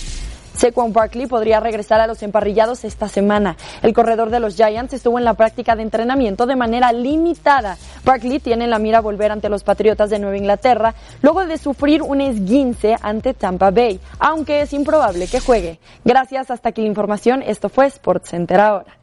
Saquon 0.54 0.92
Barkley 0.92 1.26
podría 1.26 1.60
regresar 1.60 2.00
a 2.00 2.06
los 2.06 2.22
emparrillados 2.22 2.84
esta 2.84 3.08
semana. 3.08 3.56
El 3.82 3.94
corredor 3.94 4.30
de 4.30 4.40
los 4.40 4.56
Giants 4.56 4.92
estuvo 4.92 5.18
en 5.18 5.24
la 5.24 5.34
práctica 5.34 5.76
de 5.76 5.82
entrenamiento 5.82 6.46
de 6.46 6.56
manera 6.56 6.92
limitada. 6.92 7.78
Barkley 8.04 8.38
tiene 8.38 8.64
en 8.64 8.70
la 8.70 8.78
mira 8.78 9.00
volver 9.00 9.32
ante 9.32 9.48
los 9.48 9.64
Patriotas 9.64 10.10
de 10.10 10.18
Nueva 10.18 10.36
Inglaterra 10.36 10.94
luego 11.22 11.44
de 11.46 11.58
sufrir 11.58 12.02
un 12.02 12.20
esguince 12.20 12.96
ante 13.00 13.34
Tampa 13.34 13.70
Bay, 13.70 13.98
aunque 14.18 14.62
es 14.62 14.72
improbable 14.72 15.26
que 15.26 15.40
juegue. 15.40 15.78
Gracias, 16.04 16.50
hasta 16.50 16.68
aquí 16.68 16.82
la 16.82 16.88
información. 16.88 17.42
Esto 17.42 17.68
fue 17.68 17.90
SportsCenter 17.90 18.60
ahora. 18.60 19.01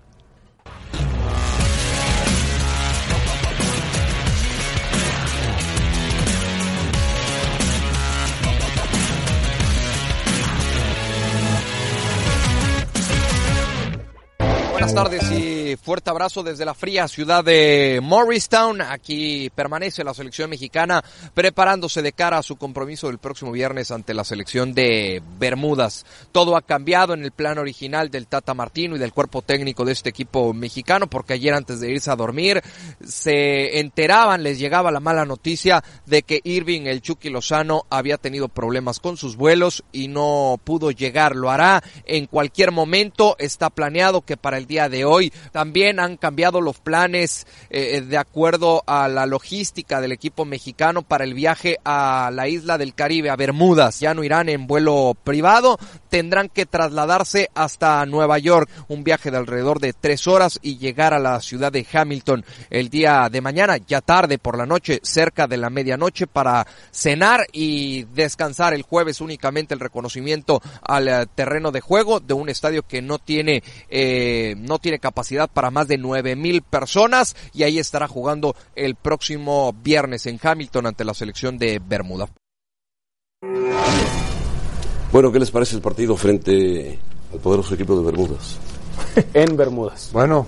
Buenas 14.72 14.94
tardes 14.94 15.32
y 15.32 15.59
fuerte 15.78 16.10
abrazo 16.10 16.44
desde 16.44 16.66
la 16.66 16.74
fría 16.74 17.08
ciudad 17.08 17.44
de 17.44 18.00
Morristown. 18.02 18.82
Aquí 18.82 19.50
permanece 19.54 20.04
la 20.04 20.14
selección 20.14 20.50
mexicana 20.50 21.04
preparándose 21.34 22.02
de 22.02 22.14
cara 22.14 22.38
a 22.38 22.44
su 22.44 22.56
compromiso 22.56 23.08
del 23.08 23.18
próximo 23.18 23.52
viernes 23.52 23.92
ante 23.92 24.14
la 24.14 24.24
selección 24.24 24.74
de 24.74 25.22
Bermudas. 25.38 26.06
Todo 26.32 26.56
ha 26.56 26.62
cambiado 26.62 27.14
en 27.14 27.24
el 27.24 27.32
plan 27.32 27.58
original 27.58 28.10
del 28.10 28.28
Tata 28.28 28.54
Martino 28.54 28.96
y 28.96 29.00
del 29.00 29.14
cuerpo 29.14 29.42
técnico 29.42 29.86
de 29.86 29.94
este 29.94 30.10
equipo 30.10 30.54
mexicano 30.54 31.08
porque 31.08 31.34
ayer 31.34 31.54
antes 31.54 31.80
de 31.80 31.92
irse 31.92 32.12
a 32.12 32.16
dormir 32.16 32.62
se 33.06 33.80
enteraban, 33.80 34.44
les 34.44 34.60
llegaba 34.60 34.92
la 34.92 35.00
mala 35.00 35.26
noticia 35.26 35.84
de 36.06 36.24
que 36.24 36.42
Irving, 36.44 36.84
el 36.84 37.02
Chucky 37.02 37.30
Lozano, 37.30 37.86
había 37.90 38.18
tenido 38.18 38.50
problemas 38.50 39.00
con 39.00 39.18
sus 39.18 39.36
vuelos 39.36 39.84
y 39.92 40.08
no 40.08 40.60
pudo 40.64 40.92
llegar. 40.92 41.36
Lo 41.36 41.50
hará 41.50 41.84
en 42.06 42.26
cualquier 42.26 42.72
momento. 42.72 43.36
Está 43.40 43.70
planeado 43.70 44.22
que 44.22 44.38
para 44.38 44.58
el 44.58 44.66
día 44.68 44.90
de 44.90 45.06
hoy. 45.06 45.34
También 45.60 46.00
han 46.00 46.16
cambiado 46.16 46.62
los 46.62 46.80
planes 46.80 47.46
eh, 47.70 48.00
de 48.00 48.18
acuerdo 48.18 48.82
a 48.88 49.10
la 49.10 49.26
logística 49.26 50.00
del 50.00 50.14
equipo 50.14 50.46
mexicano 50.46 51.02
para 51.02 51.26
el 51.26 51.34
viaje 51.34 51.80
a 51.84 52.32
la 52.34 52.48
isla 52.48 52.78
del 52.78 52.96
Caribe, 52.96 53.30
a 53.30 53.36
Bermudas. 53.36 54.00
Ya 54.00 54.14
no 54.14 54.24
irán 54.24 54.48
en 54.48 54.68
vuelo 54.68 55.18
privado, 55.22 55.78
tendrán 56.08 56.48
que 56.48 56.66
trasladarse 56.66 57.50
hasta 57.56 58.06
Nueva 58.06 58.40
York, 58.40 58.70
un 58.88 59.04
viaje 59.04 59.32
de 59.32 59.38
alrededor 59.38 59.82
de 59.82 59.92
tres 59.92 60.28
horas 60.28 60.60
y 60.62 60.78
llegar 60.78 61.14
a 61.14 61.20
la 61.20 61.42
ciudad 61.42 61.74
de 61.74 61.86
Hamilton 61.92 62.46
el 62.70 62.88
día 62.90 63.28
de 63.30 63.42
mañana, 63.42 63.76
ya 63.86 64.00
tarde 64.00 64.38
por 64.38 64.58
la 64.58 64.66
noche, 64.66 65.02
cerca 65.04 65.46
de 65.46 65.58
la 65.58 65.70
medianoche 65.70 66.26
para 66.26 66.66
cenar 66.92 67.46
y 67.52 68.06
descansar 68.14 68.74
el 68.74 68.84
jueves 68.84 69.20
únicamente 69.20 69.74
el 69.74 69.82
reconocimiento 69.82 70.62
al 70.82 71.10
eh, 71.10 71.26
terreno 71.36 71.72
de 71.72 71.82
juego 71.82 72.22
de 72.22 72.34
un 72.34 72.48
estadio 72.48 72.84
que 72.84 73.02
no 73.02 73.20
tiene 73.20 73.62
eh, 73.90 74.56
no 74.58 74.80
tiene 74.80 75.00
capacidad 75.00 75.49
para 75.54 75.72
más 75.72 75.88
de 75.88 75.98
nueve 75.98 76.36
mil 76.36 76.62
personas 76.62 77.36
y 77.54 77.64
ahí 77.64 77.80
estará 77.80 78.08
jugando 78.08 78.56
el 78.76 78.96
próximo 78.96 79.74
viernes 79.74 80.26
en 80.26 80.40
Hamilton 80.42 80.88
ante 80.88 81.04
la 81.04 81.14
selección 81.14 81.58
de 81.58 81.82
Bermuda. 81.86 82.28
Bueno, 85.12 85.32
¿qué 85.32 85.40
les 85.40 85.50
parece 85.50 85.76
el 85.76 85.82
partido 85.82 86.16
frente 86.16 87.00
al 87.34 87.40
poderoso 87.40 87.74
equipo 87.74 87.98
de 87.98 88.06
Bermudas? 88.06 88.58
en 89.34 89.58
Bermudas. 89.58 90.10
Bueno, 90.14 90.46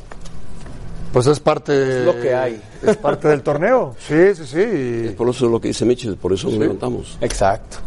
pues 1.12 1.28
es 1.28 1.39
parte. 1.39 1.99
Es 1.99 2.06
lo 2.06 2.20
que 2.20 2.34
hay. 2.34 2.62
Es 2.84 2.97
parte 2.97 3.28
del 3.28 3.41
torneo. 3.41 3.95
Sí, 4.08 4.36
sí, 4.36 4.45
sí. 4.45 5.08
Es 5.08 5.14
por 5.14 5.30
eso 5.30 5.47
lo 5.47 5.60
que 5.60 5.70
dice 5.70 5.86
Michel, 5.86 6.16
por 6.16 6.34
eso 6.34 6.49
nos 6.49 6.60
levantamos. 6.60 7.18
Exacto. 7.22 7.78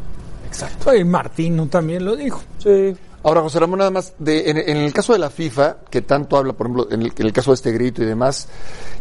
Exacto. 0.46 0.94
Y 0.94 1.04
Martino 1.04 1.66
también 1.68 2.04
lo 2.04 2.16
dijo. 2.16 2.42
Sí. 2.58 2.94
Ahora, 3.24 3.40
José 3.40 3.58
Ramón, 3.58 3.78
nada 3.78 3.90
más, 3.90 4.12
de, 4.18 4.50
en, 4.50 4.58
en, 4.58 4.76
el 4.76 4.92
caso 4.92 5.14
de 5.14 5.18
la 5.18 5.30
FIFA, 5.30 5.78
que 5.90 6.02
tanto 6.02 6.36
habla, 6.36 6.52
por 6.52 6.66
ejemplo, 6.66 6.88
en 6.90 7.02
el, 7.02 7.12
en 7.16 7.26
el 7.26 7.32
caso 7.32 7.52
de 7.52 7.54
este 7.54 7.72
grito 7.72 8.02
y 8.02 8.06
demás, 8.06 8.48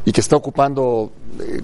y 0.05 0.13
que 0.13 0.21
está 0.21 0.37
ocupando 0.37 1.11
eh, 1.41 1.61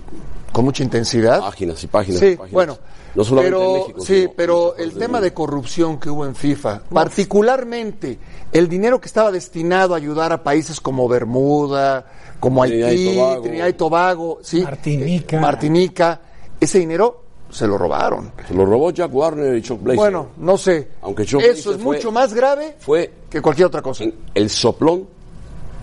con 0.51 0.66
mucha 0.66 0.84
intensidad. 0.84 1.39
Páginas 1.39 1.82
y 1.84 1.88
páginas. 1.88 2.20
Sí, 2.20 2.26
y 2.28 2.36
páginas. 2.36 2.51
bueno. 2.51 2.78
No 3.16 3.24
solamente 3.24 3.57
pero, 3.57 3.72
en 3.72 3.82
México. 3.82 4.01
Sí, 4.01 4.22
sino 4.22 4.34
pero 4.36 4.76
el 4.76 4.93
tema 4.93 5.20
de 5.20 5.34
corrupción 5.34 5.99
que 5.99 6.10
hubo 6.10 6.26
en 6.26 6.36
FIFA, 6.36 6.84
particularmente 6.93 8.20
el 8.51 8.70
dinero 8.70 9.01
que 9.01 9.07
estaba 9.07 9.32
destinado 9.32 9.93
a 9.93 9.97
ayudar 9.97 10.32
a 10.32 10.43
países 10.43 10.80
como 10.80 11.07
Bermuda, 11.07 12.05
como 12.39 12.64
Trinidad 12.66 12.88
y 12.89 12.91
Haití, 12.91 13.16
Tobago. 13.16 13.41
Trinidad 13.41 13.68
y 13.68 13.74
Tobago, 13.74 14.39
sí, 14.43 14.62
Martinica. 14.62 15.38
eh, 15.38 15.39
Martinica, 15.39 16.22
ese 16.60 16.80
dinero 16.80 17.24
se 17.50 17.68
lo 17.68 17.78
robaron. 17.78 18.32
Se 18.47 18.54
lo 18.54 18.66
robó 18.66 18.91
Jack 18.91 19.14
Warner 19.14 19.56
y 19.58 19.62
Chuck 19.62 19.82
Blazer. 19.82 19.97
Bueno, 19.97 20.28
no 20.38 20.58
sé. 20.58 20.88
Aunque 21.02 21.26
Chuck 21.26 21.41
Eso 21.41 21.47
Blazer 21.54 21.76
es 21.76 21.84
fue- 21.84 21.95
mucho 21.97 22.12
más 22.12 22.34
grave 22.34 22.76
fue 22.80 23.12
que 23.30 23.41
cualquier 23.41 23.68
otra 23.68 23.82
cosa. 23.82 24.04
el 24.34 24.50
soplón 24.50 25.08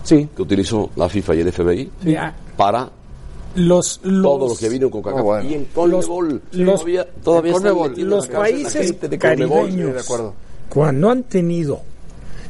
Sí. 0.03 0.29
que 0.35 0.41
utilizó 0.41 0.89
la 0.95 1.09
FIFA 1.09 1.35
y 1.35 1.39
el 1.41 1.51
FBI 1.51 1.91
para 2.55 2.89
los, 3.55 3.99
los, 4.03 4.21
todo 4.23 4.47
lo 4.49 4.55
que 4.55 4.69
vino 4.69 4.89
con. 4.89 5.01
Oh, 5.05 5.23
bueno. 5.23 5.49
Y 5.49 5.53
en 5.55 5.65
Conmebol 5.65 6.41
los- 6.51 6.75
todavía, 6.79 7.07
todavía 7.23 7.51
en 7.51 7.57
están 7.57 7.71
Conmebol. 7.71 7.89
metiendo 7.89 8.15
los 8.17 8.27
países 8.27 9.01
de 9.01 9.17
caribeños, 9.19 9.93
de 9.95 9.99
acuerdo. 9.99 10.33
cuando 10.69 11.09
han 11.09 11.23
tenido 11.23 11.81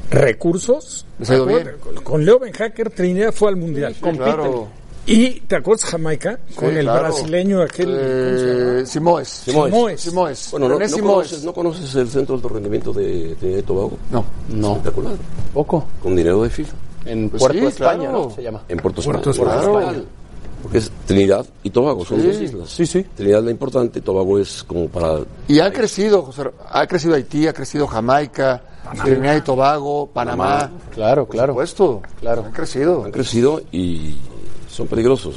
recursos, 0.10 1.06
bien. 1.18 1.72
con- 1.82 1.96
con 2.04 2.26
Leo 2.26 2.40
Ben 2.40 2.54
Hacker, 2.54 2.90
Trinidad 2.92 3.32
fue 3.34 3.50
al 3.50 3.56
Mundial. 3.58 3.96
compiten. 4.00 4.26
claro. 4.34 4.68
Y, 5.08 5.40
¿te 5.42 5.56
acuerdas 5.56 5.86
Jamaica? 5.86 6.38
Con 6.56 6.70
Sí, 6.72 6.76
el 6.76 6.84
claro. 6.86 7.02
brasileño 7.04 7.62
aquel. 7.62 7.98
Eh, 8.00 8.84
Simoes. 8.86 9.28
Simoes. 9.30 9.72
Simoes. 9.72 10.02
Simoes. 10.02 10.48
Bueno, 10.52 10.68
no, 10.70 10.78
no 10.80 10.88
Simoes. 10.88 11.02
conoces, 11.02 11.44
¿no 11.46 11.54
conoces 11.54 11.96
el 11.96 12.10
centro 12.10 12.36
de 12.36 12.40
alto 12.44 12.50
rendimiento 12.50 12.92
de 12.94 13.36
Trinidad 13.40 13.60
y 13.60 13.64
Tobago? 13.64 13.98
No. 14.12 14.26
No. 14.50 14.72
Espectacular. 14.74 15.14
Poco. 15.54 15.86
Con 16.04 16.16
dinero 16.16 16.44
de 16.44 16.50
FIFA. 16.50 16.76
En 17.06 17.30
Pues 17.30 17.42
Puerto 17.42 17.58
sí, 17.60 17.66
España, 17.68 18.00
claro. 18.10 18.12
¿no? 18.30 18.36
Se 18.36 18.44
llama. 18.44 18.64
En 18.68 18.78
Puerto, 18.80 19.02
Puerto 19.02 19.30
España. 19.32 19.56
España. 19.62 19.80
España. 19.92 20.04
Porque 20.62 20.78
es 20.80 20.92
Trinidad 21.06 21.46
y 21.64 21.70
Tobago, 21.70 22.04
son 22.04 22.20
Sí. 22.20 22.28
dos 22.28 22.42
islas. 22.42 22.70
Sí, 22.70 22.86
sí. 22.86 23.04
Trinidad 23.16 23.40
es 23.40 23.46
la 23.46 23.52
importante, 23.52 24.02
Tobago 24.02 24.40
es 24.40 24.64
como 24.64 24.88
para... 24.90 25.20
Y 25.48 25.60
ha 25.62 25.72
crecido, 25.72 26.24
José, 26.24 26.44
ha 26.70 26.86
crecido 26.86 27.16
Haití, 27.16 27.48
ha 27.48 27.54
crecido 27.54 27.88
Jamaica, 27.88 28.62
Trinidad 29.06 29.38
y 29.38 29.42
Tobago, 29.42 30.08
Panamá. 30.08 30.70
Claro, 30.94 31.26
claro. 31.28 31.54
Por 31.54 31.66
supuesto. 31.68 32.02
Claro. 32.20 32.44
Han 32.46 32.52
crecido. 32.52 33.06
Han 33.06 33.12
crecido 33.12 33.62
y 33.72 34.18
son 34.78 34.88
peligrosos. 34.88 35.36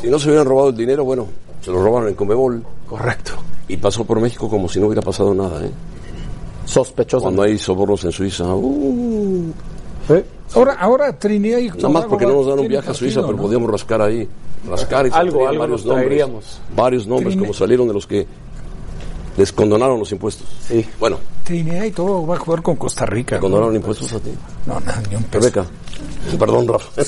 Si 0.00 0.08
no 0.08 0.18
se 0.18 0.28
hubieran 0.28 0.46
robado 0.46 0.68
el 0.70 0.76
dinero, 0.76 1.04
bueno, 1.04 1.26
se 1.60 1.70
lo 1.72 1.82
robaron 1.82 2.08
en 2.08 2.14
Conmebol 2.14 2.62
Correcto. 2.88 3.32
y 3.68 3.76
pasó 3.76 4.04
por 4.04 4.20
México 4.20 4.48
como 4.48 4.68
si 4.68 4.78
no 4.80 4.86
hubiera 4.86 5.02
pasado 5.02 5.34
nada, 5.34 5.64
¿eh? 5.64 5.70
Sospechoso. 6.64 7.22
Cuando 7.22 7.42
hay 7.42 7.58
sobornos 7.58 8.04
en 8.04 8.12
Suiza, 8.12 8.44
uh, 8.54 9.52
Ahora, 10.54 10.74
ahora 10.74 11.18
Trinidad 11.18 11.58
y 11.58 11.68
nada 11.68 11.88
más 11.88 12.04
porque 12.06 12.24
no 12.26 12.34
nos 12.34 12.46
dan 12.46 12.60
un 12.60 12.68
viaje 12.68 12.90
a 12.90 12.94
Suiza, 12.94 13.16
partido, 13.20 13.26
pero 13.26 13.36
¿no? 13.36 13.42
podíamos 13.42 13.70
rascar 13.70 14.02
ahí. 14.02 14.28
Rascar 14.68 15.06
y 15.06 15.10
Algo, 15.12 15.46
algo 15.48 15.60
varios 15.60 15.84
nombres. 15.84 16.24
Varios 16.74 17.06
nombres, 17.06 17.34
Trine- 17.34 17.40
como 17.40 17.52
salieron 17.54 17.88
de 17.88 17.94
los 17.94 18.06
que 18.06 18.26
les 19.36 19.52
condonaron 19.52 19.98
los 19.98 20.10
impuestos. 20.12 20.46
Sí. 20.66 20.86
Bueno, 20.98 21.18
Trinidad 21.44 21.84
y 21.84 21.90
Tobago 21.92 22.26
va 22.26 22.36
a 22.36 22.38
jugar 22.38 22.62
con 22.62 22.76
Costa 22.76 23.06
Rica. 23.06 23.36
¿te 23.36 23.40
condonaron 23.40 23.74
impuestos 23.76 24.12
a 24.12 24.18
ti? 24.18 24.30
No, 24.66 24.80
no, 24.80 24.92
ni 25.08 25.16
un 25.16 25.22
peso. 25.24 25.40
Rebeca. 25.40 25.66
Perdón, 26.38 26.68
Rafa. 26.68 26.88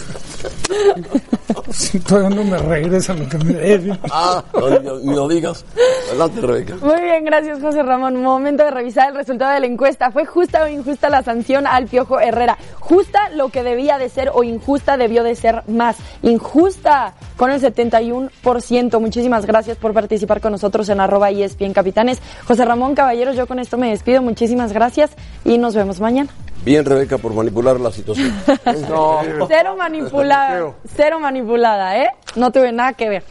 Si 1.70 1.98
todavía 2.00 2.30
no 2.30 2.44
me 2.44 2.56
regresan 2.58 3.18
lo 3.20 3.28
que 3.28 3.38
me 3.38 3.52
deben. 3.52 3.98
Ah, 4.10 4.42
no, 4.54 4.70
ni- 4.70 5.06
ni 5.06 5.14
lo 5.14 5.28
digas. 5.28 5.64
Adelante, 6.08 6.40
Rebeca. 6.40 6.76
Muy 6.76 7.00
bien, 7.00 7.24
gracias 7.24 7.60
José 7.60 7.82
Ramón. 7.82 8.22
Momento 8.22 8.64
de 8.64 8.70
revisar 8.70 9.10
el 9.10 9.16
resultado 9.16 9.52
de 9.52 9.60
la 9.60 9.66
encuesta. 9.66 10.10
¿Fue 10.10 10.24
justa 10.24 10.62
o 10.64 10.68
injusta 10.68 11.10
la 11.10 11.22
sanción 11.22 11.66
al 11.66 11.86
Piojo 11.86 12.20
Herrera? 12.20 12.56
Justa 12.80 13.28
lo 13.34 13.48
que 13.50 13.62
debía 13.62 13.98
de 13.98 14.08
ser 14.08 14.30
o 14.34 14.44
injusta 14.44 14.96
debió 14.96 15.22
de 15.24 15.34
ser 15.34 15.62
más. 15.68 15.96
Injusta 16.22 17.14
con 17.36 17.50
el 17.50 17.60
71%. 17.60 19.00
Muchísimas 19.00 19.44
gracias 19.46 19.76
por 19.78 19.92
participar 19.92 20.40
con 20.40 20.52
nosotros 20.52 20.88
en 20.88 21.00
arroba 21.00 21.30
ESPN 21.30 21.72
Capitanes. 21.72 22.17
José 22.46 22.64
Ramón 22.64 22.94
Caballeros, 22.94 23.36
yo 23.36 23.46
con 23.46 23.58
esto 23.58 23.76
me 23.76 23.90
despido. 23.90 24.22
Muchísimas 24.22 24.72
gracias 24.72 25.10
y 25.44 25.58
nos 25.58 25.74
vemos 25.74 26.00
mañana. 26.00 26.30
Bien, 26.64 26.84
Rebeca, 26.84 27.18
por 27.18 27.32
manipular 27.32 27.78
la 27.80 27.90
situación. 27.90 28.32
No. 28.88 29.20
Cero 29.48 29.76
manipulada, 29.76 30.72
cero 30.96 31.20
manipulada, 31.20 31.98
¿eh? 32.02 32.08
No 32.36 32.50
tuve 32.50 32.72
nada 32.72 32.92
que 32.92 33.08
ver. 33.08 33.24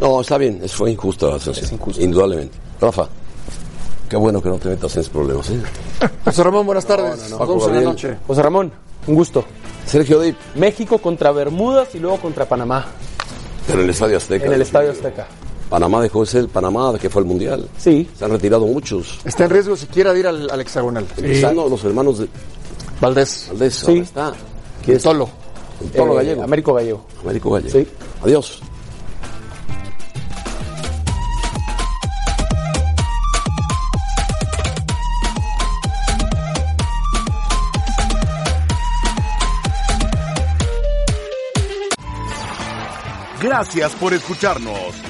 No, 0.00 0.20
está 0.20 0.38
bien, 0.38 0.60
eso 0.62 0.76
fue 0.78 0.96
la 0.96 1.38
sanción, 1.38 1.80
indudablemente. 1.98 2.56
Rafa, 2.80 3.08
qué 4.08 4.16
bueno 4.16 4.40
que 4.42 4.48
no 4.48 4.56
te 4.58 4.68
metas 4.70 4.94
en 4.94 5.00
esos 5.00 5.12
problemas. 5.12 5.50
¿eh? 5.50 5.60
José 6.24 6.42
Ramón, 6.42 6.64
buenas 6.64 6.86
tardes. 6.86 7.16
No, 7.28 7.28
no, 7.28 7.28
no. 7.28 7.38
Nos 7.38 7.48
vemos 7.48 7.62
en 7.64 7.68
la 7.68 7.74
Gabriel. 7.80 7.84
noche. 7.84 8.16
José 8.26 8.42
Ramón, 8.42 8.72
un 9.06 9.14
gusto. 9.14 9.44
Sergio 9.84 10.20
Dip, 10.20 10.36
México 10.54 10.98
contra 10.98 11.32
Bermudas 11.32 11.94
y 11.94 11.98
luego 11.98 12.18
contra 12.18 12.46
Panamá 12.46 12.86
pero 13.66 13.80
en 13.80 13.84
el 13.84 13.90
Estadio 13.90 14.16
Azteca. 14.16 14.46
en 14.46 14.52
el 14.52 14.62
Estadio 14.62 14.90
Azteca. 14.90 15.26
Panamá 15.70 16.02
dejó 16.02 16.20
de 16.20 16.26
ser 16.26 16.40
el 16.42 16.48
Panamá 16.48 16.92
que 17.00 17.08
fue 17.08 17.22
el 17.22 17.28
Mundial. 17.28 17.68
Sí. 17.78 18.08
Se 18.18 18.24
han 18.24 18.32
retirado 18.32 18.66
muchos. 18.66 19.20
Está 19.24 19.44
en 19.44 19.50
riesgo 19.50 19.76
siquiera 19.76 20.12
de 20.12 20.18
ir 20.20 20.26
al, 20.26 20.50
al 20.50 20.60
hexagonal. 20.60 21.06
Empezando 21.16 21.68
los 21.68 21.82
hermanos 21.84 22.18
de 22.18 22.28
Valdés. 23.00 23.46
Valdés. 23.50 23.74
Sí. 23.74 23.86
ahora 23.88 24.02
está. 24.02 24.32
¿Quién 24.84 24.96
es 24.96 25.02
Tolo? 25.04 25.28
El 25.80 25.90
Tolo 25.92 26.12
Eh, 26.14 26.16
Gallego. 26.16 26.42
Américo 26.42 26.74
Gallego. 26.74 27.04
Américo 27.22 27.50
Gallego. 27.52 27.78
Sí. 27.78 27.86
Adiós. 28.24 28.60
Gracias 43.40 43.92
por 43.94 44.12
escucharnos. 44.12 45.09